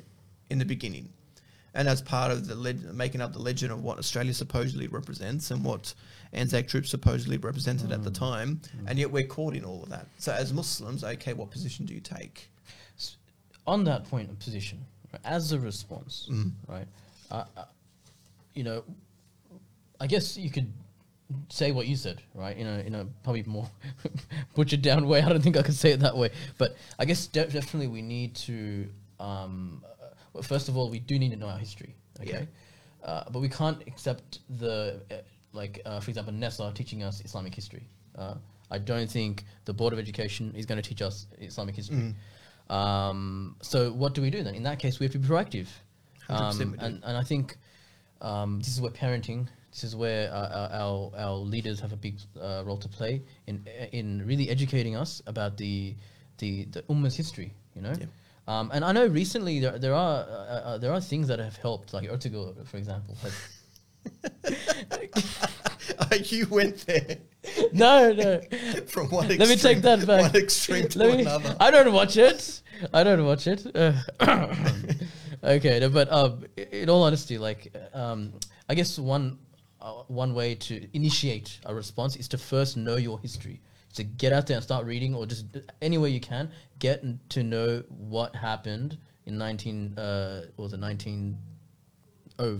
in 0.51 0.59
the 0.59 0.65
beginning, 0.65 1.09
and 1.73 1.87
as 1.87 2.01
part 2.01 2.31
of 2.31 2.47
the 2.47 2.55
leg- 2.55 2.93
making 2.93 3.21
up 3.21 3.33
the 3.33 3.39
legend 3.39 3.71
of 3.71 3.81
what 3.81 3.97
Australia 3.97 4.33
supposedly 4.33 4.87
represents 4.87 5.49
and 5.51 5.63
what 5.63 5.93
Anzac 6.33 6.67
troops 6.67 6.89
supposedly 6.89 7.37
represented 7.37 7.91
at 7.91 8.03
the 8.03 8.11
time, 8.11 8.61
and 8.87 8.99
yet 8.99 9.09
we're 9.11 9.25
caught 9.27 9.55
in 9.55 9.63
all 9.65 9.83
of 9.83 9.89
that. 9.89 10.07
So 10.17 10.31
as 10.31 10.53
Muslims, 10.53 11.03
okay, 11.03 11.33
what 11.33 11.49
position 11.51 11.85
do 11.85 11.93
you 11.93 12.01
take? 12.01 12.49
on 13.67 13.83
that 13.83 14.03
point 14.05 14.27
of 14.29 14.39
position, 14.39 14.79
as 15.23 15.51
a 15.51 15.59
response, 15.59 16.27
right? 16.67 16.87
Uh, 17.29 17.43
uh, 17.55 17.65
you 18.55 18.63
know, 18.63 18.83
I 19.99 20.07
guess 20.07 20.35
you 20.35 20.49
could 20.49 20.71
say 21.49 21.71
what 21.71 21.85
you 21.87 21.95
said, 21.95 22.21
right? 22.33 22.57
In 22.57 22.65
a 22.65 22.79
in 22.79 22.95
a 22.95 23.05
probably 23.23 23.43
more 23.43 23.69
butchered 24.55 24.81
down 24.81 25.07
way. 25.07 25.21
I 25.21 25.29
don't 25.29 25.41
think 25.43 25.57
I 25.57 25.61
could 25.61 25.75
say 25.75 25.91
it 25.91 25.99
that 25.99 26.17
way, 26.17 26.31
but 26.57 26.75
I 26.97 27.05
guess 27.05 27.27
de- 27.27 27.45
definitely 27.45 27.87
we 27.87 28.01
need 28.01 28.35
to. 28.47 28.87
Um, 29.19 29.83
well, 30.33 30.43
first 30.43 30.69
of 30.69 30.77
all, 30.77 30.89
we 30.89 30.99
do 30.99 31.17
need 31.19 31.31
to 31.31 31.37
know 31.37 31.47
our 31.47 31.57
history, 31.57 31.95
okay? 32.21 32.47
Uh, 33.03 33.23
but 33.31 33.39
we 33.39 33.49
can't 33.49 33.81
accept 33.87 34.39
the 34.57 35.01
uh, 35.11 35.15
like, 35.53 35.81
uh, 35.85 35.99
for 35.99 36.09
example, 36.11 36.33
NESA 36.33 36.71
teaching 36.73 37.03
us 37.03 37.21
Islamic 37.25 37.53
history. 37.53 37.85
Uh, 38.17 38.35
I 38.69 38.77
don't 38.77 39.09
think 39.09 39.43
the 39.65 39.73
Board 39.73 39.91
of 39.91 39.99
Education 39.99 40.53
is 40.55 40.65
going 40.65 40.81
to 40.81 40.87
teach 40.87 41.01
us 41.01 41.27
Islamic 41.39 41.75
history. 41.75 42.13
Um, 42.69 43.55
so 43.61 43.91
what 43.91 44.13
do 44.13 44.21
we 44.21 44.29
do 44.29 44.43
then? 44.43 44.55
In 44.55 44.63
that 44.63 44.79
case, 44.79 44.99
we 44.99 45.05
have 45.05 45.11
to 45.13 45.19
be 45.19 45.27
proactive. 45.27 45.67
100% 46.29 46.61
Um, 46.61 46.75
and, 46.79 47.03
and 47.03 47.17
I 47.17 47.23
think 47.23 47.57
um, 48.21 48.59
this 48.59 48.69
is 48.69 48.79
where 48.79 48.91
parenting, 48.91 49.47
this 49.71 49.83
is 49.83 49.95
where 49.95 50.31
uh, 50.31 50.69
our, 50.71 51.11
our 51.17 51.35
leaders 51.35 51.79
have 51.81 51.91
a 51.91 51.97
big 51.97 52.19
uh, 52.39 52.63
role 52.65 52.77
to 52.77 52.87
play 52.87 53.21
in 53.47 53.65
in 53.91 54.25
really 54.25 54.49
educating 54.49 54.95
us 54.95 55.21
about 55.27 55.57
the 55.57 55.95
the, 56.37 56.65
the 56.65 56.81
Ummah's 56.83 57.15
history. 57.15 57.53
You 57.75 57.81
know, 57.81 57.93
Yeah. 57.99 58.05
Um, 58.47 58.71
and 58.73 58.84
I 58.84 58.91
know 58.91 59.08
recently 59.08 59.60
there, 59.60 59.77
there 59.77 59.93
are 59.93 60.19
uh, 60.23 60.25
uh, 60.25 60.77
there 60.77 60.93
are 60.93 61.01
things 61.01 61.27
that 61.27 61.39
have 61.39 61.58
helped, 61.58 61.93
like 61.93 62.10
Ertugrul, 62.10 62.65
for 62.67 62.77
example. 62.77 63.15
Has, 63.21 63.34
you 66.32 66.47
went 66.47 66.86
there 66.88 67.17
no, 67.73 68.13
no. 68.13 68.41
from 68.88 69.10
one. 69.10 69.27
Let 69.27 69.49
me 69.49 69.56
take 69.56 69.82
that 69.82 70.06
back. 70.06 70.34
One 70.34 70.41
extreme 70.41 70.88
to 70.89 70.99
Let 70.99 71.17
me- 71.17 71.21
another. 71.23 71.56
I 71.60 71.71
don't 71.71 71.93
watch 71.93 72.17
it. 72.17 72.62
I 72.93 73.04
don't 73.04 73.25
watch 73.25 73.47
it. 73.47 73.65
Uh, 73.75 73.93
okay, 75.43 75.80
no, 75.80 75.89
but 75.89 76.12
um, 76.12 76.45
in 76.71 76.89
all 76.89 77.04
honesty, 77.04 77.38
like 77.38 77.73
um, 77.93 78.34
I 78.69 78.75
guess 78.75 78.97
one 78.97 79.39
uh, 79.82 80.04
one 80.08 80.34
way 80.34 80.56
to 80.56 80.88
initiate 80.93 81.60
a 81.65 81.73
response 81.73 82.15
is 82.15 82.27
to 82.30 82.38
first 82.38 82.77
know 82.77 82.95
your 82.95 83.19
history. 83.19 83.62
To 83.95 84.04
get 84.04 84.32
out 84.32 84.47
there 84.47 84.56
and 84.56 84.63
start 84.63 84.86
reading, 84.86 85.13
or 85.13 85.25
just 85.25 85.45
any 85.82 85.97
way 85.97 86.10
you 86.10 86.21
can 86.21 86.49
get 86.80 87.04
to 87.32 87.43
know 87.43 87.84
what 87.89 88.36
happened 88.36 88.97
in 89.25 89.38
nineteen. 89.38 89.97
Uh, 89.97 90.45
what 90.56 90.63
was 90.63 90.73
it 90.73 90.80
nineteen? 90.80 91.38
Oh, 92.39 92.60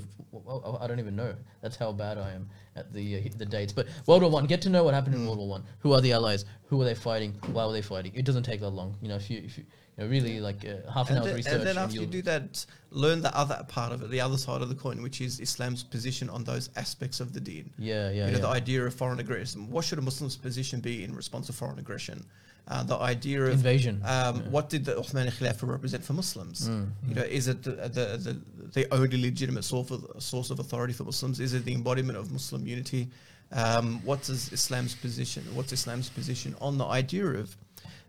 I 0.80 0.88
don't 0.88 1.00
even 1.00 1.16
know. 1.16 1.34
That's 1.62 1.76
how 1.76 1.92
bad 1.94 2.18
I 2.18 2.34
am 2.34 2.50
at 2.76 2.94
the 2.94 3.18
uh, 3.18 3.30
the 3.38 3.46
dates. 3.46 3.72
But 3.72 3.88
World 4.06 4.22
War 4.24 4.32
One. 4.32 4.46
Get 4.46 4.62
to 4.64 4.70
know 4.70 4.84
what 4.84 4.94
happened 4.94 5.16
in 5.16 5.26
World 5.26 5.38
War 5.40 5.48
One. 5.48 5.64
Who 5.80 5.94
are 5.94 6.02
the 6.02 6.12
allies? 6.12 6.46
Who 6.66 6.78
were 6.78 6.86
they 6.86 6.96
fighting? 6.96 7.34
Why 7.54 7.66
were 7.66 7.74
they 7.74 7.82
fighting? 7.82 8.12
It 8.14 8.26
doesn't 8.26 8.44
take 8.44 8.60
that 8.60 8.70
long. 8.70 8.98
You 9.02 9.08
know, 9.08 9.16
if 9.16 9.30
you 9.30 9.42
if 9.44 9.58
you, 9.58 9.64
you 9.98 10.04
know, 10.04 10.10
really 10.10 10.40
like 10.40 10.66
uh, 10.66 10.90
half 10.92 11.10
an 11.10 11.18
And 11.18 11.26
hour's 11.26 11.36
research. 11.36 11.54
and 11.54 11.64
then 11.68 11.78
after 11.78 11.96
you 11.96 12.02
you'll- 12.02 12.12
do 12.12 12.22
that, 12.24 12.66
learn 12.92 13.22
the 13.22 13.36
other 13.38 13.64
part 13.68 13.92
of 13.92 14.02
it, 14.04 14.10
the 14.10 14.22
other 14.22 14.38
side 14.38 14.62
of 14.62 14.70
the 14.70 14.76
coin, 14.76 15.02
which 15.02 15.22
is 15.22 15.40
Islam's 15.40 15.84
position 15.84 16.30
on 16.30 16.44
those 16.44 16.70
aspects 16.76 17.20
of 17.20 17.34
the 17.34 17.40
deen. 17.40 17.70
yeah, 17.78 18.10
yeah, 18.10 18.26
you 18.28 18.32
know, 18.32 18.38
yeah. 18.38 18.38
the 18.40 18.48
idea 18.62 18.86
of 18.86 18.94
foreign 18.94 19.20
aggression. 19.20 19.70
What 19.70 19.84
should 19.86 20.00
a 20.00 20.02
Muslim's 20.02 20.38
position 20.38 20.80
be 20.80 21.04
in 21.04 21.16
response 21.16 21.48
to 21.48 21.54
foreign 21.54 21.80
aggression? 21.80 22.26
Uh, 22.68 22.84
the 22.84 22.96
idea 22.98 23.44
of 23.44 23.54
Invasion. 23.54 23.96
Um, 24.04 24.12
Yeah. 24.12 24.32
Mm, 24.44 24.50
What 24.52 24.70
did 24.70 24.86
the 24.86 24.94
Uthmani 24.94 25.32
Khilafah 25.32 25.68
represent 25.68 26.04
for 26.06 26.14
Muslims? 26.14 26.70
You 27.08 27.16
know, 27.16 27.24
is 27.24 27.48
it 27.48 27.64
the, 27.64 27.72
the, 27.72 28.06
the, 28.26 28.34
the 28.78 28.94
only 28.94 29.20
legitimate 29.22 29.64
source 29.64 29.90
of, 29.92 30.06
source 30.20 30.52
of 30.52 30.60
authority 30.60 30.94
for 30.94 31.04
Muslims? 31.04 31.40
Is 31.40 31.54
it 31.54 31.66
the 31.66 31.74
embodiment 31.74 32.18
of 32.18 32.32
Muslim 32.32 32.66
unity? 32.68 33.10
Um, 33.52 34.00
what 34.06 34.30
is 34.30 34.54
Islam's 34.54 34.96
position? 34.96 35.44
What's 35.56 35.74
Islam's 35.74 36.10
position 36.10 36.56
on 36.62 36.78
the 36.78 36.86
idea 36.86 37.26
of 37.26 37.58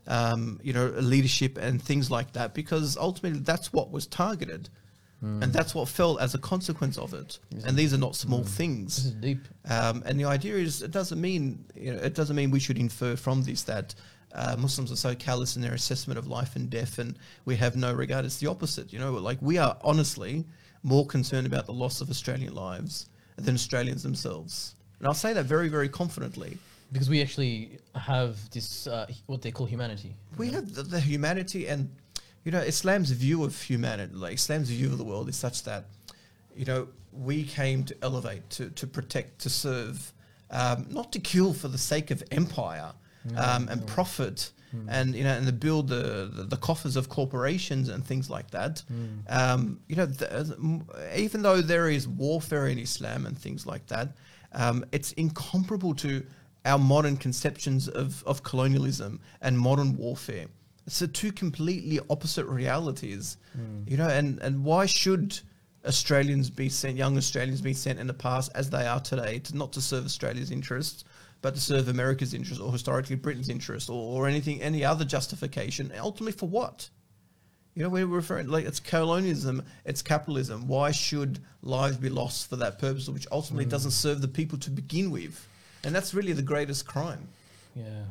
um, 0.06 0.60
you 0.62 0.72
know, 0.72 0.86
leadership 0.86 1.58
and 1.58 1.80
things 1.80 2.10
like 2.10 2.32
that, 2.32 2.54
because 2.54 2.96
ultimately 2.96 3.40
that's 3.40 3.72
what 3.72 3.90
was 3.90 4.06
targeted. 4.06 4.68
Mm. 5.22 5.42
And 5.42 5.52
that's 5.52 5.72
what 5.72 5.88
fell 5.88 6.18
as 6.18 6.34
a 6.34 6.38
consequence 6.38 6.98
of 6.98 7.14
it. 7.14 7.38
And 7.64 7.76
these 7.76 7.94
are 7.94 7.98
not 7.98 8.16
small 8.16 8.40
this 8.40 8.56
things. 8.56 8.98
is 9.06 9.12
deep. 9.12 9.46
Um, 9.70 10.02
and 10.04 10.18
the 10.18 10.24
idea 10.24 10.56
is, 10.56 10.82
it 10.82 10.90
doesn't 10.90 11.20
mean, 11.20 11.64
you 11.76 11.92
know, 11.92 12.00
it 12.00 12.14
doesn't 12.14 12.34
mean 12.34 12.50
we 12.50 12.58
should 12.58 12.76
infer 12.76 13.14
from 13.14 13.44
this 13.44 13.62
that 13.62 13.94
uh, 14.34 14.56
Muslims 14.58 14.90
are 14.90 14.96
so 14.96 15.14
callous 15.14 15.54
in 15.54 15.62
their 15.62 15.74
assessment 15.74 16.18
of 16.18 16.26
life 16.26 16.56
and 16.56 16.68
death, 16.68 16.98
and 16.98 17.16
we 17.44 17.54
have 17.56 17.76
no 17.76 17.92
regard. 17.92 18.24
It's 18.24 18.38
the 18.38 18.48
opposite. 18.48 18.92
You 18.92 18.98
know, 18.98 19.12
like 19.12 19.40
we 19.40 19.58
are 19.58 19.76
honestly 19.82 20.44
more 20.82 21.06
concerned 21.06 21.46
about 21.46 21.66
the 21.66 21.72
loss 21.72 22.00
of 22.00 22.10
Australian 22.10 22.54
lives 22.54 23.08
than 23.36 23.54
Australians 23.54 24.02
themselves. 24.02 24.74
And 24.98 25.06
I'll 25.06 25.14
say 25.14 25.32
that 25.32 25.44
very, 25.44 25.68
very 25.68 25.88
confidently. 25.88 26.58
Because 26.92 27.08
we 27.08 27.20
actually 27.22 27.78
have 27.94 28.50
this 28.50 28.86
uh, 28.86 29.06
what 29.26 29.42
they 29.42 29.50
call 29.50 29.66
humanity. 29.66 30.14
we 30.36 30.50
have 30.50 30.74
the, 30.74 30.82
the 30.82 31.00
humanity 31.00 31.66
and 31.68 31.90
you 32.44 32.52
know 32.52 32.60
islam's 32.60 33.10
view 33.10 33.44
of 33.44 33.60
humanity 33.62 34.14
like 34.14 34.34
islam's 34.34 34.68
view 34.70 34.88
of 34.88 34.98
the 34.98 35.04
world 35.04 35.28
is 35.28 35.36
such 35.36 35.62
that 35.64 35.84
you 36.56 36.64
know 36.64 36.88
we 37.12 37.44
came 37.44 37.84
to 37.84 37.94
elevate 38.02 38.48
to, 38.50 38.70
to 38.70 38.86
protect 38.86 39.38
to 39.40 39.50
serve 39.50 40.12
um, 40.50 40.86
not 40.90 41.12
to 41.12 41.18
kill 41.18 41.52
for 41.54 41.68
the 41.68 41.78
sake 41.78 42.10
of 42.10 42.22
empire 42.30 42.92
um, 43.36 43.68
and 43.68 43.86
profit 43.86 44.50
and 44.88 45.14
you 45.14 45.22
know 45.22 45.34
and 45.34 45.46
to 45.46 45.52
build 45.52 45.88
the, 45.88 46.30
the, 46.34 46.44
the 46.44 46.56
coffers 46.56 46.96
of 46.96 47.08
corporations 47.10 47.90
and 47.90 48.04
things 48.06 48.30
like 48.30 48.50
that. 48.52 48.82
Um, 49.28 49.80
you 49.86 49.96
know 49.96 50.06
the, 50.06 50.80
even 51.16 51.42
though 51.42 51.60
there 51.60 51.88
is 51.90 52.08
warfare 52.08 52.66
in 52.68 52.78
islam 52.78 53.26
and 53.26 53.36
things 53.38 53.66
like 53.66 53.86
that 53.88 54.08
um, 54.52 54.84
it's 54.90 55.12
incomparable 55.12 55.94
to 55.96 56.24
our 56.64 56.78
modern 56.78 57.16
conceptions 57.16 57.88
of, 57.88 58.22
of 58.24 58.42
colonialism 58.42 59.20
and 59.40 59.58
modern 59.58 59.96
warfare. 59.96 60.46
So 60.88 61.06
two 61.06 61.32
completely 61.32 62.00
opposite 62.10 62.46
realities, 62.46 63.36
hmm. 63.52 63.82
you 63.86 63.96
know. 63.96 64.08
And, 64.08 64.38
and 64.40 64.64
why 64.64 64.86
should 64.86 65.38
Australians 65.84 66.50
be 66.50 66.68
sent, 66.68 66.96
young 66.96 67.16
Australians 67.16 67.60
be 67.60 67.74
sent 67.74 67.98
in 67.98 68.06
the 68.06 68.14
past 68.14 68.50
as 68.54 68.70
they 68.70 68.86
are 68.86 69.00
today, 69.00 69.38
to 69.40 69.56
not 69.56 69.72
to 69.74 69.80
serve 69.80 70.04
Australia's 70.04 70.50
interests, 70.50 71.04
but 71.40 71.54
to 71.54 71.60
serve 71.60 71.88
America's 71.88 72.34
interests 72.34 72.62
or 72.62 72.72
historically 72.72 73.16
Britain's 73.16 73.48
interests 73.48 73.90
or, 73.90 74.16
or 74.16 74.28
anything, 74.28 74.60
any 74.60 74.84
other 74.84 75.04
justification? 75.04 75.90
And 75.90 76.00
Ultimately, 76.00 76.32
for 76.32 76.48
what? 76.48 76.88
You 77.74 77.84
know, 77.84 77.88
we're 77.88 78.06
referring 78.06 78.48
like 78.48 78.66
it's 78.66 78.80
colonialism, 78.80 79.64
it's 79.84 80.02
capitalism. 80.02 80.68
Why 80.68 80.90
should 80.90 81.38
lives 81.62 81.96
be 81.96 82.10
lost 82.10 82.50
for 82.50 82.56
that 82.56 82.78
purpose, 82.78 83.08
which 83.08 83.26
ultimately 83.32 83.64
hmm. 83.64 83.70
doesn't 83.70 83.92
serve 83.92 84.20
the 84.20 84.28
people 84.28 84.58
to 84.58 84.70
begin 84.70 85.10
with? 85.10 85.48
And 85.84 85.94
that's 85.94 86.14
really 86.14 86.32
the 86.32 86.42
greatest 86.42 86.86
crime. 86.86 87.28
Yeah. 87.74 88.04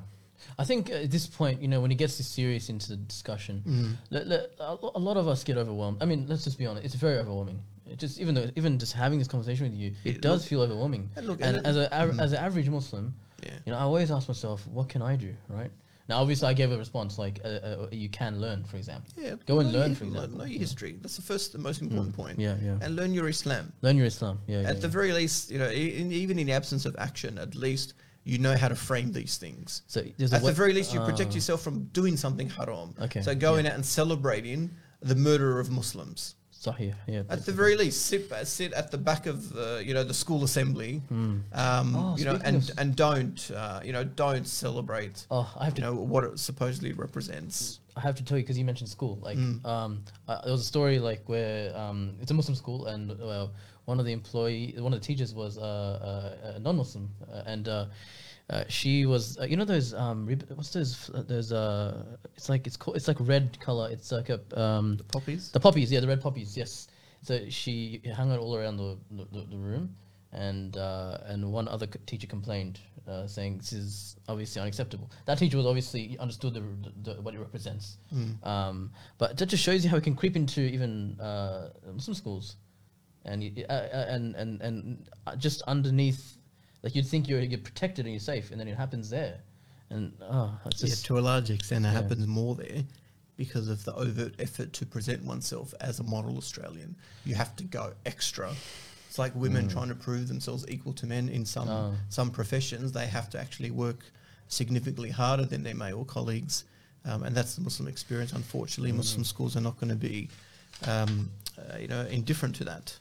I 0.57 0.63
think 0.63 0.89
at 0.89 1.11
this 1.11 1.27
point, 1.27 1.61
you 1.61 1.67
know, 1.67 1.81
when 1.81 1.91
it 1.91 1.95
gets 1.95 2.17
this 2.17 2.27
serious 2.27 2.69
into 2.69 2.89
the 2.89 2.97
discussion, 2.97 3.63
Mm-hmm. 3.65 3.93
le- 4.09 4.25
le- 4.59 4.91
a 4.95 4.99
lot 4.99 5.17
of 5.17 5.27
us 5.27 5.43
get 5.43 5.57
overwhelmed. 5.57 6.01
I 6.01 6.05
mean, 6.05 6.25
let's 6.27 6.43
just 6.43 6.57
be 6.57 6.65
honest; 6.65 6.83
it's 6.85 6.95
very 6.95 7.17
overwhelming. 7.19 7.59
It 7.89 7.99
just 7.99 8.19
even 8.19 8.35
though 8.35 8.49
even 8.55 8.79
just 8.79 8.93
having 8.93 9.19
this 9.19 9.27
conversation 9.27 9.69
with 9.69 9.75
you, 9.77 9.93
it, 10.03 10.15
It- 10.17 10.21
does 10.21 10.41
look- 10.41 10.49
feel 10.49 10.61
overwhelming. 10.61 11.09
and 11.15 11.27
look, 11.27 11.39
and 11.41 11.57
and 11.57 11.67
as 11.67 11.77
a 11.77 11.87
Mhm. 11.89 12.19
as 12.21 12.31
an 12.33 12.39
average 12.39 12.69
Muslim, 12.69 13.13
Yeah. 13.43 13.51
you 13.65 13.71
know, 13.71 13.77
I 13.77 13.81
always 13.81 14.09
ask 14.11 14.27
myself, 14.27 14.65
what 14.67 14.89
can 14.89 15.01
I 15.01 15.15
do, 15.15 15.33
right? 15.47 15.71
Now, 16.11 16.19
obviously, 16.19 16.49
I 16.49 16.53
gave 16.53 16.73
a 16.73 16.77
response 16.77 17.17
like, 17.17 17.39
uh, 17.45 17.47
uh, 17.47 17.87
"You 17.89 18.09
can 18.09 18.41
learn," 18.41 18.65
for 18.65 18.75
example. 18.75 19.09
Yeah, 19.17 19.35
Go 19.45 19.59
and 19.61 19.71
learn, 19.71 19.91
your- 19.91 19.95
for 19.95 20.03
example. 20.03 20.37
Know 20.39 20.43
your 20.43 20.53
Yeah. 20.55 20.59
history. 20.59 20.97
That's 21.01 21.15
the 21.15 21.21
first, 21.21 21.53
the 21.53 21.57
most 21.69 21.81
important 21.81 22.13
point. 22.13 22.37
Yeah, 22.37 22.57
yeah. 22.61 22.77
And 22.81 22.97
learn 22.97 23.13
your 23.13 23.29
Islam. 23.29 23.71
Learn 23.81 23.95
your 23.95 24.07
Islam. 24.07 24.39
Yeah, 24.45 24.61
yeah, 24.61 24.69
At 24.71 24.81
the 24.81 24.87
yeah. 24.89 24.99
very 24.99 25.13
least, 25.13 25.49
you 25.51 25.57
know, 25.61 25.69
in, 25.69 26.11
even 26.11 26.37
in 26.37 26.47
the 26.47 26.53
absence 26.61 26.83
of 26.85 26.93
action, 26.97 27.37
at 27.37 27.55
least 27.55 27.93
you 28.25 28.37
know 28.39 28.55
how 28.57 28.67
to 28.67 28.75
frame 28.75 29.13
these 29.13 29.37
things. 29.37 29.83
So 29.87 30.03
there's 30.17 30.33
a 30.33 30.35
At 30.35 30.43
the 30.43 30.51
very 30.51 30.73
least, 30.73 30.93
you 30.93 30.99
protect 30.99 31.31
uh, 31.31 31.35
yourself 31.35 31.61
from 31.61 31.85
doing 31.99 32.17
something 32.17 32.49
haram. 32.49 32.93
Okay, 33.05 33.21
So 33.21 33.33
going 33.33 33.63
yeah. 33.63 33.71
out 33.71 33.75
and 33.77 33.85
celebrating 33.85 34.59
the 35.01 35.15
murder 35.15 35.59
of 35.61 35.71
Muslims. 35.71 36.35
Sahih, 36.61 36.93
yeah. 37.07 37.23
At 37.27 37.43
the 37.47 37.51
very 37.51 37.75
least, 37.75 38.05
sit 38.05 38.29
sit 38.45 38.71
at 38.73 38.91
the 38.91 38.97
back 38.97 39.25
of 39.25 39.37
uh, 39.57 39.77
you 39.77 39.95
know 39.95 40.03
the 40.03 40.13
school 40.13 40.43
assembly, 40.43 41.01
um, 41.09 41.95
Oh, 41.95 42.15
you 42.19 42.25
know, 42.25 42.37
and 42.43 42.57
of 42.69 42.77
and 42.77 42.95
don't 42.95 43.49
uh, 43.55 43.79
you 43.83 43.91
know 43.93 44.03
don't 44.03 44.47
celebrate 44.47 45.25
Oh, 45.31 45.51
I 45.59 45.65
have 45.65 45.73
to 45.75 45.81
know 45.81 45.95
what 45.95 46.23
it 46.23 46.37
supposedly 46.37 46.93
represents. 46.93 47.79
I 47.97 48.01
have 48.01 48.15
to 48.15 48.23
tell 48.23 48.37
you 48.37 48.43
because 48.43 48.59
you 48.59 48.65
mentioned 48.65 48.89
school. 48.89 49.17
Like, 49.21 49.37
um, 49.65 50.03
uh, 50.27 50.41
there 50.43 50.51
was 50.51 50.61
a 50.61 50.65
story 50.75 50.99
like 50.99 51.27
where 51.27 51.75
um, 51.75 52.13
it's 52.21 52.29
a 52.31 52.33
Muslim 52.35 52.55
school, 52.55 52.85
and 52.85 53.09
uh, 53.11 53.47
one 53.85 53.99
of 53.99 54.05
the 54.05 54.13
employee, 54.13 54.75
one 54.77 54.93
of 54.93 54.99
the 55.01 55.05
teachers 55.05 55.33
was 55.33 55.57
uh, 55.57 55.61
uh, 55.61 56.57
a 56.57 56.59
non-Muslim, 56.59 57.09
uh, 57.33 57.41
and 57.47 57.67
uh, 58.51 58.63
she 58.67 59.05
was, 59.05 59.37
uh, 59.39 59.45
you 59.45 59.55
know, 59.57 59.65
those 59.65 59.93
um, 59.93 60.25
rib- 60.25 60.45
what's 60.55 60.71
those? 60.71 61.09
Uh, 61.09 61.23
those 61.25 61.51
uh, 61.51 62.03
it's 62.35 62.49
like 62.49 62.67
it's 62.67 62.77
called, 62.77 62.97
it's 62.97 63.07
like 63.07 63.17
red 63.21 63.57
color. 63.59 63.89
It's 63.91 64.11
like 64.11 64.29
a 64.29 64.39
um, 64.59 64.99
Poppies. 65.11 65.51
the 65.51 65.59
poppies, 65.59 65.91
yeah, 65.91 66.01
the 66.01 66.07
red 66.07 66.21
poppies, 66.21 66.57
yes. 66.57 66.87
so 67.23 67.33
she 67.49 68.01
hung 68.15 68.29
it 68.31 68.37
all 68.37 68.55
around 68.55 68.77
the 68.77 68.97
the, 69.17 69.25
the, 69.31 69.41
the 69.51 69.57
room, 69.57 69.95
and 70.33 70.75
uh, 70.77 71.17
and 71.31 71.39
one 71.51 71.67
other 71.67 71.87
c- 71.93 71.99
teacher 72.05 72.27
complained, 72.27 72.79
uh, 73.07 73.25
saying 73.27 73.57
this 73.59 73.71
is 73.73 74.15
obviously 74.27 74.61
unacceptable. 74.61 75.09
That 75.27 75.37
teacher 75.37 75.57
was 75.57 75.65
obviously 75.65 76.17
understood 76.19 76.53
the, 76.53 76.61
the, 76.61 77.13
the 77.13 77.21
what 77.21 77.33
it 77.35 77.39
represents. 77.39 77.97
Um, 78.43 78.91
but 79.17 79.37
that 79.37 79.45
just 79.47 79.63
shows 79.63 79.83
you 79.83 79.89
how 79.89 79.97
it 79.97 80.03
can 80.03 80.15
creep 80.15 80.35
into 80.35 80.61
even 80.61 81.17
uh, 81.21 81.69
Muslim 81.93 82.15
schools, 82.15 82.57
and 83.25 83.41
y- 83.41 83.65
uh, 83.69 83.71
uh, 83.71 84.05
and 84.09 84.35
and 84.35 84.61
and 84.61 85.09
uh, 85.27 85.35
just 85.35 85.61
underneath, 85.67 86.37
like 86.83 86.95
you'd 86.95 87.07
think 87.07 87.27
you're 87.27 87.41
you're 87.41 87.59
protected 87.59 88.05
and 88.05 88.13
you're 88.13 88.19
safe, 88.19 88.51
and 88.51 88.59
then 88.59 88.67
it 88.67 88.77
happens 88.77 89.09
there, 89.09 89.39
and 89.89 90.13
oh, 90.21 90.57
it's 90.65 90.83
Yeah, 90.83 90.95
to 91.07 91.19
a 91.19 91.21
large 91.21 91.49
extent, 91.49 91.85
it 91.85 91.89
Yeah. 91.89 91.93
happens 92.01 92.27
more 92.27 92.55
there 92.55 92.83
because 93.37 93.67
of 93.69 93.83
the 93.85 93.93
overt 93.95 94.35
effort 94.39 94.71
to 94.73 94.85
present 94.85 95.23
oneself 95.23 95.73
as 95.81 95.99
a 95.99 96.03
model 96.03 96.37
Australian. 96.37 96.95
You 97.25 97.35
have 97.35 97.55
to 97.57 97.63
go 97.63 97.93
extra. 98.05 98.53
It's 99.07 99.17
like 99.19 99.35
women 99.35 99.67
trying 99.67 99.89
to 99.89 99.95
prove 99.95 100.27
themselves 100.27 100.65
equal 100.69 100.93
to 100.93 101.05
men 101.05 101.27
in 101.29 101.45
some 101.45 101.67
Oh. 101.69 101.93
some 102.09 102.31
professions. 102.31 102.91
They 102.91 103.07
have 103.07 103.29
to 103.31 103.39
actually 103.39 103.71
work 103.71 104.05
significantly 104.47 105.09
harder 105.09 105.45
than 105.45 105.63
their 105.63 105.75
male 105.75 106.05
colleagues, 106.05 106.63
um, 107.05 107.23
and 107.23 107.35
that's 107.35 107.55
the 107.55 107.61
Muslim 107.61 107.87
experience. 107.87 108.31
Unfortunately, 108.33 108.91
Muslim 108.91 109.23
schools 109.23 109.55
are 109.55 109.61
not 109.61 109.79
going 109.79 109.89
to 109.89 109.95
be, 109.95 110.29
um, 110.87 111.31
uh, 111.57 111.77
you 111.77 111.87
know, 111.87 112.01
indifferent 112.07 112.55
to 112.55 112.63
that. 112.65 112.97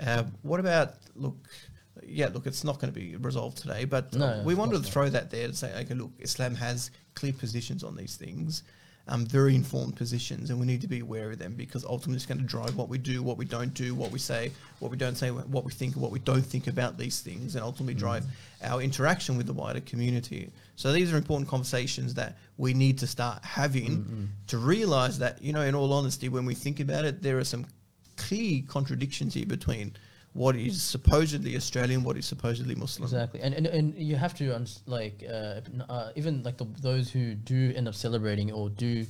Uh, 0.00 0.24
what 0.42 0.58
about 0.60 0.94
look? 1.14 1.36
Yeah, 2.06 2.28
look, 2.32 2.46
it's 2.46 2.64
not 2.64 2.80
going 2.80 2.92
to 2.92 2.98
be 2.98 3.16
resolved 3.16 3.58
today, 3.58 3.84
but 3.84 4.14
No, 4.14 4.42
we 4.44 4.54
wanted 4.54 4.72
to 4.72 4.82
not. 4.82 4.92
throw 4.92 5.08
that 5.08 5.30
there 5.30 5.48
to 5.48 5.54
say, 5.54 5.72
okay, 5.80 5.94
look, 5.94 6.12
Islam 6.18 6.54
has 6.56 6.90
clear 7.14 7.32
positions 7.32 7.84
on 7.84 7.96
these 7.96 8.16
things, 8.16 8.62
um, 9.08 9.26
very 9.26 9.54
informed 9.54 9.96
positions, 9.96 10.50
and 10.50 10.60
we 10.60 10.66
need 10.66 10.80
to 10.80 10.86
be 10.86 11.00
aware 11.00 11.30
of 11.32 11.38
them 11.38 11.54
because 11.54 11.84
ultimately 11.84 12.16
it's 12.16 12.26
going 12.26 12.38
to 12.38 12.44
drive 12.44 12.76
what 12.76 12.88
we 12.88 12.98
do, 12.98 13.22
what 13.22 13.36
we 13.36 13.44
don't 13.44 13.74
do, 13.74 13.94
what 13.94 14.12
we 14.12 14.18
say, 14.18 14.52
what 14.78 14.90
we 14.90 14.96
don't 14.96 15.16
say, 15.16 15.30
what 15.30 15.64
we 15.64 15.72
think, 15.72 15.96
what 15.96 16.12
we 16.12 16.20
don't 16.20 16.44
think 16.44 16.66
about 16.68 16.96
these 16.98 17.20
things, 17.20 17.56
and 17.56 17.64
ultimately 17.64 17.94
mm. 17.94 17.98
drive 17.98 18.24
our 18.62 18.80
interaction 18.80 19.36
with 19.36 19.46
the 19.46 19.52
wider 19.52 19.80
community. 19.80 20.50
So 20.76 20.92
these 20.92 21.12
are 21.12 21.16
important 21.16 21.48
conversations 21.48 22.14
that 22.14 22.36
we 22.58 22.74
need 22.74 22.98
to 22.98 23.06
start 23.06 23.44
having 23.44 23.90
mm, 23.90 24.04
mm. 24.04 24.28
to 24.48 24.58
realize 24.58 25.18
that, 25.18 25.42
you 25.42 25.52
know, 25.52 25.62
in 25.62 25.74
all 25.74 25.92
honesty, 25.92 26.28
when 26.28 26.44
we 26.44 26.54
think 26.54 26.78
about 26.78 27.04
it, 27.04 27.22
there 27.22 27.38
are 27.38 27.44
some 27.44 27.66
key 28.16 28.62
contradictions 28.68 29.34
here 29.34 29.46
between 29.46 29.94
what 30.34 30.56
is 30.56 30.82
supposedly 30.82 31.56
Australian, 31.56 32.04
what 32.04 32.16
is 32.16 32.26
supposedly 32.26 32.74
Muslim. 32.74 33.04
Exactly, 33.04 33.40
and 33.40 33.54
and, 33.54 33.66
and 33.66 33.94
you 33.94 34.16
have 34.16 34.34
to 34.34 34.64
like 34.86 35.24
uh, 35.28 35.60
uh, 35.88 36.10
even 36.16 36.42
like 36.42 36.56
the, 36.56 36.66
those 36.80 37.10
who 37.10 37.34
do 37.34 37.72
end 37.76 37.88
up 37.88 37.94
celebrating 37.94 38.50
or 38.52 38.70
do 38.70 39.06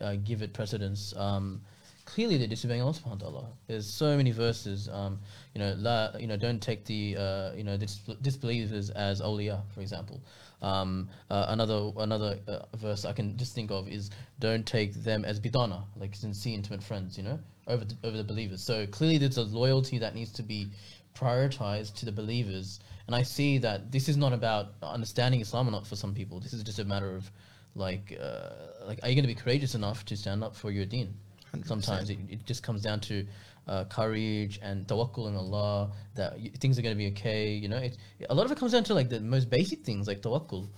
uh, 0.00 0.16
give 0.24 0.42
it 0.42 0.52
precedence. 0.52 1.14
Um, 1.16 1.62
clearly, 2.04 2.36
they're 2.36 2.46
disobeying 2.46 2.82
Allah 2.82 2.92
Subhanahu 2.92 3.22
wa 3.22 3.28
Taala. 3.28 3.46
There's 3.66 3.86
so 3.86 4.16
many 4.16 4.30
verses. 4.30 4.88
Um, 4.88 5.20
you 5.54 5.60
know, 5.60 5.74
la, 5.78 6.10
you 6.18 6.26
know, 6.26 6.36
don't 6.36 6.60
take 6.60 6.84
the 6.84 7.16
uh, 7.16 7.52
you 7.54 7.64
know 7.64 7.76
dis- 7.76 8.00
disbelievers 8.20 8.90
as 8.90 9.20
awliya, 9.20 9.62
for 9.74 9.80
example. 9.80 10.20
Um, 10.60 11.08
uh, 11.30 11.46
another 11.48 11.90
another 11.98 12.38
uh, 12.46 12.60
verse 12.76 13.04
I 13.04 13.12
can 13.12 13.36
just 13.36 13.54
think 13.54 13.70
of 13.70 13.88
is 13.88 14.10
don't 14.38 14.66
take 14.66 14.94
them 14.94 15.24
as 15.24 15.40
bidana, 15.40 15.84
like 15.96 16.14
sincere 16.14 16.54
intimate 16.54 16.82
friends. 16.82 17.16
You 17.16 17.24
know, 17.24 17.38
over 17.66 17.84
the, 17.84 17.96
over 18.04 18.16
the 18.16 18.24
believers. 18.24 18.62
So 18.62 18.86
clearly, 18.86 19.18
there's 19.18 19.38
a 19.38 19.42
loyalty 19.42 19.98
that 19.98 20.14
needs 20.14 20.32
to 20.32 20.42
be 20.42 20.70
prioritized 21.14 21.94
to 21.96 22.04
the 22.04 22.12
believers. 22.12 22.80
And 23.06 23.16
I 23.16 23.22
see 23.22 23.58
that 23.58 23.92
this 23.92 24.08
is 24.08 24.16
not 24.16 24.32
about 24.32 24.74
understanding 24.82 25.40
Islam 25.40 25.68
or 25.68 25.72
not 25.72 25.86
for 25.86 25.96
some 25.96 26.14
people. 26.14 26.40
This 26.40 26.52
is 26.52 26.62
just 26.62 26.78
a 26.78 26.84
matter 26.84 27.14
of 27.14 27.30
like, 27.74 28.18
uh, 28.20 28.50
like, 28.86 29.00
are 29.02 29.08
you 29.08 29.14
going 29.14 29.24
to 29.24 29.34
be 29.34 29.34
courageous 29.34 29.74
enough 29.74 30.04
to 30.06 30.16
stand 30.16 30.44
up 30.44 30.54
for 30.54 30.70
your 30.70 30.84
deen? 30.84 31.14
100%. 31.54 31.66
Sometimes 31.66 32.10
it, 32.10 32.18
it 32.28 32.46
just 32.46 32.62
comes 32.62 32.82
down 32.82 33.00
to 33.00 33.26
uh, 33.68 33.84
courage 33.84 34.58
and 34.62 34.86
tawakkul 34.86 35.26
on 35.26 35.36
Allah 35.36 35.90
that 36.14 36.32
y- 36.38 36.50
things 36.58 36.78
are 36.78 36.82
going 36.82 36.94
to 36.94 36.98
be 36.98 37.08
okay. 37.08 37.52
You 37.52 37.68
know, 37.68 37.78
it, 37.78 37.96
a 38.30 38.34
lot 38.34 38.46
of 38.46 38.52
it 38.52 38.58
comes 38.58 38.72
down 38.72 38.84
to 38.84 38.94
like 38.94 39.08
the 39.08 39.20
most 39.20 39.50
basic 39.50 39.84
things 39.84 40.06
like 40.08 40.20
tawakkul, 40.22 40.68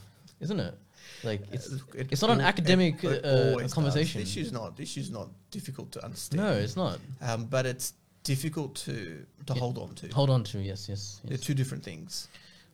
isn't 0.40 0.60
it? 0.60 0.74
Like 1.22 1.42
it's 1.52 1.68
It 1.94 2.08
it's 2.12 2.22
not 2.22 2.30
an 2.30 2.40
academic 2.40 3.02
uh, 3.04 3.08
always 3.24 3.56
does. 3.66 3.74
conversation. 3.74 4.20
This 4.20 4.36
is 4.36 4.52
not 4.52 4.76
this 4.76 4.96
is 4.96 5.10
not 5.10 5.28
difficult 5.50 5.92
to 5.92 6.04
understand. 6.04 6.42
No, 6.42 6.52
it's 6.52 6.76
not. 6.76 6.98
um, 7.22 7.44
but 7.46 7.64
it's 7.66 7.94
difficult 8.24 8.74
to 8.86 9.24
to 9.46 9.52
Yeah. 9.54 9.60
hold 9.60 9.78
on 9.78 9.94
to. 9.96 10.08
Hold 10.08 10.30
on 10.30 10.44
to 10.44 10.58
yes, 10.58 10.88
yes. 10.88 11.20
They're 11.24 11.38
two 11.38 11.54
different 11.54 11.84
things. 11.84 12.28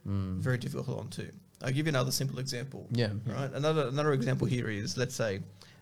Mm. 0.07 0.39
Very 0.39 0.59
difficult 0.59 0.87
to 0.87 0.93
hold 0.93 1.05
on 1.07 1.11
to. 1.11 1.31
I'll 1.63 1.73
give 1.73 1.87
you 1.87 1.91
another 1.91 2.11
simple 2.13 2.39
example. 2.39 2.87
Yeah, 2.91 3.11
yeah. 3.27 3.35
Right. 3.35 3.53
Another 3.53 3.89
another 3.89 4.13
example 4.15 4.47
here 4.47 4.69
is 4.71 4.97
let's 4.97 5.15
say 5.15 5.41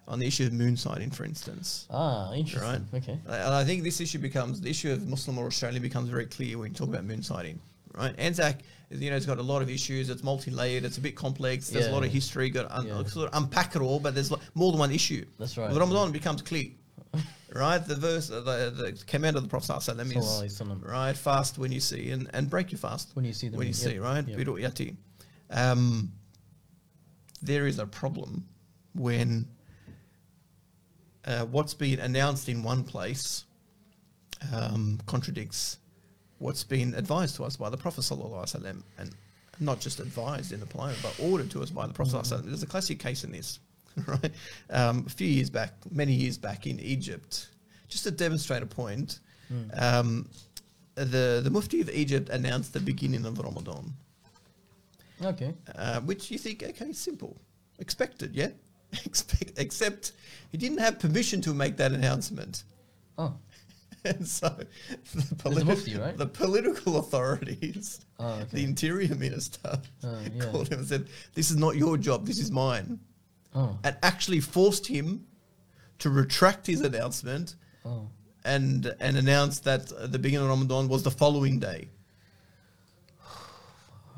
on 0.09 0.19
the 0.19 0.27
issue 0.27 0.47
of 0.47 0.53
moon 0.55 0.77
sighting, 0.77 1.11
for 1.11 1.25
instance. 1.25 1.87
Ah, 1.91 2.33
interesting. 2.33 2.87
Right. 2.93 3.03
Okay. 3.03 3.19
And 3.27 3.55
I 3.55 3.63
think 3.65 3.83
this 3.85 4.01
issue 4.01 4.19
becomes 4.19 4.61
the 4.61 4.71
issue 4.71 4.91
of 4.91 5.07
Muslim 5.07 5.39
or 5.39 5.47
Australian 5.47 5.83
becomes 5.83 6.09
very 6.09 6.27
clear 6.27 6.59
when 6.59 6.71
you 6.71 6.75
talk 6.75 6.89
about 6.89 7.05
moon 7.05 7.23
sighting, 7.23 7.61
right? 7.95 8.15
Anzac, 8.19 8.57
you 8.91 9.11
know, 9.11 9.17
it's 9.17 9.27
got 9.27 9.39
a 9.39 9.43
lot 9.43 9.61
of 9.61 9.69
issues. 9.69 10.09
It's 10.09 10.25
multi-layered. 10.25 10.85
It's 10.85 10.97
a 10.97 11.03
bit 11.03 11.15
complex. 11.15 11.69
There's 11.69 11.87
a 11.89 11.93
lot 11.93 12.05
of 12.05 12.11
history. 12.11 12.49
Got 12.49 12.71
un- 12.71 12.87
Yeah. 12.87 13.05
sort 13.05 13.31
of 13.31 13.43
unpack 13.43 13.77
it 13.77 13.83
all, 13.83 14.01
but 14.01 14.15
there's 14.15 14.33
more 14.55 14.73
than 14.73 14.79
one 14.81 14.91
issue. 14.93 15.27
That's 15.39 15.59
right. 15.59 15.69
With 15.69 15.77
Ramadan, 15.79 16.09
it 16.09 16.13
becomes 16.13 16.41
clear, 16.41 16.71
right? 17.53 17.79
The 17.79 17.97
verse, 17.97 18.31
uh, 18.31 18.41
the, 18.41 18.71
the 18.83 19.05
command 19.07 19.37
of 19.37 19.43
the 19.43 19.49
Prophet 19.51 19.73
Sallallahu 19.73 20.11
alaihi 20.11 20.85
right, 20.91 21.17
fast 21.17 21.59
when 21.59 21.71
you 21.71 21.81
see 21.81 22.11
and, 22.13 22.31
and 22.33 22.49
break 22.49 22.73
your 22.73 22.79
fast 22.79 23.11
When 23.15 23.27
you 23.27 23.35
see 23.35 23.49
them. 23.49 23.59
when 23.59 23.67
you 23.67 23.75
yep, 23.75 23.93
see, 23.93 23.99
right? 23.99 24.27
yep. 24.27 24.95
Um, 25.51 26.13
there 27.43 27.67
is 27.67 27.79
a 27.79 27.87
problem 27.87 28.47
when 28.95 29.47
uh, 31.29 31.45
what's 31.47 31.75
been 31.75 32.01
announced 32.01 32.49
in 32.49 32.63
one 32.63 32.83
place 32.83 33.45
um, 34.53 34.99
contradicts 35.07 35.79
what's 36.39 36.65
been 36.65 36.95
advised 36.95 37.37
to 37.37 37.45
us 37.45 37.57
by 37.57 37.69
the 37.69 37.77
Prophet 37.77 38.03
sallallahu 38.03 38.83
and 38.99 39.11
not 39.61 39.81
just 39.81 39.99
advised 39.99 40.53
in 40.53 40.61
the 40.61 40.67
plan, 40.67 40.95
but 41.03 41.19
ordered 41.21 41.51
to 41.51 41.61
us 41.63 41.71
by 41.71 41.87
the 41.87 41.93
Prophet. 41.93 42.15
wasallam. 42.15 42.45
There's 42.45 42.63
a 42.63 42.67
classic 42.67 43.01
case 43.01 43.25
in 43.25 43.33
this, 43.33 43.59
right? 44.07 44.31
Um, 44.71 45.05
a 45.07 45.11
few 45.11 45.27
years 45.27 45.51
back, 45.51 45.73
many 45.91 46.13
years 46.13 46.39
back 46.39 46.67
in 46.69 46.79
Egypt, 46.79 47.49
just 47.89 48.05
to 48.05 48.13
demonstrate 48.13 48.63
a 48.63 48.67
point. 48.67 49.19
Mm. 49.53 49.83
Um, 49.83 50.29
the 50.95 51.41
the 51.43 51.51
Mufti 51.51 51.81
of 51.81 51.91
Egypt 51.91 52.29
announced 52.29 52.73
the 52.73 52.81
beginning 52.81 53.25
of 53.27 53.39
Ramadan, 53.39 53.93
Okay. 55.25 55.53
uh, 55.75 56.01
which 56.01 56.31
you 56.31 56.39
think, 56.39 56.63
okay, 56.63 56.93
simple, 56.93 57.37
expected, 57.81 58.37
yeah, 58.37 58.51
Expect, 59.05 59.53
except 59.59 60.13
he 60.51 60.59
didn't 60.59 60.79
have 60.79 60.99
permission 60.99 61.41
to 61.43 61.55
make 61.55 61.77
that 61.77 61.93
announcement, 61.93 62.65
Oh. 63.19 63.35
and 64.05 64.27
so 64.27 64.49
the, 65.15 65.51
the 65.51 65.65
Mufti, 65.65 65.97
right? 65.97 66.17
the 66.17 66.27
political 66.27 66.99
authorities, 66.99 68.01
Oh, 68.19 68.29
okay. 68.35 68.45
the 68.53 68.65
interior 68.65 69.15
minister, 69.15 69.81
Oh, 70.05 70.19
yeah. 70.35 70.45
called 70.45 70.69
him 70.69 70.79
and 70.81 70.89
said, 70.89 71.09
"This 71.35 71.51
is 71.51 71.57
not 71.57 71.77
your 71.77 71.97
job. 71.99 72.27
This 72.27 72.39
is 72.39 72.51
mine," 72.51 73.01
Oh. 73.55 73.79
and 73.85 73.97
actually 74.03 74.41
forced 74.41 74.87
him 74.87 75.27
to 75.99 76.11
retract 76.11 76.67
his 76.67 76.81
announcement 76.81 77.57
Oh. 77.85 78.09
and 78.45 78.95
and 79.01 79.17
announced 79.17 79.65
that 79.65 79.89
the 80.13 80.19
beginning 80.19 80.45
of 80.47 80.51
Ramadan 80.51 80.89
was 80.89 81.03
the 81.03 81.11
following 81.11 81.59
day. 81.59 81.89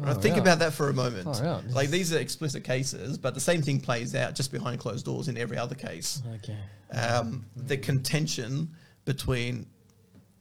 Right, 0.01 0.16
Oh, 0.16 0.20
think 0.20 0.36
yeah. 0.36 0.42
about 0.42 0.59
that 0.61 0.72
for 0.72 0.88
a 0.88 0.94
moment. 0.94 1.28
Oh, 1.28 1.42
yeah. 1.42 1.61
Like 1.74 1.90
these 1.90 2.12
are 2.12 2.18
explicit 2.18 2.64
cases, 2.64 3.18
but 3.18 3.34
the 3.34 3.40
same 3.40 3.61
thing 3.62 3.80
plays 3.80 4.14
out 4.14 4.34
just 4.34 4.51
behind 4.51 4.80
closed 4.80 5.05
doors 5.05 5.28
in 5.28 5.36
every 5.36 5.59
other 5.59 5.74
case. 5.74 6.22
Okay. 6.36 6.57
Um, 6.92 7.44
the 7.55 7.76
contention 7.76 8.70
between 9.05 9.66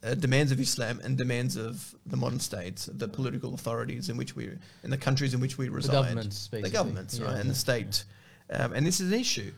uh, 0.01 0.15
demands 0.15 0.51
of 0.53 0.59
Islam 0.61 1.01
and 1.03 1.17
demands 1.17 1.57
of 1.57 1.93
the 2.05 2.15
modern 2.15 2.39
states, 2.39 2.85
the 2.85 3.07
political 3.07 3.53
authorities 3.53 4.07
in 4.09 4.15
which 4.15 4.35
we, 4.35 4.49
in 4.83 4.89
the 4.89 4.97
countries 4.97 5.33
in 5.33 5.41
which 5.41 5.57
we 5.57 5.67
reside, 5.67 5.91
governments, 5.91 6.47
the 6.51 6.69
governments, 6.69 7.19
Yeah, 7.19 7.25
right, 7.25 7.39
and 7.39 7.49
the 7.49 7.55
state, 7.55 8.05
um, 8.49 8.71
and 8.73 8.87
this 8.87 9.01
is 9.01 9.11
an 9.11 9.19
issue 9.19 9.51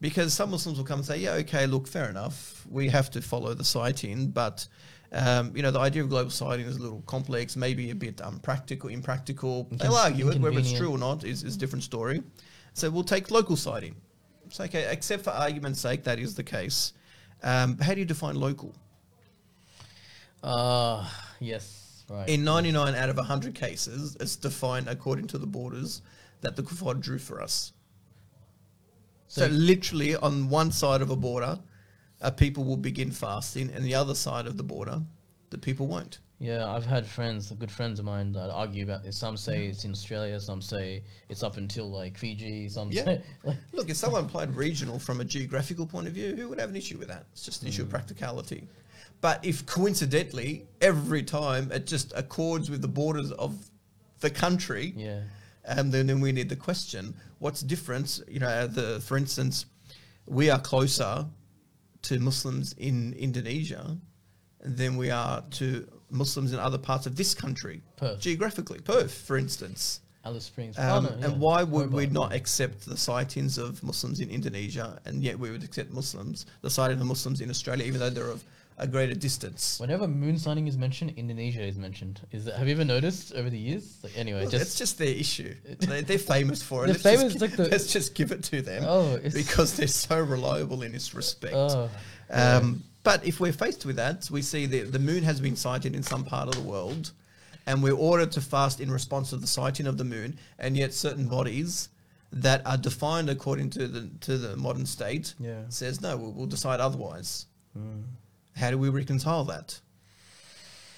because 0.00 0.32
some 0.32 0.50
Muslims 0.50 0.78
will 0.78 0.84
come 0.84 1.00
and 1.00 1.06
say, 1.06 1.18
"Yeah, 1.18 1.32
okay, 1.32 1.66
look, 1.66 1.88
fair 1.88 2.08
enough, 2.08 2.64
we 2.70 2.88
have 2.88 3.10
to 3.12 3.20
follow 3.20 3.52
the 3.54 3.64
sighting, 3.64 4.28
but." 4.28 4.66
Um, 5.14 5.52
you 5.54 5.62
know, 5.62 5.70
the 5.70 5.78
idea 5.78 6.02
of 6.02 6.08
global 6.08 6.30
sighting 6.30 6.66
is 6.66 6.76
a 6.76 6.82
little 6.82 7.00
complex, 7.06 7.54
maybe 7.54 7.90
a 7.90 7.94
bit 7.94 8.20
unpractical, 8.20 8.90
impractical. 8.90 9.68
They'll 9.70 9.94
argue 9.94 10.28
it, 10.30 10.40
whether 10.40 10.58
it's 10.58 10.72
true 10.72 10.90
or 10.90 10.98
not 10.98 11.22
is, 11.22 11.44
is 11.44 11.54
a 11.54 11.58
different 11.58 11.84
story. 11.84 12.20
So 12.72 12.90
we'll 12.90 13.04
take 13.04 13.30
local 13.30 13.56
sighting. 13.56 13.94
It's 14.46 14.58
okay, 14.58 14.90
except 14.90 15.22
for 15.24 15.30
argument's 15.30 15.80
sake, 15.80 16.02
that 16.04 16.18
is 16.18 16.34
the 16.34 16.42
case. 16.42 16.94
Um, 17.44 17.78
how 17.78 17.94
do 17.94 18.00
you 18.00 18.06
define 18.06 18.34
local? 18.34 18.74
Uh, 20.42 21.08
yes. 21.40 22.04
Right. 22.08 22.28
In 22.28 22.44
99 22.44 22.94
out 22.94 23.08
of 23.08 23.16
100 23.16 23.54
cases, 23.54 24.16
it's 24.20 24.36
defined 24.36 24.88
according 24.88 25.28
to 25.28 25.38
the 25.38 25.46
borders 25.46 26.02
that 26.40 26.56
the 26.56 26.62
kuffar 26.62 27.00
drew 27.00 27.18
for 27.18 27.40
us. 27.40 27.72
So, 29.28 29.42
So- 29.42 29.52
literally 29.52 30.16
on 30.16 30.48
one 30.50 30.72
side 30.72 31.02
of 31.02 31.10
a 31.10 31.16
border, 31.16 31.58
uh, 32.24 32.30
people 32.30 32.64
will 32.64 32.76
begin 32.76 33.10
fasting, 33.10 33.70
and 33.74 33.84
the 33.84 33.94
other 33.94 34.14
side 34.14 34.46
of 34.46 34.56
the 34.56 34.62
border, 34.62 35.00
the 35.50 35.58
people 35.58 35.86
won't. 35.86 36.18
Yeah, 36.40 36.66
I've 36.66 36.84
had 36.84 37.06
friends, 37.06 37.50
good 37.52 37.70
friends 37.70 37.98
of 38.00 38.04
mine, 38.06 38.32
that 38.32 38.50
argue 38.50 38.82
about 38.82 39.04
this. 39.04 39.16
Some 39.16 39.36
say 39.36 39.66
it's 39.66 39.84
in 39.84 39.92
Australia, 39.92 40.40
some 40.40 40.60
say 40.60 41.02
it's 41.28 41.42
up 41.42 41.56
until 41.58 41.88
like 41.90 42.18
Fiji, 42.18 42.68
some 42.68 42.90
Yeah. 42.90 43.04
say. 43.04 43.22
Like, 43.44 43.56
Look, 43.72 43.88
if 43.88 43.96
someone 43.96 44.28
played 44.28 44.50
regional 44.50 44.98
from 44.98 45.20
a 45.20 45.24
geographical 45.24 45.86
point 45.86 46.08
of 46.08 46.12
view, 46.12 46.34
who 46.34 46.48
would 46.48 46.58
have 46.58 46.70
an 46.70 46.76
issue 46.76 46.98
with 46.98 47.08
that? 47.08 47.26
It's 47.32 47.44
just 47.44 47.62
an 47.62 47.68
issue 47.68 47.82
of 47.82 47.88
practicality. 47.90 48.66
But 49.20 49.44
if 49.44 49.64
coincidentally 49.64 50.66
every 50.80 51.22
time 51.22 51.70
it 51.70 51.86
just 51.86 52.12
accords 52.16 52.68
with 52.68 52.82
the 52.82 52.88
borders 52.88 53.30
of 53.32 53.54
the 54.20 54.28
country, 54.30 54.92
Yeah. 54.96 55.20
um, 55.66 55.90
then, 55.92 56.08
then 56.08 56.20
we 56.20 56.32
need 56.32 56.48
the 56.48 56.56
question: 56.56 57.14
What's 57.38 57.60
the 57.60 57.68
difference? 57.68 58.20
You 58.28 58.40
know, 58.40 58.66
the 58.66 59.00
for 59.00 59.16
instance, 59.16 59.66
we 60.26 60.50
are 60.50 60.58
closer 60.60 61.26
to 62.04 62.18
Muslims 62.20 62.74
in 62.78 63.12
Indonesia 63.14 63.96
than 64.60 64.96
we 64.96 65.10
are 65.10 65.42
to 65.52 65.86
Muslims 66.10 66.52
in 66.52 66.58
other 66.58 66.78
parts 66.78 67.06
of 67.06 67.16
this 67.16 67.34
country, 67.34 67.82
Perth. 67.96 68.20
geographically. 68.20 68.80
Perth, 68.80 69.12
for 69.12 69.36
instance. 69.36 70.00
Alice 70.24 70.44
Springs. 70.44 70.78
Um, 70.78 70.84
Oh, 71.06 71.16
no, 71.18 71.26
and 71.26 71.40
why 71.40 71.62
would 71.62 71.92
we 71.92 72.04
Hobart. 72.06 72.12
not 72.12 72.32
accept 72.32 72.86
the 72.86 72.96
sightings 72.96 73.58
of 73.58 73.82
Muslims 73.82 74.20
in 74.20 74.30
Indonesia, 74.30 74.98
and 75.04 75.22
yet 75.22 75.38
we 75.38 75.50
would 75.50 75.62
accept 75.62 75.90
Muslims, 75.92 76.46
the 76.62 76.70
sighting 76.70 76.98
of 77.00 77.06
Muslims 77.06 77.40
in 77.42 77.50
Australia, 77.50 77.84
even 77.84 78.00
though 78.00 78.08
they're 78.10 78.30
of 78.30 78.42
a 78.76 78.86
greater 78.86 79.14
distance? 79.14 79.78
Whenever 79.78 80.08
moon 80.08 80.38
sighting 80.38 80.66
is 80.66 80.76
mentioned, 80.76 81.14
Indonesia 81.16 81.62
is 81.62 81.76
mentioned. 81.78 82.20
Is 82.32 82.44
that, 82.46 82.56
have 82.56 82.66
you 82.66 82.74
ever 82.74 82.84
noticed 82.84 83.32
over 83.34 83.48
the 83.48 83.58
years? 83.58 83.98
Like, 84.02 84.16
anyway, 84.16 84.42
Well, 84.42 84.50
just 84.50 84.62
it's 84.64 84.74
just 84.78 84.98
their 84.98 85.08
issue. 85.08 85.54
They, 85.78 86.02
they're 86.02 86.18
famous 86.18 86.62
for 86.62 86.84
it. 86.84 86.86
They're 86.88 86.94
Let's 86.94 87.02
just 87.02 87.18
famous, 87.18 87.32
gi- 87.34 87.38
like 87.40 87.56
the- 87.56 87.68
let's 87.68 87.92
just 87.92 88.14
give 88.14 88.32
it 88.32 88.42
to 88.44 88.62
them 88.62 88.84
oh, 88.86 89.14
it's, 89.22 89.34
because 89.34 89.76
they're 89.76 89.86
so 89.86 90.20
reliable 90.20 90.82
in 90.82 90.92
this 90.92 91.14
respect. 91.14 91.54
oh, 91.54 91.88
Um, 92.30 92.82
but 93.02 93.24
if 93.26 93.38
we're 93.38 93.52
faced 93.52 93.84
with 93.84 93.96
that, 93.96 94.28
we 94.30 94.40
see 94.42 94.66
that 94.66 94.92
the 94.92 94.98
moon 94.98 95.22
has 95.24 95.40
been 95.40 95.56
sighted 95.56 95.94
in 95.94 96.02
some 96.02 96.24
part 96.24 96.48
of 96.48 96.54
the 96.54 96.68
world, 96.68 97.12
and 97.66 97.82
we're 97.82 97.96
ordered 97.96 98.32
to 98.32 98.40
fast 98.40 98.80
in 98.80 98.90
response 98.90 99.30
to 99.30 99.36
the 99.36 99.46
sighting 99.46 99.86
of 99.86 99.98
the 99.98 100.04
moon, 100.04 100.38
and 100.58 100.76
yet 100.76 100.94
certain 100.94 101.28
bodies 101.28 101.90
that 102.32 102.66
are 102.66 102.76
defined 102.78 103.30
according 103.30 103.70
to 103.70 103.86
the 103.86 104.08
to 104.20 104.36
the 104.36 104.56
modern 104.56 104.84
state 104.84 105.34
yeah. 105.38 105.60
says 105.68 106.00
no, 106.00 106.16
we'll, 106.16 106.32
we'll 106.32 106.46
decide 106.46 106.80
otherwise. 106.80 107.46
Mm. 107.78 108.02
How 108.56 108.70
do 108.70 108.78
we 108.78 108.88
reconcile 108.88 109.44
that? 109.44 109.80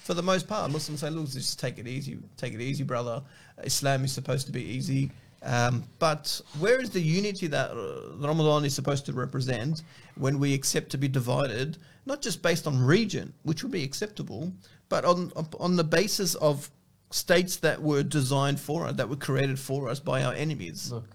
For 0.03 0.13
the 0.13 0.23
most 0.23 0.47
part, 0.47 0.71
Muslims 0.71 1.01
say, 1.01 1.09
"Look, 1.09 1.29
just 1.29 1.59
take 1.59 1.77
it 1.79 1.87
easy, 1.87 2.17
take 2.37 2.53
it 2.53 2.61
easy, 2.61 2.83
brother. 2.83 3.21
Islam 3.63 4.05
is 4.05 4.13
supposed 4.13 4.45
to 4.45 4.53
be 4.53 4.63
easy." 4.63 5.11
Um, 5.43 5.83
but 5.99 6.41
where 6.59 6.81
is 6.81 6.89
the 6.89 7.01
unity 7.01 7.47
that 7.47 7.71
uh, 7.71 8.15
Ramadan 8.17 8.65
is 8.65 8.73
supposed 8.73 9.05
to 9.05 9.13
represent 9.13 9.83
when 10.15 10.39
we 10.39 10.53
accept 10.53 10.89
to 10.91 10.97
be 10.97 11.07
divided, 11.07 11.77
not 12.05 12.21
just 12.21 12.41
based 12.41 12.65
on 12.67 12.79
region, 12.79 13.33
which 13.43 13.63
would 13.63 13.71
be 13.71 13.83
acceptable, 13.83 14.51
but 14.89 15.05
on 15.05 15.31
on 15.59 15.75
the 15.75 15.83
basis 15.83 16.35
of 16.35 16.71
states 17.11 17.57
that 17.57 17.81
were 17.81 18.03
designed 18.03 18.59
for 18.59 18.87
us, 18.87 18.95
that 18.95 19.09
were 19.09 19.15
created 19.15 19.59
for 19.59 19.89
us 19.89 19.99
by 19.99 20.23
our 20.23 20.33
enemies? 20.33 20.91
Look, 20.91 21.09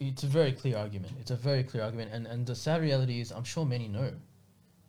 it's 0.00 0.22
a 0.22 0.28
very 0.28 0.52
clear 0.52 0.76
argument. 0.76 1.12
It's 1.20 1.30
a 1.30 1.36
very 1.36 1.64
clear 1.64 1.82
argument, 1.82 2.12
and 2.12 2.26
and 2.26 2.46
the 2.46 2.54
sad 2.54 2.80
reality 2.80 3.20
is, 3.20 3.32
I'm 3.32 3.44
sure 3.44 3.66
many 3.66 3.88
know, 3.88 4.12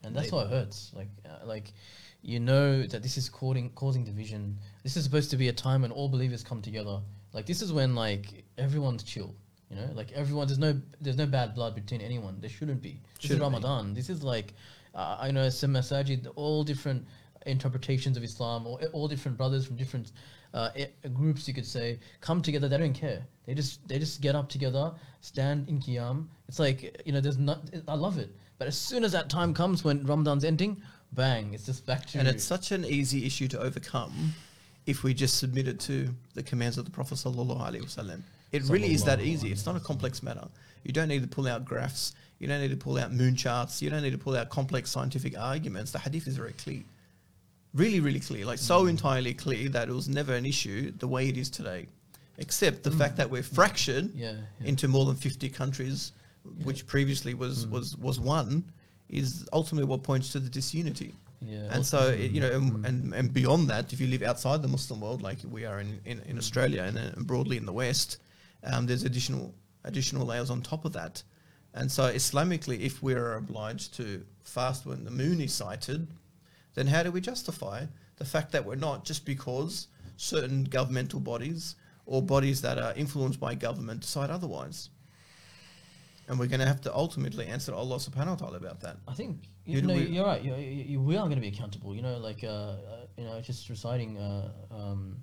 and 0.04 0.16
that's 0.16 0.30
They- 0.30 0.36
why 0.38 0.44
it 0.44 0.50
hurts. 0.50 0.92
Like 0.96 1.10
uh, 1.26 1.46
like, 1.46 1.74
you 2.22 2.40
know 2.40 2.84
that 2.84 3.02
this 3.04 3.18
is 3.18 3.30
causing 3.30 3.70
causing 3.72 4.04
division. 4.04 4.58
This 4.84 4.98
is 4.98 5.04
supposed 5.04 5.30
to 5.32 5.38
be 5.38 5.48
a 5.50 5.54
time 5.54 5.82
when 5.84 5.92
all 5.92 6.10
believers 6.10 6.44
come 6.44 6.62
together. 6.62 7.00
Like 7.34 7.46
this 7.46 7.62
is 7.62 7.72
when 7.74 7.96
like 7.96 8.44
everyone's 8.58 9.04
chill. 9.04 9.36
You 9.70 9.78
know, 9.78 9.90
like 9.96 10.12
everyone. 10.12 10.48
There's 10.48 10.60
no 10.60 10.80
there's 11.02 11.18
no 11.18 11.26
bad 11.26 11.56
blood 11.56 11.74
between 11.76 12.02
anyone. 12.02 12.38
There 12.40 12.50
shouldn't 12.50 12.82
be. 12.82 13.02
This 13.16 13.30
Shouldn't 13.30 13.32
is 13.32 13.38
be. 13.40 13.44
Ramadan. 13.44 13.94
This 13.94 14.10
is 14.10 14.24
like, 14.24 14.54
uh, 14.94 15.18
I 15.20 15.32
know 15.32 15.50
some 15.50 15.74
masajid, 15.74 16.28
all 16.36 16.64
different 16.64 17.06
interpretations 17.46 18.16
of 18.18 18.24
Islam, 18.24 18.68
or 18.68 18.80
all 18.94 19.08
different 19.08 19.38
brothers 19.38 19.66
from 19.66 19.76
different 19.76 20.12
uh, 20.54 20.70
i- 20.78 21.08
groups, 21.10 21.48
you 21.48 21.54
could 21.54 21.66
say, 21.66 22.00
come 22.22 22.42
together. 22.42 22.70
They 22.70 22.78
don't 22.78 22.94
care. 22.94 23.26
They 23.46 23.54
just 23.56 23.86
they 23.88 23.98
just 24.00 24.22
get 24.22 24.36
up 24.36 24.48
together, 24.50 24.94
stand 25.22 25.68
in 25.70 25.80
qiyam. 25.80 26.28
It's 26.48 26.60
like 26.60 27.02
you 27.06 27.12
know, 27.12 27.20
there's 27.22 27.38
not. 27.40 27.70
I 27.88 27.96
love 27.96 28.18
it. 28.20 28.30
But 28.64 28.70
as 28.70 28.78
soon 28.78 29.04
as 29.04 29.12
that 29.12 29.30
time 29.30 29.54
comes 29.54 29.84
when 29.84 30.06
Ramadan's 30.06 30.46
ending, 30.46 30.82
bang, 31.12 31.54
it's 31.54 31.66
just 31.66 31.86
back 31.86 32.06
to. 32.06 32.20
And 32.20 32.30
it's 32.30 32.46
such 32.46 32.72
an 32.72 32.86
easy 32.86 33.26
issue 33.26 33.50
to 33.50 33.60
overcome 33.60 34.34
if 34.86 35.04
we 35.04 35.14
just 35.14 35.38
submit 35.38 35.68
it 35.68 35.82
to 35.82 36.08
the 36.34 36.44
commands 36.44 36.78
of 36.78 36.86
the 36.86 36.92
Prophet 36.92 37.16
sallallahu 37.16 37.60
alaihi 37.60 37.84
wasallam. 37.84 38.22
It 38.54 38.64
really 38.70 38.94
is 38.94 39.04
that 39.04 39.20
easy. 39.20 39.52
It's 39.52 39.66
not 39.66 39.76
a 39.76 39.82
complex 39.82 40.24
matter. 40.24 40.48
You 40.86 40.94
don't 40.94 41.10
need 41.10 41.24
to 41.24 41.28
pull 41.28 41.46
out 41.46 41.66
graphs. 41.66 42.14
You 42.40 42.48
don't 42.48 42.62
need 42.62 42.72
to 42.72 42.78
pull 42.78 42.98
out 42.98 43.12
moon 43.12 43.36
charts. 43.36 43.82
You 43.82 43.90
don't 43.90 44.02
need 44.02 44.14
to 44.14 44.18
pull 44.18 44.38
out 44.38 44.48
complex 44.48 44.90
scientific 44.90 45.38
arguments. 45.38 45.92
The 45.92 46.00
hadith 46.00 46.26
is 46.26 46.38
very 46.38 46.54
clear. 46.54 46.84
Really, 47.74 48.00
really 48.00 48.22
clear. 48.22 48.46
Like 48.46 48.60
so 48.60 48.86
mm. 48.86 48.92
entirely 48.92 49.34
clear 49.34 49.68
that 49.72 49.90
it 49.90 49.94
was 49.94 50.08
never 50.08 50.36
an 50.36 50.46
issue 50.46 50.94
the 51.00 51.08
way 51.10 51.28
it 51.28 51.36
is 51.36 51.50
today. 51.50 51.88
Except 52.38 52.82
the 52.84 52.92
mm. 52.92 52.98
fact 52.98 53.18
that 53.18 53.30
we're 53.30 53.44
fractured 53.44 54.16
yeah, 54.16 54.36
yeah. 54.62 54.68
into 54.70 54.88
more 54.88 55.04
than 55.04 55.18
50 55.18 55.50
countries, 55.50 56.14
which 56.64 56.86
previously 56.88 57.34
was, 57.34 57.66
Mm. 57.66 57.72
was, 57.72 57.98
was 57.98 58.20
one, 58.20 58.64
is 59.10 59.46
ultimately 59.54 59.88
what 59.88 60.04
points 60.04 60.32
to 60.32 60.40
the 60.40 60.50
disunity. 60.50 61.14
yeah. 61.42 61.68
And 61.72 61.86
so, 61.86 62.08
it, 62.10 62.32
you 62.32 62.40
know, 62.42 62.52
and, 62.52 62.72
Mm. 62.72 62.86
and, 62.88 63.14
and 63.14 63.34
beyond 63.34 63.70
that, 63.70 63.92
if 63.94 64.00
you 64.00 64.08
live 64.08 64.24
outside 64.24 64.62
the 64.62 64.68
Muslim 64.68 65.02
world, 65.02 65.22
like 65.22 65.40
we 65.50 65.66
are 65.66 65.80
in, 65.82 66.00
in, 66.06 66.20
in 66.22 66.38
Australia 66.38 66.84
and, 66.84 66.98
uh, 66.98 67.12
broadly 67.24 67.58
in 67.58 67.66
the 67.66 67.74
West, 67.74 68.18
um, 68.64 68.86
there's 68.86 69.04
additional 69.04 69.54
additional 69.86 70.26
layers 70.26 70.50
on 70.50 70.62
top 70.62 70.86
of 70.86 70.94
that. 70.94 71.22
And 71.74 71.92
so, 71.92 72.04
Islamically, 72.14 72.80
if 72.80 73.04
we're 73.04 73.34
obliged 73.36 73.94
to 73.96 74.26
fast 74.44 74.86
when 74.86 75.04
the 75.04 75.12
moon 75.12 75.42
is 75.42 75.52
sighted, 75.54 76.08
then 76.76 76.88
how 76.88 77.04
do 77.04 77.12
we 77.12 77.20
justify 77.20 77.86
the 78.16 78.26
fact 78.26 78.54
that 78.54 78.64
we're 78.66 78.76
not 78.76 79.04
just 79.04 79.26
because 79.26 79.88
certain 80.16 80.64
governmental 80.64 81.20
bodies 81.20 81.76
or 82.06 82.22
bodies 82.22 82.62
that 82.62 82.78
are 82.78 82.94
influenced 82.94 83.40
by 83.42 83.54
government 83.56 84.00
decide 84.02 84.30
otherwise? 84.30 84.90
And 86.29 86.39
we're 86.39 86.47
going 86.47 86.61
to 86.61 86.67
have 86.67 86.83
to 86.83 86.95
ultimately 86.95 87.47
answer 87.47 87.73
Allah 87.73 87.97
subhanahu 87.97 88.35
wa 88.35 88.35
ta'ala 88.37 88.57
about 88.59 88.81
that. 88.83 88.99
I 89.09 89.15
think 89.15 89.45
Who 89.65 89.73
you 89.73 89.81
do 89.81 89.87
know 89.87 89.95
we- 89.95 90.09
you're 90.09 90.27
right. 90.27 90.43
You, 90.43 90.55
you, 90.57 90.85
you, 90.93 91.01
we 91.01 91.17
are 91.17 91.25
going 91.25 91.37
to 91.37 91.41
be 91.41 91.49
accountable. 91.49 91.95
You 91.97 92.03
know, 92.03 92.19
like 92.19 92.45
uh, 92.45 92.49
uh, 92.49 92.77
you 93.17 93.25
know, 93.25 93.41
just 93.41 93.69
reciting. 93.71 94.19
Uh, 94.19 94.51
um, 94.71 95.17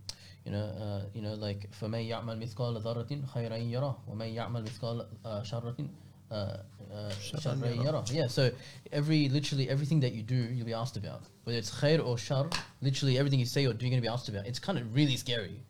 you 0.46 0.52
know, 0.52 0.66
uh, 0.66 1.02
you 1.14 1.22
know, 1.24 1.34
like 1.34 1.72
فَمَن 1.80 2.08
يَعْمَلْ 2.08 2.38
مِثْقَالَ 2.38 2.82
ذَرَّةٍ 2.84 3.12
خَيْرًا 3.34 3.58
يَرَهُ 3.72 3.96
وَمَن 4.10 4.36
يَعْمَل 4.36 4.64
مِثْقَالَ 4.68 5.08
uh, 5.26 5.42
شَرَّةٍ 5.42 5.90
uh, 6.32 6.34
uh, 6.34 7.10
شَرًّا 7.10 7.40
شَرًّا 7.40 7.76
يَرَهُ. 7.76 7.84
يَرَهُ. 7.84 8.14
Yeah. 8.14 8.28
So 8.28 8.52
every 8.92 9.30
literally 9.30 9.70
everything 9.70 10.00
that 10.02 10.14
you 10.14 10.22
do, 10.22 10.36
you'll 10.36 10.68
be 10.68 10.74
asked 10.74 10.98
about. 10.98 11.22
Whether 11.46 11.58
it's 11.58 11.72
khair 11.72 12.04
or 12.04 12.18
shar, 12.18 12.50
literally 12.82 13.18
everything 13.18 13.40
you 13.40 13.48
say 13.48 13.66
or 13.66 13.74
do, 13.74 13.86
you're 13.86 13.92
going 13.92 14.02
to 14.04 14.08
be 14.08 14.12
asked 14.12 14.30
about. 14.30 14.46
It's 14.46 14.60
kind 14.60 14.78
of 14.78 14.96
really 14.96 15.18
scary. 15.18 15.62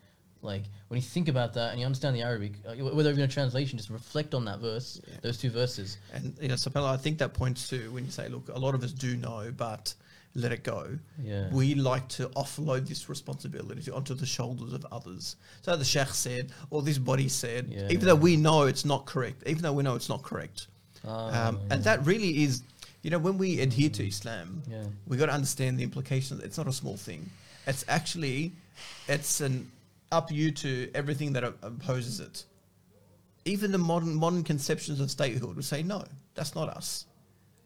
Like 0.43 0.65
when 0.89 0.97
you 0.99 1.03
think 1.03 1.29
about 1.29 1.55
that 1.55 1.71
and 1.71 1.81
you 1.81 1.87
understand 1.87 2.17
the 2.17 2.23
Arabic, 2.23 2.53
uh, 2.67 2.73
whether 2.75 3.11
even 3.11 3.23
a 3.23 3.29
translation, 3.29 3.77
just 3.79 3.91
reflect 3.91 4.35
on 4.35 4.45
that 4.47 4.61
verse, 4.61 5.01
Yeah. 5.07 5.17
those 5.23 5.39
two 5.39 5.51
verses. 5.51 5.99
And 6.13 6.35
you 6.41 6.49
know, 6.49 6.55
subhanAllah, 6.55 6.95
I 6.95 6.97
think 6.97 7.19
that 7.19 7.35
points 7.35 7.69
to 7.69 7.91
when 7.93 8.05
you 8.05 8.11
say, 8.11 8.29
look, 8.29 8.49
a 8.49 8.59
lot 8.59 8.75
of 8.75 8.83
us 8.83 8.93
do 8.93 9.17
know, 9.17 9.53
but 9.57 9.95
let 10.35 10.53
it 10.53 10.63
go. 10.63 10.99
Yeah. 11.23 11.49
We 11.51 11.75
like 11.75 12.09
to 12.11 12.29
offload 12.31 12.87
this 12.89 13.09
responsibility 13.09 13.91
onto 13.91 14.15
the 14.15 14.27
shoulders 14.27 14.73
of 14.73 14.87
others. 14.93 15.37
So 15.63 15.77
the 15.77 15.85
sheikh 15.85 16.09
said, 16.15 16.53
or 16.71 16.83
this 16.83 16.99
body 16.99 17.29
said, 17.29 17.67
Yeah. 17.69 17.89
even 17.91 18.07
though 18.07 18.15
we 18.15 18.37
know 18.37 18.63
it's 18.63 18.85
not 18.85 19.07
correct, 19.07 19.43
even 19.47 19.63
though 19.63 19.73
we 19.73 19.83
know 19.83 19.95
it's 19.97 20.09
not 20.09 20.23
correct. 20.23 20.69
Ah, 21.05 21.49
um, 21.49 21.57
yeah. 21.57 21.75
And 21.75 21.85
that 21.85 22.07
really 22.07 22.45
is, 22.45 22.63
you 23.03 23.11
know, 23.11 23.19
when 23.19 23.39
we 23.39 23.61
adhere 23.61 23.91
to 23.91 24.07
Islam, 24.07 24.63
Yeah. 24.71 24.85
we 25.07 25.17
got 25.17 25.27
to 25.27 25.33
understand 25.33 25.79
the 25.79 25.83
implications. 25.83 26.43
It's 26.43 26.57
not 26.57 26.69
a 26.69 26.73
small 26.73 26.97
thing. 26.97 27.29
It's 27.67 27.85
actually, 27.89 28.53
it's 29.09 29.41
an 29.41 29.71
up 30.13 30.31
you 30.31 30.51
to 30.51 30.91
everything 30.95 31.33
that 31.35 31.45
opposes 31.45 32.21
it. 32.21 32.45
Even 33.45 33.73
the 33.73 33.79
modern 33.79 34.15
modern 34.15 34.45
conceptions 34.45 35.01
of 35.01 35.11
statehood 35.11 35.57
would 35.57 35.65
say 35.65 35.83
no, 35.83 36.05
that's 36.35 36.55
not 36.55 36.69
us. 36.69 37.07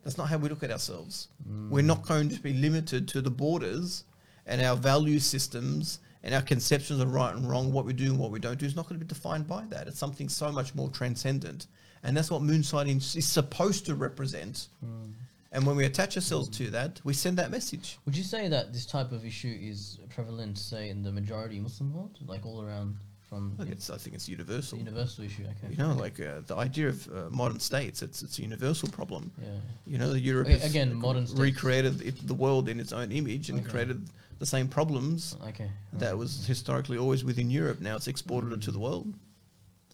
That's 0.03 0.18
not 0.18 0.28
how 0.28 0.36
we 0.36 0.49
look 0.49 0.62
at 0.62 0.70
ourselves. 0.70 1.28
Mm. 1.49 1.70
We're 1.70 1.82
not 1.82 2.07
going 2.07 2.28
to 2.28 2.40
be 2.40 2.53
limited 2.53 3.09
to 3.09 3.22
the 3.22 3.30
borders 3.30 4.05
and 4.47 4.61
our 4.61 4.76
value 4.76 5.18
systems 5.18 6.01
and 6.22 6.34
our 6.34 6.42
conceptions 6.42 7.01
of 7.01 7.12
right 7.12 7.34
and 7.34 7.49
wrong, 7.49 7.72
what 7.72 7.84
we 7.84 7.92
do 7.92 8.07
and 8.07 8.18
what 8.18 8.30
we 8.30 8.38
don't 8.38 8.59
do 8.59 8.66
is 8.66 8.76
not 8.76 8.88
going 8.88 8.99
to 8.99 9.05
be 9.05 9.09
defined 9.09 9.47
by 9.47 9.64
that. 9.70 9.88
It's 9.88 9.99
something 9.99 10.28
so 10.28 10.53
much 10.53 10.74
more 10.74 10.88
transcendent. 10.88 11.66
And 12.03 12.16
that's 12.16 12.30
what 12.30 12.42
moon 12.42 12.62
sighting 12.62 12.99
is 12.99 13.26
supposed 13.26 13.86
to 13.86 13.95
represent. 13.95 14.68
Mm. 14.84 15.12
And 15.55 15.64
when 15.64 15.76
we 15.76 15.84
attach 15.84 16.16
ourselves 16.16 16.48
to 16.59 16.68
that, 16.70 17.00
we 17.05 17.14
send 17.14 17.38
that 17.38 17.50
message. 17.52 17.98
Would 18.07 18.16
you 18.16 18.24
say 18.24 18.48
that 18.48 18.72
this 18.72 18.86
type 18.86 19.12
of 19.12 19.24
issue 19.24 19.57
is 19.72 20.00
prevalent, 20.11 20.59
say, 20.59 20.90
in 20.90 21.02
the 21.05 21.12
majority 21.12 21.61
Muslim 21.61 21.94
world, 21.94 22.18
like 22.26 22.44
all 22.44 22.61
around 22.61 22.96
from 23.28 23.55
Look, 23.57 23.68
it's, 23.70 23.88
I 23.88 23.96
think 23.96 24.16
it's 24.16 24.28
universal. 24.28 24.78
universal 24.78 25.22
issue? 25.24 25.44
Okay. 25.44 25.70
You 25.72 25.76
know, 25.78 25.94
like 25.94 26.18
uh, 26.18 26.40
the 26.44 26.57
idea 26.57 26.88
of 26.88 27.07
uh, 27.09 27.30
modern 27.30 27.61
states, 27.61 28.02
it's 28.02 28.20
it's 28.24 28.36
a 28.40 28.42
universal 28.42 28.88
problem. 28.88 29.30
yeah. 29.40 29.48
You 29.86 29.98
know, 29.98 30.12
Europe 30.14 30.48
Okay, 30.48 30.61
again, 30.66 30.92
modern 30.96 31.26
states. 31.28 31.40
recreated 31.40 32.02
it, 32.02 32.26
the 32.26 32.34
world 32.34 32.68
in 32.68 32.80
its 32.80 32.92
own 32.92 33.12
image 33.12 33.48
and 33.48 33.61
Okay. 33.61 33.70
created 33.70 34.00
the 34.40 34.46
same 34.46 34.66
problems 34.66 35.36
Okay. 35.50 35.70
that 35.92 36.18
was 36.18 36.44
historically 36.46 36.98
always 36.98 37.22
within 37.24 37.48
Europe. 37.48 37.80
Now 37.80 37.94
it's 37.94 38.09
exported 38.09 38.52
it 38.52 38.62
to 38.62 38.72
the 38.72 38.80
world, 38.80 39.14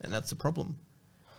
and 0.00 0.10
that's 0.10 0.30
the 0.30 0.36
problem. 0.36 0.78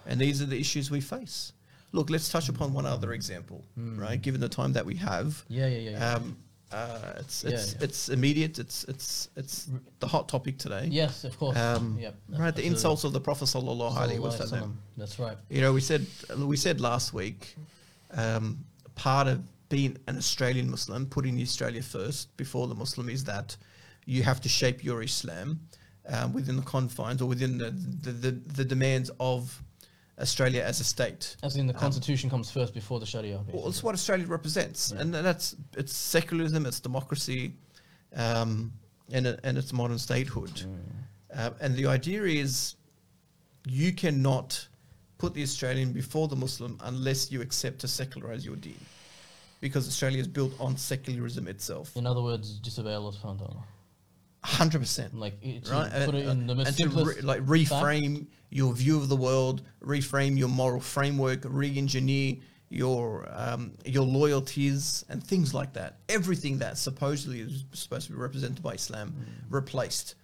And 0.06 0.22
these 0.22 0.44
are 0.44 0.46
the 0.56 0.60
issues 0.60 0.92
we 0.92 1.02
face. 1.02 1.54
Look, 1.94 2.10
let's 2.10 2.30
touch 2.30 2.48
upon 2.50 2.74
one 2.74 2.86
other 2.86 3.12
example, 3.14 3.64
Mm. 3.78 4.00
right? 4.00 4.22
Given 4.22 4.40
the 4.42 4.50
time 4.50 4.74
that 4.74 4.86
we 4.86 4.96
have, 4.96 5.44
Yeah, 5.50 5.68
yeah, 5.68 5.78
yeah. 5.78 5.92
yeah. 5.92 6.14
um, 6.16 6.38
uh, 6.72 7.14
it's 7.20 7.44
it's 7.44 7.74
yeah. 7.74 7.84
it's 7.86 8.08
immediate. 8.10 8.58
It's 8.58 8.86
it's 8.86 9.28
it's 9.36 9.68
the 10.00 10.08
hot 10.08 10.30
topic 10.30 10.58
today. 10.58 10.88
yes, 10.90 11.26
of 11.26 11.38
course. 11.38 11.58
Um, 11.58 11.98
yep. 12.00 12.16
Right, 12.30 12.56
the 12.56 12.66
insults 12.66 13.04
of 13.04 13.12
the 13.12 13.20
Prophet 13.20 13.46
sallallahu 13.46 13.98
alaihi 13.98 14.20
wasallam. 14.20 14.76
That's 14.96 15.20
right. 15.20 15.38
You 15.50 15.60
know, 15.62 15.74
we 15.74 15.82
said 15.82 16.06
we 16.38 16.56
said 16.56 16.80
last 16.80 17.14
week, 17.14 17.56
um, 18.12 18.64
part 18.96 19.28
of 19.28 19.42
being 19.68 19.98
an 20.08 20.18
Australian 20.18 20.70
Muslim, 20.72 21.06
putting 21.06 21.42
Australia 21.42 21.82
first 21.82 22.36
before 22.38 22.68
the 22.68 22.76
Muslim, 22.76 23.10
is 23.10 23.24
that 23.26 23.58
you 24.06 24.24
have 24.24 24.40
to 24.42 24.50
shape 24.50 24.82
your 24.84 25.02
Islam 25.04 25.60
um, 26.08 26.32
within 26.34 26.56
the 26.56 26.64
confines 26.64 27.22
or 27.22 27.26
within 27.28 27.58
the, 27.58 27.72
the, 27.72 28.12
the, 28.12 28.32
the 28.32 28.66
demands 28.66 29.12
of 29.20 29.62
Australia 30.22 30.62
as 30.62 30.80
a 30.80 30.84
state. 30.84 31.36
As 31.44 31.58
in 31.58 31.68
the 31.68 31.74
constitution 31.74 32.30
comes 32.30 32.52
first 32.52 32.74
before 32.74 33.00
the 33.00 33.06
Sharia. 33.06 33.40
Well, 33.52 33.68
it's 33.68 33.84
what 33.84 33.96
Australia 33.96 34.28
represents, 34.28 34.92
and 34.92 35.14
that's 35.14 35.56
it's 35.76 35.96
secularism, 35.96 36.66
it's 36.66 36.80
democracy, 36.80 37.54
um, 38.16 38.72
and 39.12 39.26
and 39.44 39.58
it's 39.58 39.74
modern 39.74 39.98
statehood. 39.98 40.64
Uh, 41.36 41.50
and 41.62 41.76
the 41.76 41.88
idea 41.88 42.24
is, 42.24 42.76
you 43.66 43.94
cannot 43.94 44.68
put 45.18 45.34
the 45.34 45.44
Australian 45.44 45.94
before 45.94 46.28
the 46.28 46.36
Muslim 46.36 46.78
unless 46.84 47.32
you 47.32 47.42
accept 47.42 47.80
to 47.80 47.88
secularize 47.88 48.46
your 48.46 48.58
deen, 48.58 48.80
because 49.60 49.88
Australia 49.88 50.20
is 50.20 50.28
built 50.28 50.54
on 50.60 50.78
secularism 50.78 51.48
itself. 51.48 51.96
In 51.96 52.06
other 52.06 52.22
words, 52.22 52.60
disobey 52.60 52.94
Allah 52.94 53.14
subhanahu 53.14 53.56
wa. 53.56 53.64
Hundred 54.44 54.80
percent. 54.80 55.14
Like, 55.16 55.36
it, 55.44 55.66
to 55.66 55.72
right? 55.72 56.06
put 56.06 56.16
it 56.16 56.26
in 56.26 56.48
the 56.48 56.56
most 56.56 56.68
and 56.68 56.78
to 56.78 56.84
simplest 56.84 57.18
re- 57.18 57.22
like 57.22 57.42
fact. 57.70 58.41
Your 58.52 58.74
view 58.74 58.98
of 58.98 59.10
the 59.10 59.16
world, 59.16 59.64
reframe 59.84 60.38
your 60.38 60.50
moral 60.50 60.80
framework, 60.82 61.40
re-engineer 61.46 62.36
your 62.70 63.28
um, 63.32 63.72
your 63.86 64.06
loyalties 64.06 65.04
and 65.10 65.22
things 65.22 65.54
like 65.54 65.74
that. 65.74 65.98
Everything 66.08 66.60
that 66.60 66.78
supposedly 66.78 67.40
is 67.42 67.66
supposed 67.74 68.06
to 68.08 68.14
be 68.14 68.18
represented 68.18 68.62
by 68.64 68.74
Islam 68.76 69.10
Mm. 69.12 69.26
replaced, 69.50 70.16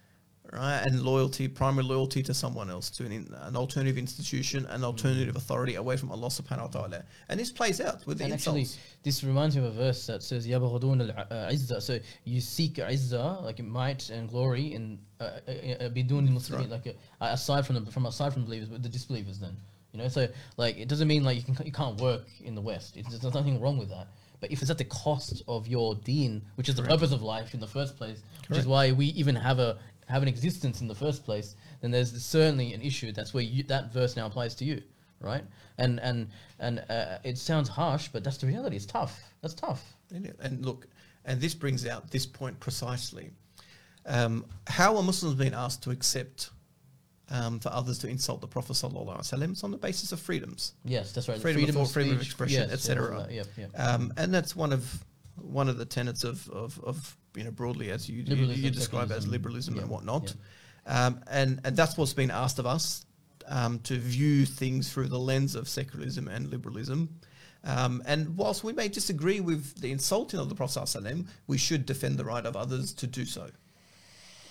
right? 0.51 0.81
And 0.85 1.01
loyalty, 1.01 1.47
primary 1.47 1.83
loyalty 1.85 2.21
to 2.23 2.33
someone 2.33 2.69
else, 2.69 2.89
to 2.91 3.05
an, 3.05 3.11
in- 3.11 3.33
an 3.41 3.55
alternative 3.55 3.97
institution, 3.97 4.65
an 4.67 4.83
alternative 4.83 5.33
Mm. 5.33 5.37
authority 5.37 5.75
away 5.75 5.97
from 5.97 6.11
Allah 6.11 6.27
Subhanahu 6.27 6.73
wa 6.75 6.81
Taala. 6.81 7.03
And 7.29 7.39
this 7.39 7.51
plays 7.51 7.81
out 7.81 8.05
with 8.05 8.19
the 8.19 8.25
And 8.25 8.33
actually, 8.33 8.61
insults. 8.61 8.79
this 9.03 9.23
reminds 9.23 9.55
me 9.55 9.65
of 9.65 9.69
a 9.73 9.75
verse 9.75 10.05
that 10.07 10.21
says 10.21 10.45
يَبْغَضُونَ 10.47 11.27
الْعِزَّةِ 11.29 11.81
So 11.81 11.99
you 12.25 12.39
seek 12.41 12.75
izzah, 12.75 13.41
like 13.43 13.63
might 13.63 14.09
and 14.09 14.29
glory, 14.29 14.73
in 14.73 14.99
uh, 15.19 15.23
uh, 15.23 15.51
uh, 15.51 15.89
بدون 15.89 16.27
المسلمين, 16.29 16.69
like 16.69 16.87
uh, 16.87 16.91
aside 17.21 17.65
from 17.65 17.83
the 17.83 17.91
from 17.91 18.05
aside 18.05 18.31
from 18.33 18.45
believers, 18.45 18.69
but 18.69 18.83
the 18.83 18.89
disbelievers. 18.89 19.39
Then 19.39 19.55
you 19.91 19.99
know, 19.99 20.07
so 20.07 20.27
like 20.57 20.77
it 20.77 20.87
doesn't 20.87 21.07
mean 21.07 21.23
like 21.23 21.37
you 21.37 21.43
can 21.43 21.65
you 21.65 21.71
can't 21.71 21.99
work 21.99 22.25
in 22.43 22.53
the 22.53 22.61
West. 22.61 22.95
It's, 22.97 23.09
there's 23.17 23.33
nothing 23.33 23.59
wrong 23.59 23.77
with 23.79 23.89
that. 23.89 24.07
But 24.39 24.51
if 24.51 24.61
it's 24.61 24.69
at 24.69 24.77
the 24.77 24.83
cost 24.85 25.41
of 25.47 25.67
your 25.69 25.95
deen, 25.95 26.41
which 26.55 26.67
is 26.67 26.75
the 26.75 26.83
purpose 26.83 27.13
of 27.13 27.21
life 27.23 27.53
in 27.53 27.61
the 27.61 27.67
first 27.67 27.95
place, 27.95 28.17
which 28.49 28.57
is 28.59 28.65
Correct. 28.65 28.67
why 28.67 28.91
we 28.91 29.05
even 29.07 29.35
have 29.35 29.59
a 29.59 29.77
have 30.08 30.22
an 30.22 30.28
existence 30.28 30.80
in 30.80 30.88
the 30.88 30.94
first 30.94 31.24
place, 31.24 31.54
then 31.80 31.90
there's 31.90 32.12
certainly 32.24 32.72
an 32.72 32.80
issue. 32.80 33.12
That's 33.12 33.34
where 33.34 33.42
you, 33.42 33.62
that 33.64 33.92
verse 33.92 34.16
now 34.16 34.26
applies 34.26 34.54
to 34.56 34.64
you, 34.64 34.82
right? 35.20 35.44
And 35.76 36.00
and 36.00 36.28
and 36.58 36.84
uh, 36.88 37.18
it 37.24 37.38
sounds 37.38 37.68
harsh, 37.68 38.08
but 38.08 38.24
that's 38.24 38.38
the 38.38 38.46
reality. 38.46 38.76
It's 38.76 38.86
tough. 38.86 39.20
That's 39.42 39.54
tough. 39.54 39.84
And, 40.14 40.32
and 40.40 40.64
look, 40.64 40.86
and 41.24 41.40
this 41.40 41.54
brings 41.54 41.86
out 41.86 42.10
this 42.10 42.26
point 42.26 42.58
precisely. 42.58 43.30
Um, 44.06 44.46
how 44.66 44.96
are 44.96 45.02
Muslims 45.02 45.34
being 45.34 45.52
asked 45.54 45.82
to 45.82 45.90
accept 45.90 46.50
um, 47.30 47.60
for 47.60 47.68
others 47.68 47.98
to 47.98 48.08
insult 48.08 48.40
the 48.40 48.46
Prophet 48.48 48.72
sallallahu 48.72 49.18
alaihi 49.18 49.32
wasallam? 49.34 49.62
On 49.64 49.70
the 49.70 49.76
basis 49.76 50.12
of 50.12 50.20
freedoms, 50.20 50.72
Yes, 50.84 51.12
that's 51.12 51.28
right. 51.28 51.38
freedom, 51.38 51.64
of 51.64 51.74
thought, 51.74 51.90
freedom 51.90 52.12
of 52.12 52.18
speech, 52.20 52.28
expression, 52.28 52.62
yes, 52.62 52.72
etc. 52.72 53.26
Yep, 53.30 53.46
yep. 53.58 53.70
Um, 53.76 54.12
and 54.16 54.32
that's 54.32 54.56
one 54.56 54.72
of 54.72 55.04
one 55.36 55.68
of 55.68 55.78
the 55.78 55.84
tenets 55.84 56.24
of, 56.24 56.48
of, 56.50 56.80
of 56.82 57.16
you 57.38 57.44
know 57.44 57.50
broadly 57.50 57.90
as 57.90 58.08
you 58.08 58.22
you, 58.22 58.46
you 58.46 58.70
describe 58.70 59.10
as 59.12 59.26
liberalism 59.26 59.76
yeah, 59.76 59.82
and 59.82 59.90
whatnot. 59.90 60.34
Um, 60.86 61.20
and 61.30 61.60
and 61.64 61.76
that's 61.76 61.96
what's 61.96 62.14
been 62.14 62.30
asked 62.30 62.58
of 62.58 62.66
us 62.66 63.04
um, 63.46 63.78
to 63.80 63.96
view 63.96 64.44
things 64.46 64.92
through 64.92 65.08
the 65.08 65.18
lens 65.18 65.54
of 65.54 65.68
secularism 65.68 66.28
and 66.28 66.50
liberalism. 66.50 67.20
Um, 67.64 68.02
and 68.06 68.36
whilst 68.36 68.62
we 68.62 68.72
may 68.72 68.88
disagree 68.88 69.40
with 69.40 69.80
the 69.80 69.90
insulting 69.90 70.38
of 70.38 70.48
the 70.48 70.54
Prophet 70.54 70.96
we 71.46 71.58
should 71.58 71.86
defend 71.86 72.16
the 72.16 72.24
right 72.24 72.44
of 72.44 72.56
others 72.56 72.92
to 72.94 73.06
do 73.06 73.24
so. 73.24 73.50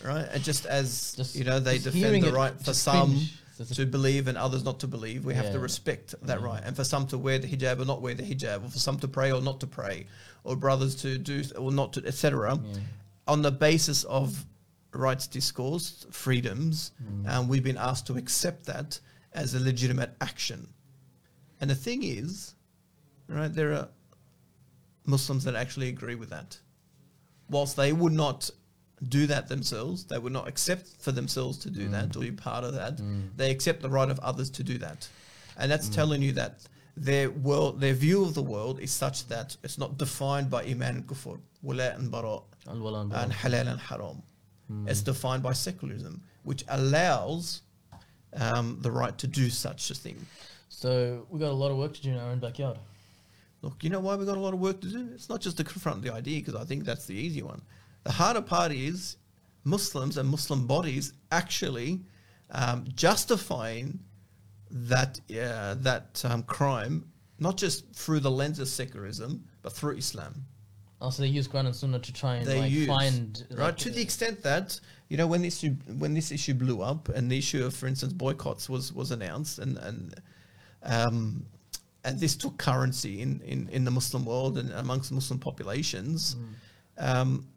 Right? 0.04 0.28
And 0.32 0.44
just 0.44 0.66
as 0.66 1.14
Just- 1.16 1.36
you 1.36 1.44
know, 1.44 1.60
they 1.60 1.80
defend 1.80 2.24
the 2.24 2.32
right 2.32 2.54
for 2.62 2.74
some. 2.74 3.20
To 3.66 3.86
believe 3.86 4.28
and 4.28 4.38
others 4.38 4.64
not 4.64 4.80
to 4.82 4.88
believe, 4.88 5.26
we 5.26 5.34
have 5.34 5.52
to 5.52 5.60
respect 5.60 6.14
that 6.22 6.40
Yeah. 6.40 6.46
right. 6.46 6.64
And 6.64 6.76
for 6.76 6.84
some 6.84 7.08
to 7.08 7.18
wear 7.18 7.40
the 7.40 7.48
hijab 7.48 7.80
or 7.80 7.86
not 7.86 8.02
wear 8.02 8.14
the 8.14 8.24
hijab, 8.24 8.64
or 8.66 8.70
for 8.70 8.80
some 8.80 9.00
to 9.00 9.08
pray 9.08 9.32
or 9.32 9.42
not 9.42 9.60
to 9.62 9.68
pray, 9.68 10.06
or 10.44 10.56
brothers 10.56 10.96
to 10.98 11.18
do 11.18 11.44
or 11.58 11.72
not 11.72 11.94
to, 11.94 12.06
etc. 12.06 12.60
Yeah. 12.64 12.80
On 13.28 13.42
the 13.42 13.52
basis 13.52 14.04
of 14.06 14.46
rights 14.94 15.28
discourse, 15.28 16.06
freedoms, 16.12 16.92
Mm. 17.04 17.28
um, 17.30 17.48
we've 17.48 17.64
been 17.64 17.78
asked 17.78 18.08
to 18.08 18.18
accept 18.18 18.66
that 18.66 19.00
as 19.34 19.54
a 19.54 19.60
legitimate 19.60 20.16
action. 20.22 20.68
And 21.60 21.70
the 21.70 21.76
thing 21.76 22.04
is, 22.04 22.54
right, 23.28 23.54
there 23.54 23.74
are 23.74 23.90
Muslims 25.06 25.44
that 25.46 25.56
actually 25.56 25.90
agree 25.90 26.16
with 26.16 26.30
that. 26.30 26.60
Whilst 27.50 27.76
they 27.76 27.94
would 27.94 28.14
not 28.14 28.50
do 29.10 29.28
that 29.28 29.48
themselves, 29.48 30.06
they 30.06 30.18
would 30.18 30.34
not 30.34 30.48
accept 30.48 30.88
for 31.00 31.12
themselves 31.12 31.58
to 31.60 31.70
do 31.70 31.88
mm. 31.88 31.92
that 31.92 32.16
or 32.16 32.22
be 32.22 32.32
part 32.32 32.64
of 32.64 32.74
that. 32.74 32.98
Mm. 32.98 33.30
They 33.36 33.52
accept 33.52 33.82
the 33.82 33.90
right 33.90 34.10
of 34.10 34.20
others 34.20 34.50
to 34.52 34.64
do 34.64 34.78
that. 34.80 35.08
And 35.58 35.72
that's 35.72 35.90
mm. 35.90 35.96
telling 35.96 36.22
you 36.22 36.32
that 36.34 36.62
their 36.96 37.30
world, 37.30 37.80
their 37.80 37.94
view 37.94 38.24
of 38.24 38.34
the 38.34 38.42
world 38.42 38.80
is 38.80 38.92
such 38.92 39.28
that 39.28 39.56
it's 39.64 39.78
not 39.78 39.98
defined 39.98 40.50
by 40.50 40.64
iman 40.64 40.96
and 40.96 41.08
kufr, 41.08 41.40
wala 41.62 41.92
and 41.92 42.10
bara, 42.10 42.40
and 42.68 42.82
halal 43.32 43.68
and 43.68 43.80
haram. 43.80 44.24
It's 44.86 45.02
defined 45.02 45.44
by 45.44 45.54
secularism, 45.54 46.22
which 46.44 46.66
allows 46.68 47.62
um, 48.34 48.80
the 48.82 48.92
right 48.92 49.18
to 49.18 49.28
do 49.28 49.50
such 49.50 49.90
a 49.92 49.96
thing. 49.96 50.26
So 50.68 51.26
we 51.30 51.40
got 51.40 51.52
a 51.52 51.60
lot 51.64 51.72
of 51.72 51.78
work 51.78 51.94
to 51.94 52.02
do 52.02 52.12
in 52.12 52.18
our 52.18 52.32
own 52.32 52.40
backyard. 52.40 52.78
Look, 53.62 53.84
you 53.84 53.90
know 53.90 54.02
why 54.02 54.16
we've 54.16 54.28
got 54.28 54.38
a 54.38 54.42
lot 54.42 54.54
of 54.54 54.60
work 54.60 54.82
to 54.82 54.88
do? 54.88 55.10
It's 55.14 55.30
not 55.30 55.40
just 55.40 55.56
to 55.58 55.64
confront 55.64 56.02
the 56.02 56.14
idea, 56.14 56.40
because 56.42 56.56
I 56.56 56.66
think 56.66 56.84
that's 56.84 57.06
the 57.06 57.16
easy 57.16 57.42
one. 57.42 57.62
The 58.08 58.14
harder 58.14 58.42
part 58.42 58.72
is 58.72 59.18
Muslims 59.66 60.16
and 60.16 60.30
Muslim 60.30 60.66
bodies 60.66 61.12
actually 61.30 62.00
um, 62.52 62.86
justifying 62.96 64.00
that 64.72 65.20
uh, 65.30 65.76
that 65.80 66.24
um, 66.24 66.44
crime, 66.44 67.04
not 67.38 67.58
just 67.58 67.94
through 67.94 68.22
the 68.22 68.32
lens 68.32 68.60
of 68.60 68.70
secularism, 68.70 69.44
but 69.62 69.74
through 69.74 69.98
Islam. 69.98 70.46
Also, 71.02 71.22
they 71.22 71.28
use 71.28 71.50
Quran 71.50 71.66
and 71.66 71.76
Sunnah 71.76 72.00
to 72.00 72.14
try 72.14 72.38
and 72.38 72.48
They 72.48 72.62
like 72.62 72.72
use 72.72 72.88
find 72.88 73.46
right 73.52 73.60
like, 73.60 73.78
to 73.80 73.90
the 73.90 74.02
extent 74.02 74.42
that 74.44 74.80
you 75.10 75.18
know 75.18 75.28
when 75.28 75.42
this 75.42 75.62
issue, 75.62 75.76
when 75.98 76.14
this 76.14 76.32
issue 76.32 76.54
blew 76.54 76.82
up 76.82 77.10
and 77.10 77.30
the 77.30 77.38
issue 77.38 77.66
of, 77.66 77.74
for 77.74 77.88
instance, 77.88 78.14
boycotts 78.14 78.70
was 78.70 78.94
was 78.94 79.12
announced 79.12 79.60
and 79.60 79.78
and 79.80 80.16
um, 80.84 81.46
and 82.06 82.22
this 82.22 82.38
took 82.38 82.58
currency 82.58 83.20
in, 83.20 83.42
in, 83.42 83.68
in 83.68 83.84
the 83.84 83.92
Muslim 83.92 84.24
world 84.24 84.58
and 84.58 84.72
amongst 84.72 85.12
Muslim 85.12 85.40
populations. 85.40 86.38
Um, 86.98 87.48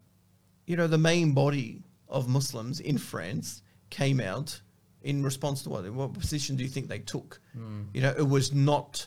you 0.71 0.77
know, 0.77 0.87
the 0.87 0.97
main 0.97 1.33
body 1.33 1.83
of 2.07 2.29
Muslims 2.29 2.79
in 2.79 2.97
France 2.97 3.61
came 3.89 4.21
out 4.21 4.61
in 5.01 5.21
response 5.21 5.63
to 5.63 5.69
what? 5.69 5.83
What 5.91 6.13
position 6.13 6.55
do 6.55 6.63
you 6.63 6.69
think 6.69 6.87
they 6.87 6.99
took? 6.99 7.41
You 7.91 8.01
know, 8.01 8.13
it 8.17 8.27
was 8.27 8.53
not 8.53 9.05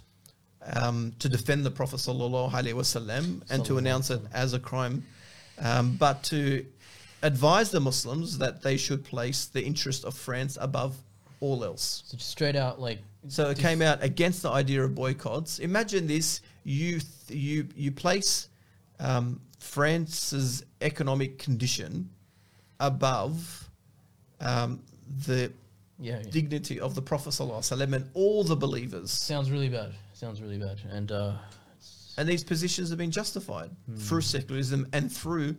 um, 0.77 1.15
to 1.21 1.29
defend 1.31 1.65
the 1.65 1.71
Prophet 1.71 1.97
sallallahu 1.97 2.51
alaihi 2.53 2.75
wasallam 2.75 3.51
and 3.51 3.65
to 3.65 3.79
announce 3.79 4.11
it 4.11 4.21
as 4.35 4.53
a 4.53 4.59
crime, 4.59 5.05
um, 5.59 5.97
but 5.97 6.23
to 6.25 6.67
advise 7.23 7.71
the 7.71 7.81
Muslims 7.81 8.37
that 8.37 8.61
they 8.61 8.77
should 8.77 9.03
place 9.03 9.47
the 9.47 9.65
interest 9.65 10.05
of 10.05 10.15
France 10.15 10.59
above 10.61 10.95
all 11.41 11.65
else. 11.65 12.03
So 12.05 12.19
just 12.19 12.29
straight 12.29 12.57
out 12.57 12.79
like 12.79 12.99
So 13.29 13.49
it 13.49 13.59
came 13.59 13.81
out 13.81 14.03
against 14.03 14.43
the 14.43 14.51
idea 14.51 14.85
of 14.85 14.95
boycotts. 14.95 15.61
Imagine 15.61 16.07
this: 16.07 16.43
you 16.65 17.01
th- 17.01 17.41
you 17.47 17.69
you 17.75 17.91
place 17.91 18.51
um, 19.01 19.41
France's 19.65 20.63
economic 20.83 21.39
condition 21.39 22.11
above 22.81 23.71
um, 24.41 24.81
the 25.27 25.53
Yeah, 25.99 26.21
yeah. 26.23 26.31
dignity 26.31 26.79
of 26.81 26.95
the 26.95 27.03
Prophet 27.03 27.31
sallallahu 27.31 27.95
and 27.95 28.11
all 28.15 28.45
the 28.45 28.57
believers. 28.57 29.11
sounds 29.11 29.51
really 29.51 29.69
bad. 29.71 29.93
Sounds 30.13 30.41
really 30.43 30.59
bad. 30.59 30.81
And 30.91 31.11
uh, 31.11 31.33
And 32.19 32.29
these 32.29 32.45
positions 32.45 32.91
have 32.91 32.99
been 32.99 33.11
justified 33.11 33.71
Hmm. 33.87 33.97
through 33.97 34.21
secularism 34.21 34.87
and 34.93 35.11
through 35.11 35.57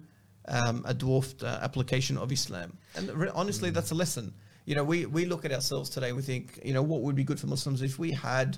um, 0.48 0.84
a 0.86 0.94
dwarfed 0.94 1.44
uh, 1.44 1.60
application 1.68 2.16
of 2.18 2.32
Islam. 2.32 2.78
And 2.96 3.10
re- 3.12 3.32
honestly, 3.34 3.70
Hmm. 3.70 3.76
that's 3.76 3.92
a 3.92 3.96
lesson. 3.96 4.34
You 4.66 4.76
know, 4.76 4.84
we, 4.84 5.06
we 5.08 5.26
look 5.26 5.44
at 5.46 5.52
ourselves 5.52 5.90
today 5.90 6.12
we 6.14 6.22
think, 6.22 6.60
you 6.64 6.74
know, 6.74 6.84
what 6.84 7.02
would 7.02 7.16
be 7.16 7.24
good 7.24 7.40
for 7.40 7.48
Muslims 7.48 7.82
if 7.82 7.98
we 8.00 8.12
had 8.12 8.58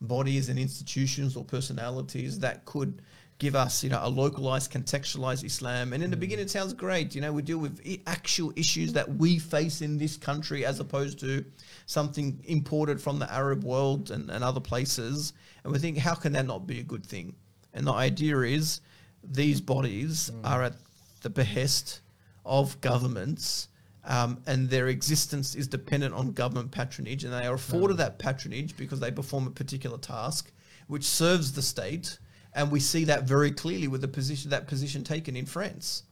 bodies 0.00 0.48
and 0.48 0.58
institutions 0.58 1.36
or 1.36 1.44
personalities 1.44 2.38
that 2.40 2.64
could 2.64 2.92
give 3.38 3.54
us, 3.54 3.84
you 3.84 3.90
know, 3.90 4.00
a 4.02 4.08
localized, 4.08 4.72
contextualized 4.72 5.44
Islam. 5.44 5.92
And 5.92 6.02
in 6.02 6.10
the 6.10 6.16
Hmm. 6.16 6.20
beginning, 6.20 6.44
it 6.46 6.50
sounds 6.50 6.72
great. 6.72 7.14
You 7.14 7.20
know, 7.20 7.32
we 7.32 7.42
deal 7.42 7.58
with 7.58 7.80
i- 7.86 8.00
actual 8.06 8.52
issues 8.56 8.92
that 8.94 9.16
we 9.16 9.38
face 9.38 9.80
in 9.80 9.96
this 9.96 10.16
country 10.16 10.64
as 10.66 10.80
opposed 10.80 11.20
to 11.20 11.44
something 11.86 12.40
imported 12.46 13.00
from 13.00 13.20
the 13.20 13.32
Arab 13.32 13.62
world 13.62 14.10
and, 14.10 14.28
and 14.28 14.42
other 14.42 14.60
places. 14.60 15.32
And 15.62 15.72
we 15.72 15.78
think, 15.78 15.98
how 15.98 16.14
can 16.14 16.32
that 16.32 16.46
not 16.46 16.66
be 16.66 16.80
a 16.80 16.82
good 16.82 17.06
thing? 17.06 17.34
And 17.72 17.86
the 17.86 17.92
idea 17.92 18.40
is 18.40 18.80
these 19.22 19.60
bodies 19.60 20.30
are 20.42 20.64
at 20.64 20.74
the 21.22 21.30
behest 21.30 22.00
of 22.44 22.80
governments. 22.80 23.68
Um, 24.04 24.40
and 24.46 24.70
their 24.70 24.88
existence 24.88 25.54
is 25.54 25.68
dependent 25.68 26.14
on 26.14 26.32
government 26.32 26.70
patronage, 26.70 27.24
and 27.24 27.32
they 27.32 27.46
are 27.46 27.54
afforded 27.54 27.98
that 27.98 28.18
patronage 28.18 28.74
because 28.76 29.00
they 29.00 29.10
perform 29.10 29.46
a 29.46 29.50
particular 29.50 29.98
task, 29.98 30.50
which 30.86 31.04
serves 31.04 31.52
the 31.52 31.60
state 31.60 32.18
and 32.58 32.70
we 32.70 32.80
see 32.80 33.04
that 33.04 33.22
very 33.24 33.50
clearly 33.52 33.88
with 33.88 34.00
the 34.02 34.08
position 34.08 34.50
that 34.50 34.66
position 34.66 35.04
taken 35.04 35.36
in 35.36 35.46
France. 35.46 36.02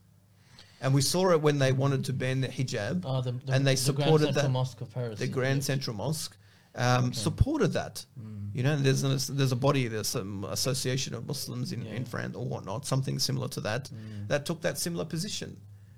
And 0.81 0.93
we 0.93 1.01
saw 1.01 1.31
it 1.31 1.41
when 1.41 1.57
they 1.59 1.71
wanted 1.71 2.05
to 2.05 2.13
ban 2.13 2.41
the 2.41 2.47
hijab, 2.47 3.03
Oh, 3.05 3.21
the, 3.21 3.31
the, 3.31 3.53
and 3.53 3.65
they 3.67 3.75
the 3.75 3.93
Grand 3.93 3.99
supported 3.99 4.25
Central 4.25 4.43
that. 4.43 4.49
Mosque 4.49 4.81
of 4.81 4.93
Paris. 4.93 5.19
The. 5.19 5.27
Grand 5.27 5.63
Central 5.63 5.95
Mosque 5.95 6.37
um, 6.75 7.13
supported 7.13 7.73
that. 7.73 8.05
You 8.53 8.63
know, 8.63 8.75
there's 8.75 9.03
an, 9.03 9.35
there's 9.37 9.51
a 9.51 9.55
body, 9.55 9.87
there's 9.87 10.07
some 10.07 10.43
association 10.45 11.13
of 11.13 11.27
Muslims 11.27 11.71
in, 11.73 11.83
Yeah. 11.85 11.93
in 11.93 12.05
France 12.05 12.35
or 12.35 12.45
whatnot, 12.45 12.85
something 12.85 13.19
similar 13.19 13.47
to 13.49 13.61
that, 13.61 13.89
that 14.27 14.45
took 14.45 14.61
that 14.61 14.77
similar 14.77 15.05
position. 15.05 15.57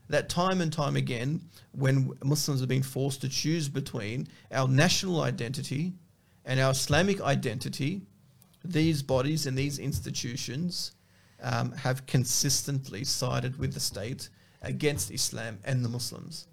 That 0.10 0.28
time 0.30 0.60
and 0.62 0.72
time 0.74 0.95
again, 0.95 1.41
when 1.72 2.12
Muslims 2.24 2.60
have 2.62 2.70
been 2.70 2.82
forced 2.84 3.22
to 3.22 3.30
choose 3.30 3.70
between 3.70 4.28
our 4.52 4.68
national 4.68 5.22
identity 5.22 5.93
and 6.45 6.60
our 6.60 6.72
Islamic 6.72 7.22
identity, 7.22 8.02
these 8.64 9.01
bodies 9.01 9.45
and 9.45 9.57
these 9.57 9.80
institutions 9.80 10.91
um, 11.41 11.72
have 11.72 12.05
consistently 12.05 13.03
sided 13.03 13.57
with 13.57 13.74
the 13.74 13.80
state 13.80 14.30
against 14.62 15.12
Islam 15.12 15.60
and 15.64 15.84
the 15.84 15.89
Muslims. 15.89 16.47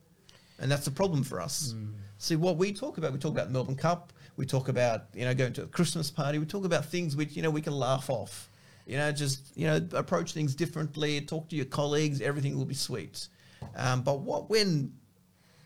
And 0.59 0.70
that's 0.70 0.86
a 0.86 0.90
problem 0.90 1.22
for 1.22 1.40
us. 1.40 1.74
See, 2.18 2.36
what 2.36 2.57
we 2.57 2.72
talk 2.72 2.98
about, 2.98 3.12
we 3.12 3.18
talk 3.18 3.32
about 3.32 3.48
the 3.48 3.52
Melbourne 3.52 3.76
Cup, 3.76 4.12
we 4.36 4.46
talk 4.46 4.68
about, 4.68 5.04
you 5.14 5.24
know, 5.24 5.34
going 5.34 5.52
to 5.54 5.64
a 5.64 5.66
Christmas 5.66 6.11
party, 6.11 6.38
we 6.38 6.46
talk 6.46 6.64
about 6.64 6.86
things 6.86 7.16
which, 7.16 7.36
you 7.36 7.42
know, 7.42 7.50
we 7.50 7.61
can 7.61 7.74
laugh 7.74 8.09
off. 8.09 8.48
You 8.86 8.96
know, 8.96 9.11
just, 9.11 9.57
you 9.57 9.66
know, 9.66 9.80
approach 9.92 10.32
things 10.32 10.54
differently, 10.54 11.20
talk 11.20 11.48
to 11.48 11.57
your 11.57 11.66
colleagues, 11.66 12.20
everything 12.20 12.57
will 12.57 12.64
be 12.64 12.74
sweet. 12.74 13.28
Um, 13.74 14.02
but 14.02 14.20
what 14.20 14.48
when 14.48 14.92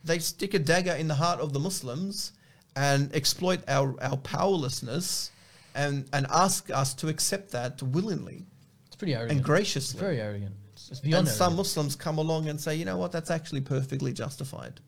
they 0.05 0.19
stick 0.19 0.55
a 0.55 0.59
dagger 0.59 0.93
in 0.93 1.07
the 1.07 1.15
heart 1.15 1.41
of 1.41 1.53
the 1.53 1.61
Muslims 1.61 2.33
and 2.77 3.15
exploit 3.15 3.61
our, 3.69 3.95
our 4.03 4.17
powerlessness 4.17 5.31
and, 5.75 6.09
and 6.13 6.27
ask 6.31 6.71
us 6.71 6.95
to 6.95 7.09
accept 7.09 7.51
that 7.53 7.83
willingly 7.83 8.47
It's 8.87 8.97
pretty 8.97 9.15
arrogant. 9.15 9.31
and 9.33 9.41
It's 9.41 9.47
graciously. 9.47 10.01
very 10.01 10.21
arrogant. 10.21 10.55
It's, 10.73 10.91
it's 10.91 11.01
beyond 11.01 11.27
And 11.27 11.37
some 11.37 11.45
arrogant. 11.53 11.57
Muslims 11.59 11.97
come 11.97 12.19
along 12.19 12.49
and 12.49 12.61
say, 12.61 12.75
you 12.77 12.85
know 12.85 12.97
what, 12.97 13.13
that's 13.13 13.31
actually 13.31 13.61
perfectly 13.61 14.13
justified. 14.13 14.81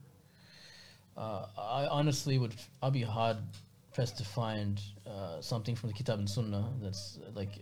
Uh, 1.16 1.46
I 1.58 1.86
honestly 1.88 2.38
would. 2.38 2.54
I'd 2.82 2.94
be 2.94 3.02
hard 3.02 3.36
pressed 3.92 4.16
to 4.16 4.24
find 4.24 4.80
uh, 5.06 5.40
something 5.42 5.76
from 5.76 5.90
the 5.90 5.94
Kitab 5.94 6.18
and 6.18 6.28
Sunnah 6.28 6.66
that's 6.80 7.18
uh, 7.26 7.30
like 7.34 7.58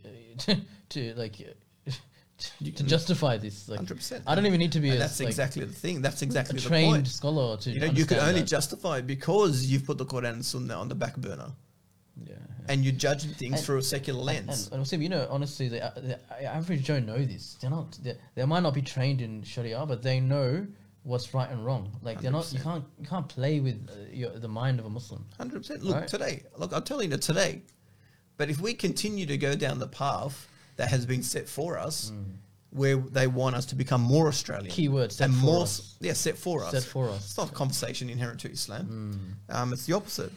to 0.91 1.15
like 1.15 1.57
to 2.77 2.83
justify 2.85 3.37
this. 3.37 3.69
Like, 3.69 3.81
100%. 3.81 4.23
I 4.27 4.37
don't 4.37 4.47
even 4.47 4.61
need 4.61 4.71
to 4.73 4.81
be 4.81 4.91
a, 4.91 4.97
that's 4.97 5.19
like, 5.19 5.29
exactly 5.29 5.65
the 5.65 5.73
thing. 5.73 6.01
That's 6.01 6.23
exactly 6.23 6.59
a 6.59 6.61
the 6.61 6.69
trained 6.69 6.93
point. 6.93 7.09
scholar 7.09 7.57
to. 7.57 7.71
You 7.71 7.81
know, 7.81 7.87
you 7.87 7.91
understand 7.91 8.21
only 8.29 8.41
that. 8.43 8.47
justify 8.47 9.01
because 9.01 9.67
you've 9.67 9.85
put 9.85 9.99
the 9.99 10.07
Quran 10.07 10.35
and 10.35 10.45
Sunnah 10.45 10.75
on 10.75 10.89
the 10.89 10.95
back 10.95 11.17
burner 11.17 11.51
Yeah. 12.27 12.35
and 12.69 12.85
you're 12.85 12.93
judging 12.95 13.31
things 13.33 13.57
And- 13.57 13.65
through 13.65 13.79
a 13.79 13.83
secular 13.83 14.23
lens. 14.23 14.65
and, 14.65 14.73
and 14.73 14.79
also, 14.81 14.97
you 14.97 15.09
know, 15.09 15.27
honestly, 15.31 15.69
the, 15.69 15.85
uh, 15.85 16.01
the 16.01 16.45
average 16.45 16.83
Joe 16.85 17.01
know 17.01 17.25
this. 17.25 17.57
They're 17.61 17.71
not. 17.71 17.99
They 18.03 18.17
they 18.35 18.45
might 18.45 18.61
not 18.63 18.75
be 18.75 18.83
trained 18.83 19.21
in 19.21 19.43
Sharia, 19.43 19.85
but 19.87 20.03
they 20.03 20.21
know 20.21 20.67
what's 21.03 21.33
right 21.33 21.51
and 21.51 21.65
wrong. 21.65 21.91
Like 22.03 22.21
they're 22.21 22.31
not. 22.31 22.53
You 22.53 22.61
can't. 22.61 22.85
You 23.01 23.07
can't 23.07 23.29
play 23.29 23.61
with 23.61 23.89
uh, 23.91 23.95
your, 24.13 24.31
the 24.39 24.49
mind 24.49 24.79
of 24.81 24.87
a 24.87 24.91
Muslim. 24.91 25.25
Hundred 25.39 25.61
percent. 25.61 25.83
Look 25.83 25.97
Right. 25.97 26.09
today. 26.09 26.43
Look, 26.59 26.73
I'm 26.73 26.83
telling 26.83 27.11
you 27.11 27.17
today. 27.19 27.63
But 28.37 28.49
if 28.51 28.61
we 28.61 28.75
continue 28.75 29.27
to 29.27 29.37
go 29.37 29.55
down 29.55 29.79
the 29.79 29.89
path 29.89 30.49
that 30.77 30.89
has 30.89 31.05
been 31.07 31.23
set 31.23 31.47
for 31.49 31.79
us, 31.79 32.11
where 32.71 32.97
they 32.97 33.27
want 33.27 33.55
us 33.57 33.67
to 33.67 33.75
become 33.75 34.01
more 34.01 34.29
Australian, 34.29 34.71
Keyword, 34.71 35.13
set 35.13 35.27
and 35.27 35.35
for 35.35 35.45
more, 35.45 35.63
us. 35.63 35.97
yeah, 36.01 36.13
set 36.15 36.39
for 36.39 36.65
us, 36.65 36.71
Set 36.71 36.83
for 36.85 37.09
us. 37.11 37.25
It's 37.27 37.37
not 37.37 37.51
a 37.51 37.53
conversation 37.53 38.09
inherent 38.09 38.41
to 38.41 38.51
Islam. 38.51 39.37
Um, 39.49 39.73
it's 39.73 39.85
the 39.87 39.93
opposite. 39.95 40.33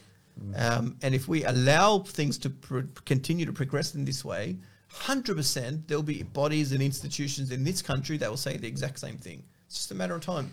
Um, 0.55 0.97
and 1.01 1.15
if 1.15 1.27
we 1.27 1.43
allow 1.45 1.99
things 1.99 2.37
to 2.39 2.49
pro- 2.49 2.87
continue 3.05 3.45
to 3.45 3.53
progress 3.53 3.95
in 3.95 4.05
this 4.05 4.25
way, 4.25 4.57
hundred 4.89 5.37
percent, 5.37 5.87
there'll 5.87 6.03
be 6.03 6.23
bodies 6.23 6.71
and 6.71 6.81
institutions 6.81 7.51
in 7.51 7.63
this 7.63 7.81
country 7.81 8.17
that 8.17 8.29
will 8.29 8.37
say 8.37 8.57
the 8.57 8.67
exact 8.67 8.99
same 8.99 9.17
thing. 9.17 9.43
It's 9.67 9.75
just 9.75 9.91
a 9.91 9.95
matter 9.95 10.15
of 10.15 10.21
time. 10.21 10.51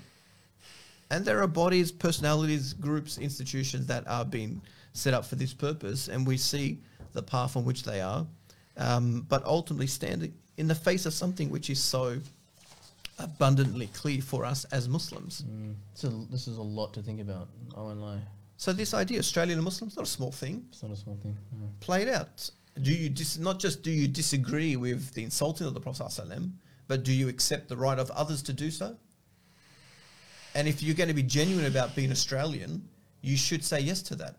And 1.11 1.25
there 1.25 1.43
are 1.43 1.49
bodies, 1.49 1.91
personalities, 1.91 2.73
groups, 2.73 3.19
institutions 3.19 3.87
that 3.87 4.07
are 4.07 4.25
being 4.25 4.63
set 4.93 5.13
up 5.13 5.25
for 5.25 5.35
this 5.37 5.53
purpose, 5.53 6.09
and 6.09 6.27
we 6.27 6.37
see 6.37 6.79
the 7.13 7.23
path 7.23 7.57
on 7.57 7.65
which 7.65 7.83
they 7.83 8.01
are. 8.01 8.27
Um, 8.77 9.27
but 9.29 9.45
ultimately, 9.45 9.89
standing 9.89 10.33
in 10.57 10.69
the 10.69 10.75
face 10.75 11.07
of 11.07 11.13
something 11.13 11.51
which 11.51 11.69
is 11.69 11.81
so 11.83 12.19
abundantly 13.19 13.89
clear 13.89 14.23
for 14.23 14.45
us 14.45 14.65
as 14.67 14.89
Muslims. 14.89 15.43
Mm. 15.43 15.75
So 15.95 16.09
this 16.31 16.47
is 16.47 16.57
a 16.57 16.63
lot 16.63 16.95
to 16.95 17.03
think 17.03 17.21
about. 17.21 17.49
I 17.77 17.81
won't 17.81 18.01
lie. 18.01 18.21
So 18.61 18.75
this 18.75 18.93
idea, 18.93 19.19
Australian 19.21 19.59
and 19.59 19.65
Muslims, 19.65 19.97
not 19.97 20.07
a 20.07 20.11
small 20.11 20.31
thing. 20.31 20.67
It's 20.69 20.83
not 20.83 20.93
a 20.93 20.97
small 20.97 21.17
thing. 21.23 21.35
Yeah. 21.51 21.67
Play 21.81 22.03
it 22.03 22.11
out. 22.11 22.51
Do 22.83 22.93
you 22.93 23.09
dis- 23.09 23.39
not 23.39 23.59
just 23.59 23.83
do 23.83 23.91
you 23.91 24.07
disagree 24.07 24.77
with 24.77 25.15
the 25.15 25.25
insulting 25.25 25.67
of 25.67 25.73
the 25.73 25.81
Prophet 25.81 26.03
ﷺ, 26.03 26.51
but 26.87 27.03
do 27.03 27.11
you 27.11 27.31
accept 27.31 27.71
the 27.71 27.77
right 27.79 27.99
of 27.99 28.11
others 28.11 28.43
to 28.43 28.53
do 28.53 28.71
so? 28.71 28.99
And 30.55 30.69
if 30.69 30.83
you're 30.83 30.95
going 30.95 31.09
to 31.09 31.15
be 31.15 31.23
genuine 31.23 31.65
about 31.65 31.97
being 31.97 32.11
Australian, 32.11 32.87
you 33.23 33.35
should 33.39 33.65
say 33.65 33.81
yes 33.81 34.03
to 34.03 34.15
that. 34.17 34.37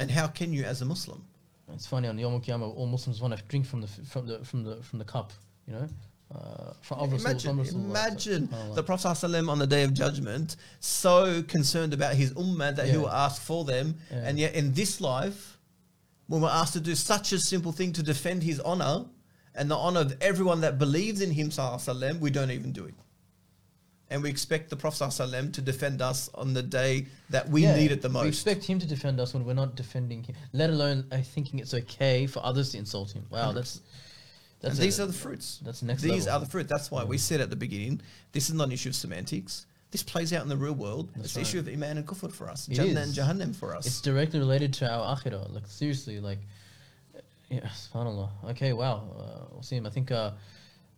And 0.00 0.10
how 0.10 0.26
can 0.26 0.52
you 0.52 0.64
as 0.64 0.82
a 0.82 0.84
Muslim? 0.84 1.24
It's 1.72 1.86
funny 1.86 2.08
on 2.08 2.18
Yom 2.18 2.40
Kippur, 2.40 2.64
all 2.64 2.88
Muslims 2.88 3.20
want 3.20 3.36
to 3.36 3.42
drink 3.44 3.66
from 3.66 3.82
the 3.82 3.86
f- 3.86 4.08
from 4.08 4.26
the 4.26 4.44
from 4.44 4.64
the 4.64 4.82
from 4.82 4.98
the 4.98 5.04
cup. 5.04 5.32
You 5.68 5.74
know, 5.74 5.88
uh, 6.33 6.73
from 6.81 6.99
of 6.99 7.11
Rasul- 7.11 7.31
Imagine, 7.31 7.49
from 7.55 7.65
Rasulullah. 7.65 7.85
imagine 7.89 8.47
SubhanAllah. 8.49 8.75
the 8.75 8.83
Prophet 8.83 9.07
ﷺ 9.07 9.49
on 9.49 9.59
the 9.59 9.67
day 9.67 9.83
of 9.83 9.93
judgment, 9.93 10.55
so 10.79 11.41
concerned 11.43 11.93
about 11.93 12.13
his 12.15 12.31
ummah 12.33 12.75
that 12.75 12.85
he 12.85 12.91
Yeah. 12.93 12.97
will 12.99 13.09
ask 13.09 13.41
for 13.41 13.65
them, 13.65 13.95
Yeah. 14.11 14.17
and 14.27 14.37
yet 14.39 14.53
in 14.53 14.73
this 14.73 15.01
life, 15.01 15.57
when 16.27 16.41
we're 16.41 16.49
asked 16.49 16.73
to 16.73 16.79
do 16.79 16.93
such 16.93 17.31
a 17.33 17.39
simple 17.39 17.71
thing 17.71 17.91
to 17.93 18.03
defend 18.03 18.43
his 18.43 18.59
honor 18.59 19.05
and 19.55 19.71
the 19.71 19.75
honor 19.75 20.01
of 20.01 20.15
everyone 20.21 20.61
that 20.61 20.77
believes 20.77 21.19
in 21.21 21.31
him, 21.31 21.49
ﷺ, 21.49 22.19
we 22.19 22.29
don't 22.29 22.51
even 22.51 22.71
do 22.71 22.85
it. 22.85 22.93
And 24.11 24.23
we 24.23 24.29
expect 24.29 24.69
the 24.69 24.75
Prophet 24.75 25.03
ﷺ 25.05 25.53
to 25.53 25.61
defend 25.61 26.01
us 26.01 26.29
on 26.35 26.53
the 26.53 26.63
day 26.63 27.07
that 27.31 27.49
we 27.49 27.63
Yeah, 27.63 27.75
need 27.75 27.91
it 27.91 28.01
the 28.03 28.07
We 28.09 28.13
most. 28.13 28.27
expect 28.27 28.65
him 28.65 28.77
to 28.79 28.85
defend 28.87 29.19
us 29.19 29.33
when 29.33 29.45
we're 29.45 29.53
not 29.53 29.75
defending 29.75 30.23
him. 30.23 30.35
Let 30.53 30.69
alone 30.69 31.05
uh, 31.11 31.17
thinking 31.21 31.59
it's 31.59 31.73
okay 31.73 32.25
for 32.27 32.43
others 32.45 32.71
to 32.71 32.77
insult 32.79 33.11
him. 33.11 33.25
Wow, 33.31 33.51
that's 33.51 33.81
that's 34.60 34.76
and 34.76 34.84
these 34.84 34.98
a- 34.98 35.04
are 35.04 35.06
the 35.06 35.12
fruits. 35.12 35.60
that's 35.62 35.82
next 35.82 36.02
These 36.02 36.26
level. 36.26 36.32
are 36.32 36.40
the 36.44 36.50
fruit. 36.50 36.68
That's 36.68 36.90
why 36.90 37.04
we 37.04 37.18
said 37.18 37.40
at 37.40 37.50
the 37.50 37.56
beginning, 37.56 38.00
this 38.32 38.48
is 38.48 38.54
not 38.54 38.68
an 38.68 38.72
issue 38.72 38.88
of 38.90 38.94
semantics. 38.94 39.66
This 39.90 40.02
plays 40.02 40.32
out 40.32 40.42
in 40.42 40.48
the 40.48 40.56
real 40.56 40.72
world. 40.72 41.10
That's 41.14 41.26
it's 41.26 41.36
an 41.36 41.42
right. 41.42 41.48
issue 41.48 41.58
of 41.60 41.68
iman 41.68 41.98
and 41.98 42.06
kufr 42.06 42.32
for 42.32 42.48
us. 42.50 42.66
It 42.68 42.74
Jannah 42.74 43.02
and 43.02 43.12
jahannam 43.14 43.54
for 43.54 43.76
us. 43.76 43.86
It's 43.86 44.00
directly 44.00 44.40
related 44.40 44.72
to 44.74 44.90
our 44.90 45.16
akhirah. 45.16 45.52
Like 45.54 45.66
seriously, 45.66 46.18
like 46.18 46.38
yeah, 47.50 47.60
subhanallah. 47.68 48.30
Okay, 48.50 48.72
wow. 48.72 49.04
Uh, 49.16 49.56
Wasim, 49.58 49.86
I 49.86 49.90
think 49.90 50.10
uh, 50.10 50.32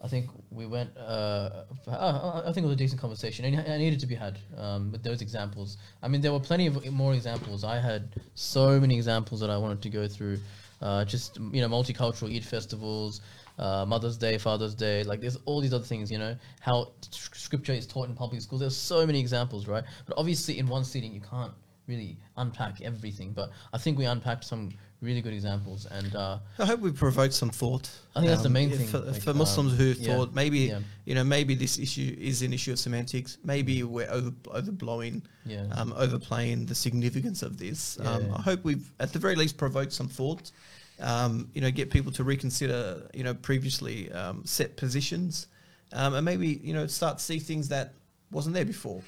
I 0.03 0.09
think 0.09 0.31
we 0.51 0.67
went. 0.67 0.97
Uh, 0.97 1.65
uh, 1.89 2.43
I 2.47 2.53
think 2.53 2.65
it 2.65 2.69
was 2.69 2.75
a 2.75 2.77
decent 2.77 3.01
conversation, 3.01 3.45
and 3.45 3.55
it 3.59 3.79
needed 3.79 4.01
to 4.01 4.07
be 4.07 4.15
had 4.15 4.39
um, 4.57 4.93
with 4.93 5.03
those 5.03 5.21
examples. 5.21 5.79
I 6.03 6.09
mean, 6.09 6.21
there 6.21 6.33
were 6.33 6.41
plenty 6.41 6.67
of 6.67 6.91
more 6.93 7.15
examples. 7.15 7.65
I 7.65 7.79
had 7.79 8.15
so 8.35 8.79
many 8.81 8.97
examples 8.97 9.41
that 9.41 9.51
I 9.51 9.59
wanted 9.59 9.83
to 9.83 9.91
go 9.91 10.07
through. 10.09 10.39
Uh, 10.81 11.05
just 11.05 11.39
you 11.39 11.63
know, 11.63 11.69
multicultural 11.69 12.35
Eid 12.35 12.45
festivals, 12.45 13.23
uh, 13.59 13.85
Mother's 13.87 14.17
Day, 14.17 14.39
Father's 14.39 14.75
Day. 14.75 15.03
Like 15.05 15.21
there's 15.21 15.37
all 15.45 15.61
these 15.61 15.75
other 15.75 15.85
things. 15.85 16.11
You 16.11 16.19
know 16.19 16.37
how 16.61 16.93
scripture 17.11 17.73
is 17.73 17.87
taught 17.87 18.09
in 18.09 18.15
public 18.15 18.41
schools. 18.41 18.61
There's 18.61 18.77
so 18.77 19.07
many 19.07 19.21
examples, 19.21 19.67
right? 19.67 19.85
But 20.07 20.17
obviously, 20.19 20.59
in 20.59 20.67
one 20.67 20.85
sitting, 20.85 21.13
you 21.13 21.21
can't 21.21 21.53
really 21.87 22.19
unpack 22.37 22.81
everything. 22.81 23.33
But 23.33 23.51
I 23.73 23.79
think 23.79 23.99
we 23.99 24.05
unpacked 24.05 24.45
some 24.45 24.71
really 25.01 25.21
good 25.21 25.33
examples, 25.33 25.87
and 25.87 26.15
uh, 26.15 26.39
I 26.59 26.67
hope 26.67 26.81
we 26.81 26.91
provoked 26.91 27.35
some 27.35 27.51
thought. 27.51 27.89
I 28.15 28.21
think 28.21 28.31
that's 28.31 28.43
the 28.43 28.49
main 28.49 28.71
thing, 28.71 28.87
for, 28.87 28.99
like, 28.99 29.23
for 29.23 29.35
Muslims 29.35 29.73
um, 29.73 29.79
who 29.79 29.85
yeah, 29.85 30.17
thought 30.17 30.35
maybe 30.35 30.59
yeah. 30.61 30.81
you 31.05 31.15
know 31.15 31.25
maybe 31.25 31.55
this 31.55 31.79
issue 31.79 32.17
is 32.19 32.43
an 32.43 32.53
issue 32.53 32.73
of 32.73 32.79
semantics. 32.79 33.39
Maybe 33.45 33.83
we're 33.83 34.11
over 34.11 34.31
overblowing, 34.31 35.23
yeah, 35.45 35.67
um, 35.73 35.93
overplaying 35.97 36.67
the 36.67 36.75
significance 36.75 37.43
of 37.43 37.59
this. 37.59 37.99
Um. 38.01 38.33
I 38.35 38.43
hope 38.43 38.65
we've 38.65 38.91
at 39.01 39.13
the 39.13 39.19
very 39.19 39.37
least 39.37 39.57
provoked 39.57 39.93
some 39.93 40.09
thought. 40.09 40.51
Um, 40.99 41.51
you 41.53 41.61
know, 41.61 41.70
get 41.70 41.90
people 41.90 42.11
to 42.12 42.24
reconsider 42.24 43.09
you 43.12 43.22
know 43.22 43.34
previously 43.34 44.11
um, 44.12 44.44
set 44.47 44.76
positions, 44.76 45.47
um, 45.92 46.14
and 46.14 46.24
maybe 46.24 46.61
you 46.62 46.72
know 46.72 46.86
start 46.86 47.18
to 47.18 47.24
see 47.24 47.38
things 47.38 47.68
that 47.68 47.92
wasn't 48.30 48.55
there 48.55 48.64
before, 48.64 49.03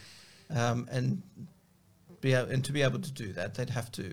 um, 0.51 0.87
and 0.91 1.23
be 2.21 2.35
able, 2.35 2.51
and 2.51 2.65
to 2.65 2.73
be 2.73 2.83
able 2.83 2.99
to 2.99 3.13
do 3.13 3.33
that, 3.33 3.55
they'd 3.55 3.71
have 3.71 3.91
to, 3.93 4.13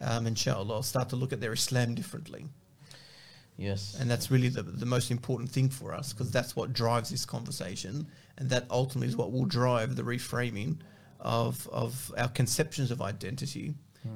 um, 0.00 0.26
inshallah, 0.26 0.82
start 0.84 1.08
to 1.10 1.16
look 1.16 1.32
at 1.32 1.40
their 1.40 1.52
Islam 1.52 1.94
differently. 1.94 2.46
yes, 3.56 3.96
And 3.98 4.10
that's 4.10 4.30
really 4.30 4.48
the, 4.48 4.62
the 4.62 4.86
most 4.86 5.10
important 5.10 5.50
thing 5.50 5.68
for 5.68 5.94
us 5.94 6.12
because 6.12 6.30
that's 6.30 6.54
what 6.54 6.72
drives 6.72 7.10
this 7.10 7.24
conversation. 7.24 8.06
And 8.38 8.50
that 8.50 8.66
ultimately 8.70 9.08
is 9.08 9.16
what 9.16 9.32
will 9.32 9.46
drive 9.46 9.96
the 9.96 10.02
reframing 10.02 10.78
of, 11.20 11.66
of 11.72 12.12
our 12.18 12.28
conceptions 12.28 12.90
of 12.90 13.00
identity. 13.00 13.74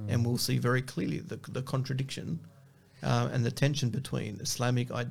And 0.08 0.24
we'll 0.24 0.38
see 0.38 0.58
very 0.58 0.82
clearly 0.82 1.18
the, 1.18 1.40
the 1.48 1.62
contradiction 1.62 2.38
uh, 3.03 3.28
and 3.32 3.44
the 3.44 3.51
tension 3.51 3.90
between 3.90 4.40
Islamic 4.40 4.90
uh, 4.90 5.05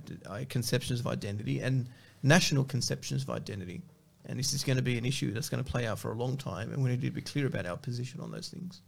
conceptions 0.50 1.00
of 1.00 1.08
identity 1.08 1.60
and 1.60 1.88
national 2.24 2.64
conceptions 2.64 3.24
of 3.24 3.30
identity. 3.30 3.82
And 4.26 4.38
this 4.38 4.54
is 4.54 4.64
going 4.64 4.78
to 4.78 4.84
be 4.84 4.98
an 4.98 5.06
issue 5.06 5.32
that's 5.32 5.50
going 5.50 5.64
to 5.64 5.70
play 5.70 5.88
out 5.88 5.98
for 5.98 6.12
a 6.12 6.16
long 6.16 6.38
time. 6.38 6.72
And 6.72 6.84
we 6.84 6.90
need 6.92 7.02
to 7.02 7.10
be 7.12 7.22
clear 7.22 7.48
about 7.48 7.66
our 7.66 7.78
position 7.78 8.22
on 8.22 8.32
those 8.32 8.50
things. 8.50 8.82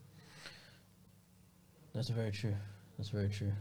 that's 1.93 2.09
very 2.09 2.31
true. 2.31 2.55
That's 2.97 3.09
very 3.09 3.29
true. 3.29 3.51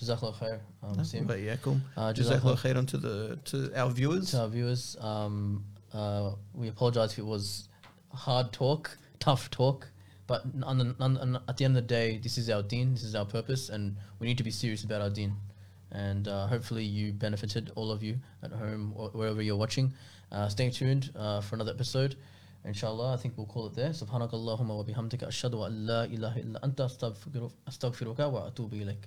Jazakallah 0.00 0.34
khair. 0.34 0.60
Um, 0.82 1.04
Sim. 1.04 1.26
But 1.26 1.40
yeah, 1.40 1.56
cool. 1.56 1.80
Uh, 1.96 2.12
Jazakallah 2.12 2.58
khair 2.58 2.76
on 2.76 2.86
to 2.86 2.98
the 2.98 3.38
to 3.44 3.72
our 3.74 3.90
viewers. 3.90 4.32
to 4.32 4.40
our 4.40 4.48
viewers. 4.48 4.96
Um, 5.00 5.64
uh, 5.92 6.32
we 6.52 6.68
apologize 6.68 7.12
if 7.12 7.18
it 7.20 7.24
was 7.24 7.68
hard 8.12 8.52
talk, 8.52 8.96
tough 9.20 9.50
talk, 9.50 9.88
but 10.26 10.44
on 10.62 10.78
the, 10.78 10.94
on, 10.98 11.16
on, 11.18 11.40
at 11.48 11.56
the 11.56 11.64
end 11.64 11.76
of 11.76 11.82
the 11.82 11.94
day, 11.94 12.18
this 12.18 12.36
is 12.38 12.50
our 12.50 12.62
deen, 12.62 12.94
this 12.94 13.04
is 13.04 13.14
our 13.14 13.24
purpose, 13.24 13.68
and 13.68 13.96
we 14.18 14.26
need 14.26 14.38
to 14.38 14.44
be 14.44 14.50
serious 14.50 14.84
about 14.84 15.00
our 15.00 15.10
deen. 15.10 15.34
And 15.92 16.26
uh, 16.26 16.46
hopefully, 16.48 16.84
you 16.84 17.12
benefited, 17.12 17.70
all 17.76 17.90
of 17.90 18.02
you 18.02 18.18
at 18.42 18.50
home 18.52 18.92
or 18.96 19.10
wherever 19.10 19.40
you're 19.40 19.56
watching. 19.56 19.92
Uh, 20.32 20.48
stay 20.48 20.70
tuned 20.70 21.12
uh, 21.16 21.40
for 21.40 21.54
another 21.54 21.72
episode. 21.72 22.16
Inshallah, 22.64 23.14
I 23.14 23.16
think 23.16 23.34
we'll 23.36 23.46
call 23.46 23.66
it 23.66 23.74
there. 23.74 23.90
Subhanakallahumma 23.90 24.76
wa 24.76 24.82
bihamdika 24.82 25.28
ashhadu 25.28 25.64
an 25.64 25.86
la 25.86 26.02
ilaha 26.02 26.40
illa 26.40 26.60
anta 26.60 26.90
astaghfiruka 27.68 28.30
wa 28.30 28.50
atubu 28.50 28.72
ilaik. 28.82 29.06